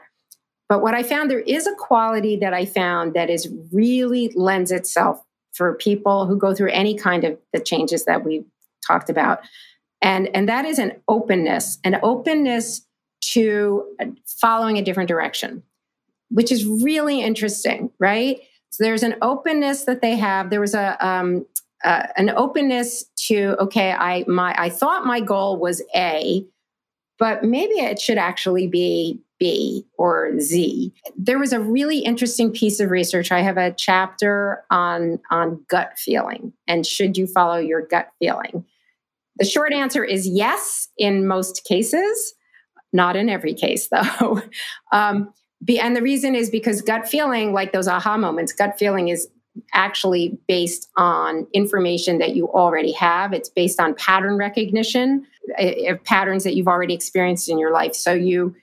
But 0.70 0.82
what 0.82 0.96
I 0.96 1.04
found, 1.04 1.30
there 1.30 1.42
is 1.42 1.68
a 1.68 1.76
quality 1.76 2.38
that 2.38 2.54
I 2.54 2.66
found 2.66 3.14
that 3.14 3.30
is 3.30 3.54
really 3.74 4.32
lends 4.36 4.72
itself 4.72 5.22
for 5.52 5.74
people 5.74 6.28
who 6.28 6.38
go 6.38 6.56
through 6.56 6.70
any 6.72 6.96
kind 6.96 7.26
of 7.26 7.38
the 7.52 7.60
changes 7.60 8.06
that 8.06 8.24
we 8.24 8.46
talked 8.88 9.10
about. 9.10 9.42
And, 10.02 10.34
and 10.34 10.48
that 10.48 10.64
is 10.64 10.80
an 10.80 10.94
openness, 11.10 11.78
an 11.84 12.00
openness 12.02 12.88
to 13.34 13.84
following 14.26 14.78
a 14.78 14.82
different 14.82 15.10
direction, 15.10 15.62
which 16.30 16.54
is 16.54 16.66
really 16.66 17.20
interesting, 17.20 17.92
right? 18.00 18.40
So 18.70 18.86
there's 18.86 19.04
an 19.04 19.16
openness 19.22 19.84
that 19.84 20.02
they 20.02 20.16
have. 20.16 20.50
There 20.50 20.62
was 20.62 20.74
a 20.74 21.06
um, 21.06 21.46
uh, 21.84 22.08
an 22.18 22.30
openness 22.32 23.06
to 23.16 23.56
okay 23.60 23.92
i 23.92 24.24
my 24.28 24.56
i 24.58 24.70
thought 24.70 25.06
my 25.06 25.20
goal 25.20 25.58
was 25.58 25.82
a 25.96 26.46
but 27.20 27.44
maybe 27.44 27.76
it 27.76 28.02
should 28.02 28.18
actually 28.18 28.68
be 28.68 29.22
b 29.40 29.86
or 29.98 30.40
z. 30.40 30.94
There 31.18 31.40
was 31.40 31.54
a 31.54 31.60
really 31.60 32.00
interesting 32.00 32.52
piece 32.52 32.80
of 32.80 32.92
research. 32.92 33.32
I 33.32 33.42
have 33.42 33.58
a 33.58 33.74
chapter 33.74 34.64
on 34.70 35.20
on 35.32 35.64
gut 35.68 35.98
feeling 35.98 36.54
and 36.68 36.86
should 36.86 37.18
you 37.18 37.28
follow 37.28 37.58
your 37.58 37.86
gut 37.86 38.10
feeling? 38.20 38.66
The 39.38 39.46
short 39.46 39.74
answer 39.74 40.04
is 40.04 40.28
yes 40.28 40.88
in 40.98 41.28
most 41.28 41.66
cases 41.66 42.36
not 42.94 43.16
in 43.16 43.28
every 43.28 43.54
case 43.54 43.90
though. 44.20 44.42
Um, 44.92 45.34
be, 45.64 45.80
and 45.80 45.96
the 45.96 46.02
reason 46.02 46.36
is 46.36 46.50
because 46.50 46.82
gut 46.82 47.08
feeling 47.08 47.54
like 47.54 47.72
those 47.72 47.88
aha 47.88 48.18
moments 48.18 48.54
gut 48.54 48.78
feeling 48.78 49.08
is 49.10 49.28
actually 49.74 50.38
based 50.48 50.90
on 50.98 51.48
information 51.54 52.18
that 52.20 52.36
you 52.36 52.48
already 52.50 52.92
have. 52.92 53.34
It's 53.34 53.50
based 53.50 53.80
on 53.80 53.94
pattern 53.96 54.38
recognition 54.38 55.26
of 55.60 56.04
patterns 56.04 56.44
that 56.44 56.56
you've 56.56 56.68
already 56.68 56.94
experienced 56.94 57.50
in 57.50 57.60
your 57.60 57.72
life. 57.72 57.94
So 57.96 58.14
you, 58.14 58.56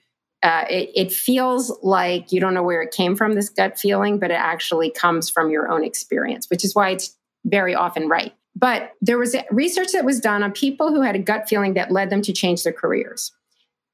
uh, 0.43 0.65
it, 0.69 0.91
it, 0.95 1.13
feels 1.13 1.77
like 1.83 2.31
you 2.31 2.39
don't 2.39 2.53
know 2.53 2.63
where 2.63 2.81
it 2.81 2.91
came 2.91 3.15
from, 3.15 3.33
this 3.33 3.49
gut 3.49 3.77
feeling, 3.77 4.17
but 4.17 4.31
it 4.31 4.39
actually 4.39 4.89
comes 4.89 5.29
from 5.29 5.51
your 5.51 5.69
own 5.69 5.83
experience, 5.83 6.49
which 6.49 6.65
is 6.65 6.73
why 6.73 6.89
it's 6.89 7.15
very 7.45 7.75
often 7.75 8.09
right. 8.09 8.33
But 8.55 8.91
there 9.01 9.17
was 9.17 9.35
research 9.51 9.91
that 9.93 10.03
was 10.03 10.19
done 10.19 10.43
on 10.43 10.51
people 10.51 10.89
who 10.89 11.01
had 11.01 11.15
a 11.15 11.19
gut 11.19 11.47
feeling 11.47 11.75
that 11.75 11.91
led 11.91 12.09
them 12.09 12.21
to 12.23 12.33
change 12.33 12.63
their 12.63 12.73
careers. 12.73 13.31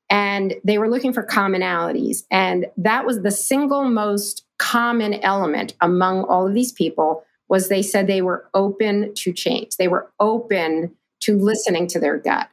And 0.10 0.56
they 0.64 0.78
were 0.78 0.90
looking 0.90 1.14
for 1.14 1.24
commonalities. 1.24 2.24
And 2.32 2.68
that 2.78 3.06
was 3.06 3.22
the 3.22 3.32
single 3.32 3.84
most 3.84 4.46
common 4.72 5.14
element 5.16 5.74
among 5.80 6.24
all 6.24 6.48
of 6.48 6.54
these 6.54 6.72
people 6.72 7.24
was 7.50 7.70
they 7.70 7.82
said 7.82 8.08
they 8.08 8.22
were 8.22 8.42
open 8.54 9.14
to 9.16 9.32
change. 9.32 9.78
They 9.78 9.88
were 9.88 10.12
open 10.20 10.96
to 11.22 11.38
listening 11.38 11.88
to 11.88 12.00
their 12.00 12.18
gut. 12.18 12.50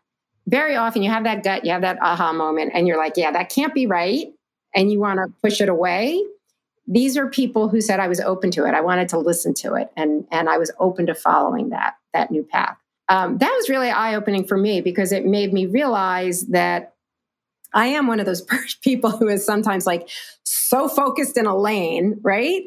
Very 0.46 0.76
often 0.76 1.02
you 1.02 1.10
have 1.10 1.24
that 1.24 1.42
gut, 1.42 1.64
you 1.64 1.72
have 1.72 1.82
that 1.82 1.98
aha 2.00 2.32
moment, 2.32 2.72
and 2.74 2.86
you're 2.86 2.98
like, 3.04 3.14
yeah, 3.16 3.32
that 3.32 3.48
can't 3.48 3.74
be 3.74 3.86
right. 3.86 4.26
And 4.76 4.92
you 4.92 5.00
want 5.00 5.18
to 5.18 5.32
push 5.42 5.60
it 5.60 5.68
away. 5.68 6.22
These 6.86 7.16
are 7.16 7.28
people 7.28 7.68
who 7.68 7.80
said 7.80 7.98
I 7.98 8.08
was 8.08 8.20
open 8.20 8.50
to 8.52 8.64
it. 8.66 8.74
I 8.74 8.80
wanted 8.82 9.08
to 9.10 9.18
listen 9.18 9.54
to 9.54 9.74
it 9.74 9.90
and, 9.96 10.26
and 10.30 10.48
I 10.48 10.58
was 10.58 10.70
open 10.78 11.06
to 11.06 11.14
following 11.14 11.70
that, 11.70 11.94
that 12.12 12.30
new 12.30 12.44
path. 12.44 12.76
um, 13.08 13.38
that 13.38 13.52
was 13.58 13.68
really 13.68 13.90
eye 13.90 14.14
opening 14.14 14.44
for 14.46 14.56
me 14.56 14.80
because 14.80 15.12
it 15.12 15.24
made 15.26 15.52
me 15.52 15.66
realize 15.66 16.46
that 16.48 16.93
I 17.74 17.88
am 17.88 18.06
one 18.06 18.20
of 18.20 18.26
those 18.26 18.46
people 18.82 19.10
who 19.10 19.28
is 19.28 19.44
sometimes 19.44 19.86
like 19.86 20.08
so 20.44 20.88
focused 20.88 21.36
in 21.36 21.46
a 21.46 21.56
lane, 21.56 22.18
right? 22.22 22.62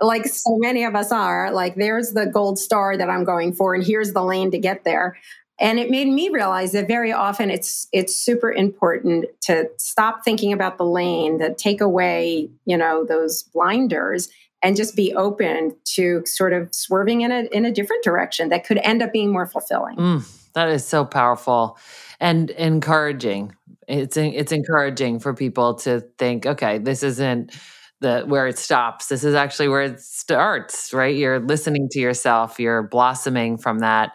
Like 0.00 0.26
so 0.26 0.56
many 0.58 0.84
of 0.84 0.94
us 0.94 1.12
are, 1.12 1.50
like, 1.50 1.74
there's 1.74 2.12
the 2.12 2.26
gold 2.26 2.58
star 2.58 2.96
that 2.96 3.10
I'm 3.10 3.24
going 3.24 3.52
for, 3.52 3.74
and 3.74 3.84
here's 3.84 4.12
the 4.12 4.22
lane 4.22 4.50
to 4.52 4.58
get 4.58 4.84
there. 4.84 5.18
And 5.60 5.78
it 5.78 5.90
made 5.90 6.08
me 6.08 6.30
realize 6.30 6.72
that 6.72 6.88
very 6.88 7.12
often 7.12 7.50
it's 7.50 7.86
it's 7.92 8.16
super 8.16 8.50
important 8.50 9.26
to 9.42 9.68
stop 9.76 10.24
thinking 10.24 10.54
about 10.54 10.78
the 10.78 10.86
lane, 10.86 11.38
to 11.40 11.54
take 11.54 11.82
away, 11.82 12.48
you 12.64 12.78
know, 12.78 13.04
those 13.04 13.42
blinders 13.42 14.30
and 14.62 14.74
just 14.74 14.96
be 14.96 15.14
open 15.14 15.76
to 15.84 16.22
sort 16.24 16.54
of 16.54 16.74
swerving 16.74 17.20
in 17.20 17.30
a 17.30 17.42
in 17.52 17.66
a 17.66 17.70
different 17.70 18.02
direction 18.02 18.48
that 18.48 18.64
could 18.64 18.78
end 18.78 19.02
up 19.02 19.12
being 19.12 19.32
more 19.32 19.46
fulfilling. 19.46 19.96
Mm, 19.96 20.52
that 20.54 20.70
is 20.70 20.86
so 20.86 21.04
powerful 21.04 21.76
and 22.20 22.50
encouraging. 22.50 23.54
It's 23.88 24.16
it's 24.16 24.52
encouraging 24.52 25.20
for 25.20 25.34
people 25.34 25.74
to 25.76 26.00
think, 26.18 26.46
okay, 26.46 26.78
this 26.78 27.02
isn't 27.02 27.52
the 28.00 28.22
where 28.26 28.46
it 28.46 28.58
stops. 28.58 29.08
This 29.08 29.24
is 29.24 29.34
actually 29.34 29.68
where 29.68 29.82
it 29.82 30.00
starts, 30.00 30.92
right? 30.92 31.14
You're 31.16 31.40
listening 31.40 31.88
to 31.92 32.00
yourself. 32.00 32.60
You're 32.60 32.84
blossoming 32.84 33.58
from 33.58 33.80
that, 33.80 34.12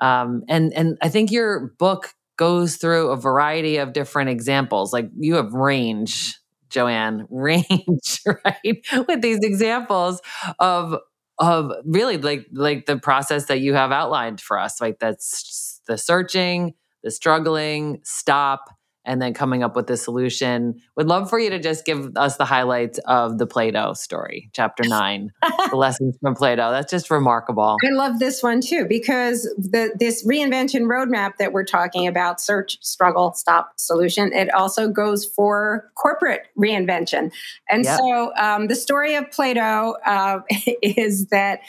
um, 0.00 0.42
and 0.48 0.72
and 0.74 0.98
I 1.02 1.08
think 1.08 1.30
your 1.32 1.72
book 1.78 2.14
goes 2.36 2.76
through 2.76 3.10
a 3.10 3.16
variety 3.16 3.78
of 3.78 3.92
different 3.92 4.30
examples. 4.30 4.92
Like 4.92 5.10
you 5.18 5.34
have 5.36 5.52
range 5.52 6.38
Joanne, 6.70 7.26
range, 7.30 8.20
right? 8.26 8.86
With 9.08 9.22
these 9.22 9.40
examples 9.42 10.20
of 10.58 10.96
of 11.38 11.72
really 11.84 12.18
like 12.18 12.46
like 12.52 12.86
the 12.86 12.98
process 12.98 13.46
that 13.46 13.60
you 13.60 13.74
have 13.74 13.92
outlined 13.92 14.40
for 14.40 14.58
us, 14.58 14.80
like 14.80 14.98
that's 14.98 15.80
the 15.86 15.98
searching, 15.98 16.74
the 17.02 17.10
struggling, 17.10 18.00
stop, 18.04 18.70
and 19.08 19.22
then 19.22 19.32
coming 19.32 19.62
up 19.62 19.74
with 19.74 19.86
the 19.86 19.96
solution. 19.96 20.74
Would 20.96 21.08
love 21.08 21.30
for 21.30 21.38
you 21.38 21.48
to 21.50 21.58
just 21.58 21.86
give 21.86 22.14
us 22.16 22.36
the 22.36 22.44
highlights 22.44 23.00
of 23.06 23.38
the 23.38 23.46
Play-Doh 23.46 23.94
story, 23.94 24.50
chapter 24.52 24.84
nine, 24.86 25.30
the 25.70 25.76
lessons 25.76 26.16
from 26.20 26.34
Play-Doh. 26.34 26.70
That's 26.70 26.90
just 26.90 27.10
remarkable. 27.10 27.78
I 27.84 27.94
love 27.94 28.18
this 28.18 28.42
one 28.42 28.60
too 28.60 28.84
because 28.86 29.42
the 29.56 29.96
this 29.98 30.26
reinvention 30.26 30.82
roadmap 30.82 31.38
that 31.38 31.52
we're 31.52 31.64
talking 31.64 32.06
about, 32.06 32.38
search, 32.40 32.76
struggle, 32.82 33.32
stop, 33.32 33.72
solution, 33.76 34.32
it 34.34 34.52
also 34.52 34.90
goes 34.90 35.24
for 35.24 35.90
corporate 35.96 36.42
reinvention. 36.58 37.32
And 37.70 37.84
yep. 37.84 37.98
so 37.98 38.32
um, 38.36 38.66
the 38.66 38.76
story 38.76 39.14
of 39.14 39.30
Play-Doh 39.30 39.96
uh, 40.04 40.40
is 40.82 41.28
that 41.28 41.60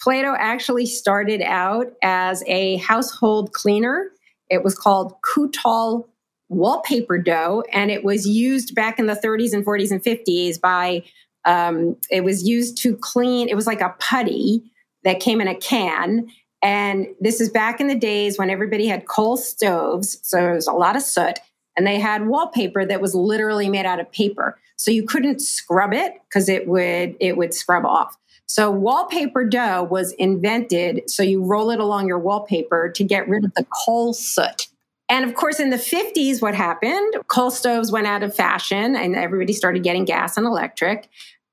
Play-Doh 0.00 0.34
actually 0.36 0.86
started 0.86 1.40
out 1.42 1.86
as 2.02 2.42
a 2.48 2.78
household 2.78 3.52
cleaner. 3.52 4.10
It 4.50 4.62
was 4.64 4.74
called 4.74 5.14
Kutol 5.22 6.06
wallpaper 6.48 7.16
dough, 7.16 7.62
and 7.72 7.90
it 7.90 8.04
was 8.04 8.26
used 8.26 8.74
back 8.74 8.98
in 8.98 9.06
the 9.06 9.14
30s 9.14 9.52
and 9.52 9.64
40s 9.64 9.90
and 9.90 10.02
50s 10.02 10.60
by. 10.60 11.02
Um, 11.46 11.96
it 12.10 12.22
was 12.22 12.46
used 12.46 12.76
to 12.82 12.96
clean. 12.96 13.48
It 13.48 13.54
was 13.54 13.66
like 13.66 13.80
a 13.80 13.94
putty 13.98 14.62
that 15.04 15.20
came 15.20 15.40
in 15.40 15.48
a 15.48 15.54
can, 15.54 16.28
and 16.62 17.06
this 17.20 17.40
is 17.40 17.48
back 17.48 17.80
in 17.80 17.86
the 17.86 17.94
days 17.94 18.36
when 18.36 18.50
everybody 18.50 18.86
had 18.86 19.06
coal 19.06 19.36
stoves, 19.36 20.18
so 20.22 20.36
there 20.36 20.54
was 20.54 20.66
a 20.66 20.72
lot 20.72 20.96
of 20.96 21.02
soot, 21.02 21.38
and 21.76 21.86
they 21.86 21.98
had 21.98 22.26
wallpaper 22.26 22.84
that 22.84 23.00
was 23.00 23.14
literally 23.14 23.70
made 23.70 23.86
out 23.86 24.00
of 24.00 24.12
paper, 24.12 24.58
so 24.80 24.90
you 24.90 25.04
couldn't 25.04 25.40
scrub 25.40 25.92
it 25.92 26.14
because 26.28 26.48
it 26.48 26.66
would 26.66 27.14
it 27.20 27.36
would 27.36 27.52
scrub 27.52 27.84
off. 27.84 28.16
So 28.46 28.70
wallpaper 28.70 29.44
dough 29.44 29.86
was 29.90 30.12
invented 30.12 31.08
so 31.08 31.22
you 31.22 31.44
roll 31.44 31.70
it 31.70 31.78
along 31.78 32.08
your 32.08 32.18
wallpaper 32.18 32.90
to 32.96 33.04
get 33.04 33.28
rid 33.28 33.44
of 33.44 33.52
the 33.54 33.66
coal 33.84 34.12
soot. 34.12 34.68
And 35.10 35.24
of 35.24 35.34
course, 35.34 35.60
in 35.60 35.70
the 35.70 35.76
50s, 35.76 36.40
what 36.40 36.54
happened? 36.54 37.14
Coal 37.28 37.50
stoves 37.50 37.92
went 37.92 38.06
out 38.06 38.22
of 38.22 38.34
fashion 38.34 38.96
and 38.96 39.14
everybody 39.16 39.52
started 39.52 39.82
getting 39.82 40.04
gas 40.04 40.36
and 40.36 40.46
electric. 40.46 41.08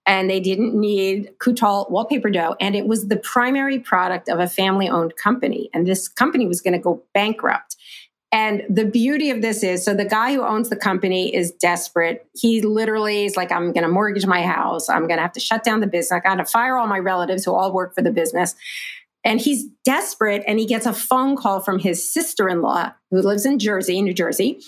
And 0.05 0.29
they 0.29 0.39
didn't 0.39 0.73
need 0.73 1.31
Kutol 1.39 1.91
wallpaper 1.91 2.29
dough. 2.29 2.55
And 2.61 2.75
it 2.75 2.87
was 2.87 3.09
the 3.09 3.17
primary 3.17 3.77
product 3.77 4.29
of 4.29 4.39
a 4.39 4.47
family 4.47 4.87
owned 4.87 5.17
company. 5.17 5.69
And 5.73 5.85
this 5.85 6.07
company 6.07 6.47
was 6.47 6.61
going 6.61 6.73
to 6.73 6.79
go 6.79 7.03
bankrupt. 7.13 7.75
And 8.31 8.63
the 8.69 8.85
beauty 8.85 9.29
of 9.29 9.41
this 9.41 9.63
is 9.63 9.85
so 9.85 9.93
the 9.93 10.05
guy 10.05 10.33
who 10.33 10.43
owns 10.43 10.69
the 10.69 10.75
company 10.75 11.33
is 11.33 11.51
desperate. 11.51 12.27
He 12.35 12.61
literally 12.61 13.25
is 13.25 13.37
like, 13.37 13.51
I'm 13.51 13.71
going 13.71 13.83
to 13.83 13.89
mortgage 13.89 14.25
my 14.25 14.41
house. 14.41 14.89
I'm 14.89 15.07
going 15.07 15.17
to 15.17 15.21
have 15.21 15.31
to 15.33 15.39
shut 15.39 15.63
down 15.63 15.79
the 15.79 15.87
business. 15.87 16.11
I 16.11 16.19
got 16.19 16.35
to 16.35 16.45
fire 16.45 16.77
all 16.77 16.87
my 16.87 16.99
relatives 16.99 17.45
who 17.45 17.53
all 17.53 17.71
work 17.71 17.95
for 17.95 18.01
the 18.01 18.11
business. 18.11 18.53
And 19.23 19.39
he's 19.39 19.65
desperate 19.85 20.43
and 20.45 20.59
he 20.59 20.65
gets 20.65 20.85
a 20.85 20.93
phone 20.93 21.35
call 21.35 21.61
from 21.61 21.79
his 21.79 22.11
sister 22.11 22.49
in 22.49 22.61
law 22.61 22.91
who 23.11 23.21
lives 23.21 23.45
in 23.45 23.59
Jersey, 23.59 24.01
New 24.01 24.13
Jersey. 24.13 24.59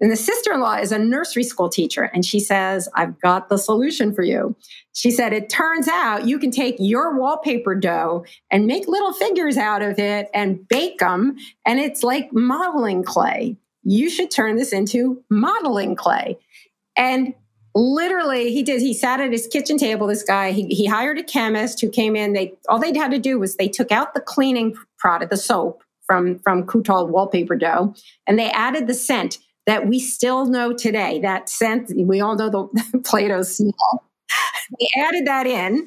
And 0.00 0.12
the 0.12 0.16
sister 0.16 0.52
in 0.52 0.60
law 0.60 0.76
is 0.76 0.92
a 0.92 0.98
nursery 0.98 1.42
school 1.42 1.68
teacher. 1.68 2.04
And 2.14 2.24
she 2.24 2.38
says, 2.38 2.88
I've 2.94 3.20
got 3.20 3.48
the 3.48 3.58
solution 3.58 4.14
for 4.14 4.22
you. 4.22 4.54
She 4.94 5.10
said, 5.10 5.32
It 5.32 5.48
turns 5.48 5.88
out 5.88 6.26
you 6.26 6.38
can 6.38 6.50
take 6.50 6.76
your 6.78 7.18
wallpaper 7.18 7.74
dough 7.74 8.24
and 8.50 8.66
make 8.66 8.86
little 8.86 9.12
figures 9.12 9.56
out 9.56 9.82
of 9.82 9.98
it 9.98 10.28
and 10.32 10.66
bake 10.68 10.98
them. 10.98 11.36
And 11.66 11.80
it's 11.80 12.02
like 12.02 12.32
modeling 12.32 13.02
clay. 13.02 13.56
You 13.82 14.08
should 14.10 14.30
turn 14.30 14.56
this 14.56 14.72
into 14.72 15.22
modeling 15.30 15.96
clay. 15.96 16.38
And 16.96 17.34
literally 17.74 18.52
he 18.52 18.62
did 18.62 18.80
he 18.80 18.92
sat 18.92 19.20
at 19.20 19.30
his 19.30 19.46
kitchen 19.46 19.76
table 19.76 20.06
this 20.06 20.22
guy 20.22 20.50
he, 20.50 20.66
he 20.66 20.86
hired 20.86 21.18
a 21.18 21.22
chemist 21.22 21.80
who 21.80 21.88
came 21.88 22.16
in 22.16 22.32
they 22.32 22.52
all 22.68 22.78
they 22.78 22.96
had 22.96 23.10
to 23.10 23.18
do 23.18 23.38
was 23.38 23.56
they 23.56 23.68
took 23.68 23.92
out 23.92 24.14
the 24.14 24.20
cleaning 24.20 24.74
product 24.98 25.30
the 25.30 25.36
soap 25.36 25.84
from 26.04 26.38
from 26.40 26.64
Kutol 26.64 27.08
wallpaper 27.08 27.56
dough 27.56 27.94
and 28.26 28.38
they 28.38 28.50
added 28.50 28.86
the 28.86 28.94
scent 28.94 29.38
that 29.68 29.86
we 29.86 30.00
still 30.00 30.46
know 30.46 30.72
today 30.72 31.20
that 31.20 31.48
scent 31.48 31.92
we 31.96 32.20
all 32.20 32.34
know 32.34 32.50
the 32.50 33.00
Play-Doh 33.04 33.42
smell 33.42 34.04
they 34.80 34.88
added 35.00 35.26
that 35.26 35.46
in 35.46 35.86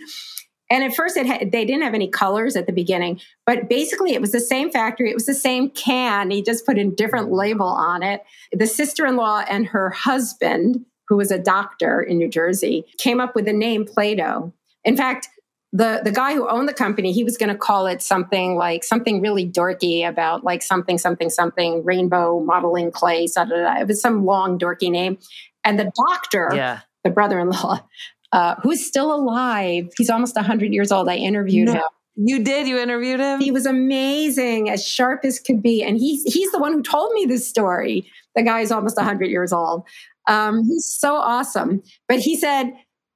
and 0.71 0.85
at 0.85 0.95
first, 0.95 1.17
it 1.17 1.51
they 1.51 1.65
didn't 1.65 1.81
have 1.81 1.93
any 1.93 2.07
colors 2.07 2.55
at 2.55 2.65
the 2.65 2.71
beginning, 2.71 3.19
but 3.45 3.67
basically, 3.67 4.13
it 4.13 4.21
was 4.21 4.31
the 4.31 4.39
same 4.39 4.71
factory. 4.71 5.09
It 5.09 5.15
was 5.15 5.25
the 5.25 5.33
same 5.33 5.69
can. 5.71 6.31
He 6.31 6.41
just 6.41 6.65
put 6.65 6.77
a 6.77 6.85
different 6.85 7.29
label 7.29 7.67
on 7.67 8.03
it. 8.03 8.23
The 8.53 8.67
sister 8.67 9.05
in 9.05 9.17
law 9.17 9.43
and 9.49 9.67
her 9.67 9.89
husband 9.89 10.85
who 11.11 11.17
was 11.17 11.29
a 11.29 11.37
doctor 11.37 12.01
in 12.01 12.17
New 12.17 12.29
Jersey, 12.29 12.85
came 12.97 13.19
up 13.19 13.35
with 13.35 13.43
the 13.43 13.51
name 13.51 13.83
Play-Doh. 13.83 14.53
In 14.85 14.95
fact, 14.95 15.27
the 15.73 16.01
the 16.03 16.11
guy 16.11 16.33
who 16.33 16.49
owned 16.49 16.67
the 16.67 16.73
company, 16.73 17.13
he 17.13 17.23
was 17.23 17.37
going 17.37 17.49
to 17.49 17.57
call 17.57 17.87
it 17.87 18.01
something 18.01 18.55
like 18.55 18.83
something 18.83 19.21
really 19.21 19.49
dorky 19.49 20.07
about 20.07 20.43
like 20.43 20.61
something 20.61 20.97
something 20.97 21.29
something 21.29 21.83
rainbow 21.83 22.41
modeling 22.41 22.91
clay. 22.91 23.27
Da, 23.27 23.45
da, 23.45 23.55
da. 23.55 23.79
It 23.79 23.87
was 23.87 24.01
some 24.01 24.25
long 24.25 24.59
dorky 24.59 24.91
name, 24.91 25.17
and 25.63 25.79
the 25.79 25.91
doctor, 25.95 26.51
yeah. 26.53 26.81
the 27.03 27.09
brother-in-law, 27.09 27.79
uh, 28.33 28.55
who's 28.61 28.85
still 28.85 29.13
alive, 29.13 29.89
he's 29.97 30.09
almost 30.09 30.37
hundred 30.37 30.73
years 30.73 30.91
old. 30.91 31.07
I 31.07 31.15
interviewed 31.15 31.67
no. 31.67 31.73
him. 31.73 31.83
You 32.15 32.43
did. 32.43 32.67
You 32.67 32.77
interviewed 32.77 33.21
him. 33.21 33.39
He 33.39 33.51
was 33.51 33.65
amazing, 33.65 34.69
as 34.69 34.85
sharp 34.85 35.23
as 35.23 35.39
could 35.39 35.61
be, 35.61 35.81
and 35.83 35.97
he's 35.97 36.23
he's 36.23 36.51
the 36.51 36.59
one 36.59 36.73
who 36.73 36.83
told 36.83 37.13
me 37.13 37.25
this 37.25 37.47
story. 37.47 38.11
The 38.35 38.43
guy's 38.43 38.71
almost 38.71 38.99
hundred 38.99 39.29
years 39.29 39.53
old, 39.53 39.85
um, 40.27 40.63
he's 40.65 40.85
so 40.85 41.15
awesome. 41.15 41.81
But 42.07 42.19
he 42.19 42.35
said 42.35 42.73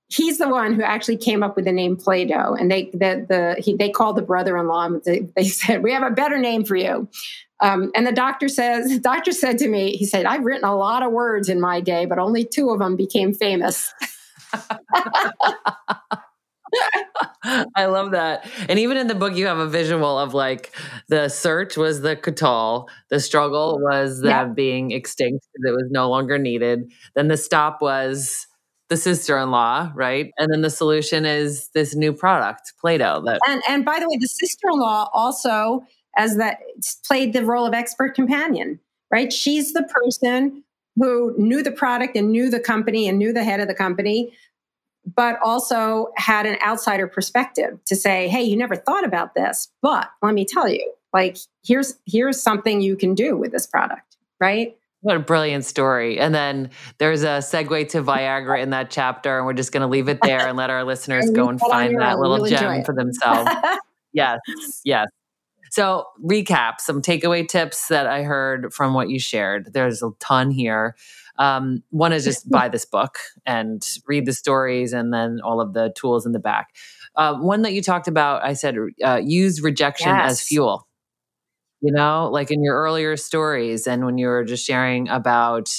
he's 0.08 0.38
the 0.38 0.49
one 0.49 0.74
who 0.74 0.84
actually 0.84 1.18
came 1.18 1.43
up 1.43 1.56
with 1.56 1.66
the 1.66 1.72
name 1.72 1.97
Play-Doh, 1.97 2.56
and 2.56 2.70
they 2.70 2.89
the 2.93 3.26
the 3.28 3.62
he, 3.62 3.76
they 3.76 3.89
called 3.89 4.18
the 4.18 4.22
brother-in-law. 4.22 4.86
And 4.86 5.03
they, 5.03 5.28
they 5.36 5.45
said 5.45 5.84
we 5.84 5.91
have 5.91 6.03
a 6.03 6.12
better 6.12 6.38
name 6.38 6.66
for 6.66 6.76
you. 6.76 7.08
Um, 7.62 7.91
and 7.95 8.06
the 8.06 8.12
doctor 8.12 8.49
says, 8.49 8.89
the 8.89 8.99
doctor 8.99 9.32
said 9.32 9.58
to 9.60 9.68
me, 9.68 9.95
he 9.95 10.06
said, 10.06 10.26
I've 10.26 10.43
written 10.43 10.66
a 10.66 10.76
lot 10.76 11.03
of 11.03 11.12
words 11.12 11.49
in 11.49 11.62
my 11.62 11.82
day, 11.82 12.06
but 12.06 12.20
only 12.20 12.45
two 12.45 12.70
of 12.70 12.80
them 12.80 12.95
became 12.95 13.34
famous. 13.34 13.93
I 17.76 17.86
love 17.86 18.12
that. 18.12 18.49
And 18.68 18.80
even 18.80 18.97
in 18.97 19.08
the 19.08 19.16
book, 19.16 19.36
you 19.36 19.45
have 19.47 19.60
a 19.60 19.68
visual 19.68 20.18
of 20.18 20.34
like 20.34 20.76
the 21.08 21.30
search 21.30 21.78
was 21.78 22.01
the 22.01 22.16
Kutol, 22.16 22.89
the 23.10 23.20
struggle 23.20 23.80
was 23.82 24.22
them 24.22 24.30
yeah. 24.30 24.45
being 24.45 24.91
extinct 24.91 25.45
because 25.53 25.72
it 25.72 25.76
was 25.76 25.88
no 25.91 26.10
longer 26.10 26.38
needed. 26.38 26.91
Then 27.16 27.28
the 27.28 27.38
stop 27.38 27.82
was 27.82 28.47
the 28.90 28.98
sister-in-law, 28.98 29.92
right? 29.96 30.32
And 30.38 30.52
then 30.52 30.62
the 30.62 30.70
solution 30.70 31.26
is 31.26 31.70
this 31.74 31.96
new 31.96 32.14
product, 32.14 32.74
Play-Doh. 32.80 33.22
That 33.26 33.40
and 33.48 33.62
and 33.68 33.86
by 33.86 34.00
the 34.00 34.08
way, 34.08 34.18
the 34.20 34.28
sister-in-law 34.28 35.10
also 35.14 35.86
as 36.18 36.38
that 36.38 36.60
played 37.06 37.34
the 37.34 37.44
role 37.44 37.66
of 37.66 37.74
expert 37.74 38.16
companion, 38.16 38.80
right? 39.12 39.34
She's 39.34 39.74
the 39.74 39.84
person 39.84 40.64
who 40.96 41.36
knew 41.38 41.62
the 41.62 41.72
product 41.72 42.16
and 42.16 42.32
knew 42.32 42.50
the 42.50 42.60
company 42.60 43.10
and 43.10 43.18
knew 43.18 43.34
the 43.34 43.44
head 43.44 43.60
of 43.60 43.68
the 43.68 43.74
company 43.74 44.32
but 45.14 45.38
also 45.44 46.12
had 46.16 46.46
an 46.46 46.58
outsider 46.66 47.08
perspective 47.08 47.78
to 47.86 47.96
say, 47.96 48.28
hey, 48.28 48.42
you 48.42 48.58
never 48.58 48.76
thought 48.76 49.06
about 49.06 49.36
this, 49.36 49.70
but 49.82 50.10
let 50.22 50.34
me 50.34 50.46
tell 50.46 50.68
you, 50.68 50.94
like, 51.14 51.38
here's 51.64 51.96
here's 52.06 52.42
something 52.42 52.82
you 52.82 52.96
can 52.96 53.14
do 53.14 53.38
with 53.38 53.52
this 53.52 53.68
product, 53.68 54.18
right? 54.40 54.76
What 55.06 55.18
a 55.18 55.20
brilliant 55.20 55.64
story. 55.66 56.18
And 56.18 56.34
then 56.34 56.72
there's 56.97 57.22
a 57.22 57.38
segue 57.38 57.89
to 57.89 58.01
Viagra 58.01 58.60
in 58.60 58.72
that 58.72 58.89
chapter, 58.89 59.38
and 59.38 59.45
we're 59.45 59.53
just 59.53 59.72
going 59.72 59.82
to 59.82 59.88
leave 59.88 60.10
it 60.10 60.18
there 60.24 60.47
and 60.47 60.58
let 60.58 60.72
our 60.72 60.84
listeners 60.91 61.30
go 61.30 61.47
and 61.47 61.60
find 61.60 62.01
that 62.01 62.18
little 62.18 62.43
gem 62.47 62.84
for 62.84 62.95
themselves. 62.95 63.51
yes, 64.14 64.39
yes. 64.84 65.06
So, 65.70 66.06
recap 66.28 66.80
some 66.80 67.03
takeaway 67.03 67.47
tips 67.47 67.88
that 67.89 68.08
I 68.08 68.24
heard 68.24 68.74
from 68.74 68.95
what 68.95 69.10
you 69.12 69.20
shared. 69.20 69.74
There's 69.74 70.01
a 70.01 70.10
ton 70.20 70.49
here. 70.49 70.95
Um, 71.38 71.84
one 71.91 72.12
is 72.12 72.24
just 72.24 72.49
buy 72.49 72.68
this 72.68 72.86
book 72.86 73.20
and 73.45 73.86
read 74.08 74.26
the 74.26 74.34
stories 74.34 74.91
and 74.91 75.14
then 75.14 75.39
all 75.43 75.62
of 75.62 75.74
the 75.74 75.93
tools 75.95 76.26
in 76.26 76.32
the 76.32 76.39
back. 76.39 76.70
Uh, 77.16 77.36
one 77.36 77.62
that 77.62 77.74
you 77.74 77.84
talked 77.84 78.08
about, 78.08 78.43
I 78.43 78.53
said, 78.53 78.76
uh, 79.03 79.22
use 79.24 79.62
rejection 79.62 80.08
Yes. 80.10 80.32
as 80.32 80.41
fuel. 80.41 80.88
You 81.86 81.92
know, 81.92 82.30
like 82.32 82.52
in 82.52 82.64
your 82.64 82.76
earlier 82.76 83.16
stories 83.18 83.88
and 83.88 84.06
when 84.06 84.18
you 84.18 84.28
were 84.28 84.44
just 84.44 84.66
sharing 84.66 85.08
about 85.10 85.72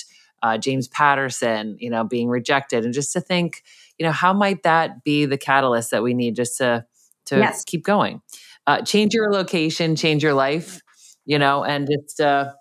uh, 0.42 0.58
James 0.58 0.88
Patterson, 0.88 1.76
you 1.80 1.90
know, 1.90 2.04
being 2.04 2.28
rejected, 2.28 2.84
and 2.84 2.94
just 2.94 3.12
to 3.14 3.20
think, 3.20 3.62
you 3.98 4.06
know, 4.06 4.12
how 4.12 4.32
might 4.32 4.62
that 4.62 5.02
be 5.04 5.24
the 5.26 5.38
catalyst 5.38 5.90
that 5.90 6.02
we 6.02 6.14
need 6.14 6.36
just 6.36 6.58
to 6.58 6.86
to 7.26 7.36
Yes. 7.40 7.64
keep 7.64 7.84
going? 7.84 8.22
Uh, 8.66 8.82
change 8.82 9.14
your 9.14 9.32
location, 9.32 9.96
change 9.96 10.22
your 10.22 10.34
life, 10.34 10.80
you 11.24 11.38
know, 11.38 11.64
and 11.64 11.88
just 11.90 12.20
uh, 12.20 12.52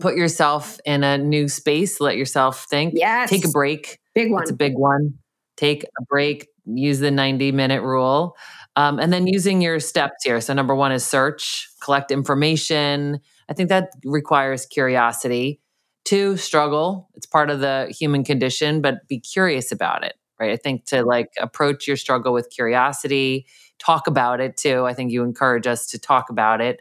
put 0.00 0.16
yourself 0.16 0.78
in 0.84 1.04
a 1.04 1.18
new 1.18 1.48
space. 1.48 2.00
Let 2.00 2.16
yourself 2.16 2.64
think. 2.64 2.94
Yes. 2.96 3.30
Take 3.30 3.44
a 3.44 3.48
break. 3.50 3.98
Big 4.14 4.30
one. 4.32 4.42
It's 4.42 4.50
a 4.50 4.54
big 4.54 4.74
one. 4.76 5.14
Take 5.56 5.84
a 5.84 6.04
break. 6.08 6.48
Use 6.66 6.98
the 6.98 7.10
90 7.10 7.52
minute 7.52 7.82
rule. 7.82 8.36
Um, 8.76 8.98
and 8.98 9.12
then 9.12 9.26
using 9.26 9.62
your 9.62 9.78
steps 9.80 10.24
here. 10.24 10.40
So, 10.40 10.52
number 10.52 10.74
one 10.74 10.92
is 10.92 11.04
search, 11.04 11.68
collect 11.80 12.10
information. 12.10 13.20
I 13.48 13.52
think 13.52 13.68
that 13.68 13.90
requires 14.04 14.66
curiosity. 14.66 15.60
Two, 16.04 16.36
struggle. 16.36 17.08
It's 17.14 17.26
part 17.26 17.50
of 17.50 17.60
the 17.60 17.94
human 17.96 18.24
condition, 18.24 18.80
but 18.82 19.06
be 19.08 19.20
curious 19.20 19.72
about 19.72 20.04
it, 20.04 20.14
right? 20.40 20.50
I 20.50 20.56
think 20.56 20.86
to 20.86 21.04
like 21.04 21.28
approach 21.40 21.86
your 21.86 21.96
struggle 21.96 22.32
with 22.32 22.50
curiosity, 22.50 23.46
talk 23.78 24.06
about 24.06 24.40
it 24.40 24.56
too. 24.56 24.84
I 24.86 24.92
think 24.94 25.12
you 25.12 25.22
encourage 25.22 25.66
us 25.66 25.86
to 25.88 25.98
talk 25.98 26.28
about 26.28 26.60
it. 26.60 26.80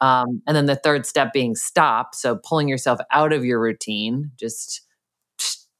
Um, 0.00 0.42
and 0.46 0.56
then 0.56 0.66
the 0.66 0.76
third 0.76 1.06
step 1.06 1.32
being 1.32 1.54
stop. 1.54 2.14
So, 2.14 2.36
pulling 2.36 2.68
yourself 2.68 3.00
out 3.12 3.32
of 3.32 3.44
your 3.44 3.60
routine, 3.60 4.30
just 4.36 4.83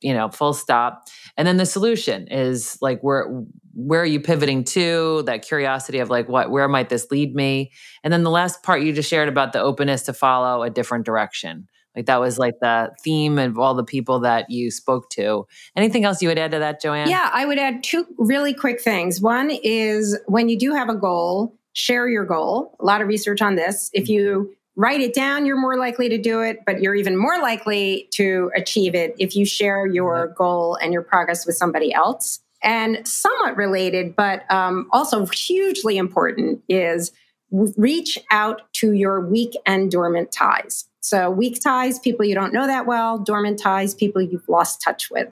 you 0.04 0.12
know, 0.12 0.28
full 0.28 0.52
stop. 0.52 1.08
And 1.36 1.48
then 1.48 1.56
the 1.56 1.66
solution 1.66 2.28
is 2.28 2.78
like 2.82 3.00
where 3.00 3.26
where 3.72 4.02
are 4.02 4.06
you 4.06 4.20
pivoting 4.20 4.62
to? 4.64 5.22
That 5.22 5.42
curiosity 5.42 5.98
of 5.98 6.10
like 6.10 6.28
what 6.28 6.50
where 6.50 6.68
might 6.68 6.90
this 6.90 7.10
lead 7.10 7.34
me? 7.34 7.72
And 8.04 8.12
then 8.12 8.22
the 8.22 8.30
last 8.30 8.62
part 8.62 8.82
you 8.82 8.92
just 8.92 9.08
shared 9.08 9.30
about 9.30 9.54
the 9.54 9.60
openness 9.60 10.02
to 10.02 10.12
follow 10.12 10.62
a 10.62 10.68
different 10.68 11.06
direction. 11.06 11.66
Like 11.96 12.06
that 12.06 12.20
was 12.20 12.38
like 12.38 12.54
the 12.60 12.90
theme 13.02 13.38
of 13.38 13.58
all 13.58 13.74
the 13.74 13.84
people 13.84 14.20
that 14.20 14.50
you 14.50 14.70
spoke 14.70 15.08
to. 15.10 15.46
Anything 15.74 16.04
else 16.04 16.20
you 16.20 16.28
would 16.28 16.38
add 16.38 16.50
to 16.50 16.58
that, 16.58 16.82
Joanne? 16.82 17.08
Yeah, 17.08 17.30
I 17.32 17.46
would 17.46 17.58
add 17.58 17.82
two 17.82 18.04
really 18.18 18.52
quick 18.52 18.82
things. 18.82 19.20
One 19.20 19.50
is 19.50 20.18
when 20.26 20.48
you 20.48 20.58
do 20.58 20.74
have 20.74 20.88
a 20.88 20.96
goal, 20.96 21.56
share 21.72 22.08
your 22.08 22.26
goal. 22.26 22.76
A 22.80 22.84
lot 22.84 23.00
of 23.00 23.08
research 23.08 23.40
on 23.40 23.54
this. 23.54 23.90
If 23.94 24.04
mm-hmm. 24.04 24.12
you 24.12 24.54
write 24.76 25.00
it 25.00 25.14
down, 25.14 25.46
you're 25.46 25.60
more 25.60 25.76
likely 25.78 26.08
to 26.08 26.18
do 26.18 26.40
it, 26.42 26.60
but 26.66 26.80
you're 26.80 26.94
even 26.94 27.16
more 27.16 27.40
likely 27.40 28.08
to 28.12 28.50
achieve 28.56 28.94
it 28.94 29.14
if 29.18 29.36
you 29.36 29.46
share 29.46 29.86
your 29.86 30.28
goal 30.28 30.76
and 30.76 30.92
your 30.92 31.02
progress 31.02 31.46
with 31.46 31.56
somebody 31.56 31.92
else. 31.92 32.40
And 32.62 33.06
somewhat 33.06 33.56
related, 33.56 34.16
but 34.16 34.50
um, 34.50 34.88
also 34.90 35.26
hugely 35.26 35.98
important, 35.98 36.62
is 36.68 37.12
reach 37.50 38.18
out 38.30 38.62
to 38.72 38.92
your 38.92 39.20
weak 39.20 39.52
and 39.66 39.90
dormant 39.90 40.32
ties. 40.32 40.86
So, 41.00 41.30
weak 41.30 41.60
ties, 41.62 41.98
people 41.98 42.24
you 42.24 42.34
don't 42.34 42.54
know 42.54 42.66
that 42.66 42.86
well, 42.86 43.18
dormant 43.18 43.58
ties, 43.58 43.94
people 43.94 44.22
you've 44.22 44.48
lost 44.48 44.80
touch 44.80 45.10
with. 45.10 45.28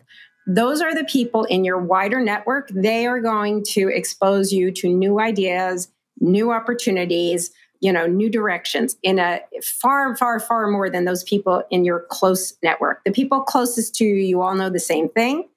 Those 0.46 0.82
are 0.82 0.94
the 0.94 1.04
people 1.04 1.44
in 1.44 1.64
your 1.64 1.78
wider 1.78 2.20
network. 2.20 2.68
They 2.68 3.06
are 3.06 3.20
going 3.20 3.64
to 3.70 3.88
expose 3.88 4.52
you 4.52 4.70
to 4.72 4.88
new 4.88 5.18
ideas, 5.18 5.88
new 6.20 6.52
opportunities, 6.52 7.50
you 7.82 7.92
know, 7.92 8.06
new 8.06 8.30
directions 8.30 8.96
in 9.02 9.18
a 9.18 9.40
far, 9.60 10.16
far, 10.16 10.38
far 10.38 10.68
more 10.68 10.88
than 10.88 11.04
those 11.04 11.24
people 11.24 11.64
in 11.70 11.84
your 11.84 12.06
close 12.10 12.54
network. 12.62 13.02
The 13.04 13.10
people 13.10 13.40
closest 13.40 13.96
to 13.96 14.04
you, 14.04 14.14
you 14.14 14.40
all 14.40 14.54
know 14.54 14.70
the 14.70 14.78
same 14.78 15.08
thing. 15.08 15.48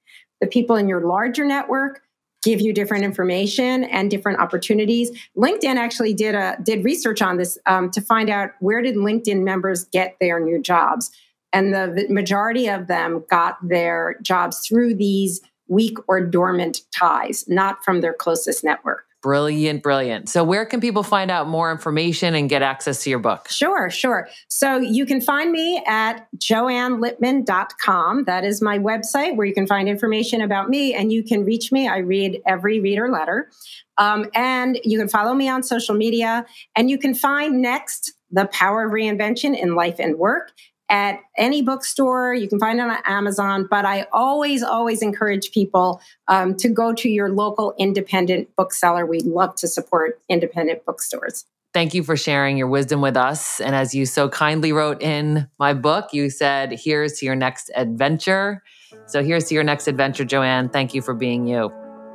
The 0.42 0.48
people 0.48 0.76
in 0.76 0.90
your 0.90 1.06
larger 1.08 1.46
network 1.46 2.02
give 2.44 2.62
you 2.62 2.74
different 2.74 3.04
information 3.04 3.84
and 3.86 4.10
different 4.10 4.40
opportunities. 4.40 5.12
LinkedIn 5.38 5.76
actually 5.76 6.16
did 6.16 6.34
a 6.34 6.58
did 6.64 6.84
research 6.84 7.22
on 7.22 7.38
this 7.38 7.60
um, 7.68 7.92
to 7.92 8.02
find 8.02 8.30
out 8.30 8.52
where 8.60 8.82
did 8.82 8.96
LinkedIn 8.96 9.44
members 9.44 9.86
get 9.86 10.18
their 10.20 10.40
new 10.40 10.60
jobs, 10.60 11.12
and 11.54 11.74
the, 11.74 11.94
the 12.08 12.14
majority 12.14 12.68
of 12.68 12.88
them 12.88 13.24
got 13.30 13.58
their 13.68 14.18
jobs 14.24 14.68
through 14.68 14.96
these 14.96 15.42
weak 15.68 15.98
or 16.08 16.22
dormant 16.22 16.82
ties, 16.96 17.46
not 17.48 17.84
from 17.84 18.02
their 18.02 18.14
closest 18.14 18.64
network. 18.64 19.06
Brilliant, 19.26 19.82
brilliant. 19.82 20.30
So 20.30 20.44
where 20.44 20.68
can 20.68 20.80
people 20.80 21.02
find 21.02 21.32
out 21.32 21.48
more 21.48 21.72
information 21.72 22.36
and 22.36 22.48
get 22.48 22.62
access 22.62 23.02
to 23.06 23.10
your 23.10 23.18
book? 23.18 23.50
Sure, 23.50 23.90
sure. 23.90 24.30
So 24.50 24.78
you 24.78 25.04
can 25.08 25.20
find 25.20 25.52
me 25.52 25.84
at 25.88 26.28
joannelipman.com. 26.38 28.26
That 28.26 28.44
is 28.44 28.62
my 28.62 28.78
website 28.78 29.36
where 29.36 29.48
you 29.48 29.54
can 29.56 29.66
find 29.66 29.90
information 29.90 30.42
about 30.42 30.70
me 30.70 30.94
and 30.94 31.12
you 31.12 31.24
can 31.24 31.44
reach 31.44 31.72
me. 31.72 31.88
I 31.88 31.98
read 31.98 32.40
every 32.46 32.80
reader 32.80 33.10
letter. 33.10 33.50
Um, 33.98 34.30
and 34.36 34.78
you 34.84 35.00
can 35.00 35.08
follow 35.08 35.34
me 35.34 35.50
on 35.50 35.64
social 35.64 35.96
media 35.96 36.46
and 36.76 36.92
you 36.92 37.00
can 37.00 37.16
find 37.16 37.64
next 37.64 38.14
The 38.30 38.46
Power 38.46 38.86
of 38.86 38.92
Reinvention 38.92 39.60
in 39.60 39.74
Life 39.74 39.96
and 39.98 40.20
Work 40.20 40.52
at 40.90 41.20
any 41.38 41.62
bookstore. 41.62 42.34
You 42.34 42.48
can 42.48 42.60
find 42.60 42.80
it 42.80 42.84
on 42.84 42.98
Amazon, 43.06 43.68
but 43.70 43.86
I 43.86 44.08
always, 44.14 44.64
always 44.64 45.02
encourage 45.02 45.52
people 45.52 46.02
um, 46.28 46.56
to 46.58 46.70
go 46.70 46.94
to 46.94 47.10
your 47.10 47.30
local 47.30 47.74
independent 47.78 48.56
bookseller. 48.56 49.06
We 49.06 49.20
love 49.20 49.56
to 49.56 49.68
support 49.68 50.20
independent 50.30 50.86
bookstores. 50.86 51.46
Thank 51.74 51.94
you 51.94 52.04
for 52.04 52.16
sharing 52.16 52.56
your 52.58 52.68
wisdom 52.68 53.02
with 53.02 53.18
us. 53.18 53.60
And 53.60 53.76
as 53.76 53.94
you 53.94 54.06
so 54.06 54.30
kindly 54.30 54.72
wrote 54.72 55.02
in 55.02 55.50
my 55.60 55.74
book, 55.74 56.14
you 56.14 56.30
said, 56.30 56.72
Here's 56.72 57.20
to 57.20 57.26
your 57.26 57.36
next 57.36 57.70
adventure. 57.76 58.64
So 59.08 59.22
here's 59.22 59.46
to 59.46 59.56
your 59.56 59.64
next 59.64 59.88
adventure, 59.88 60.24
Joanne. 60.24 60.70
Thank 60.70 60.94
you 60.94 61.02
for 61.02 61.14
being 61.14 61.48
you. 61.48 61.74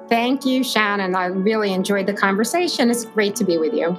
Thank 0.09 0.47
you, 0.47 0.65
Shannon. 0.65 1.15
I 1.15 1.27
really 1.27 1.73
enjoyed 1.73 2.07
the 2.07 2.15
conversation. 2.15 2.91
It's 2.91 3.05
great 3.05 3.37
to 3.37 3.45
be 3.45 3.59
with 3.59 3.75
you. 3.75 3.99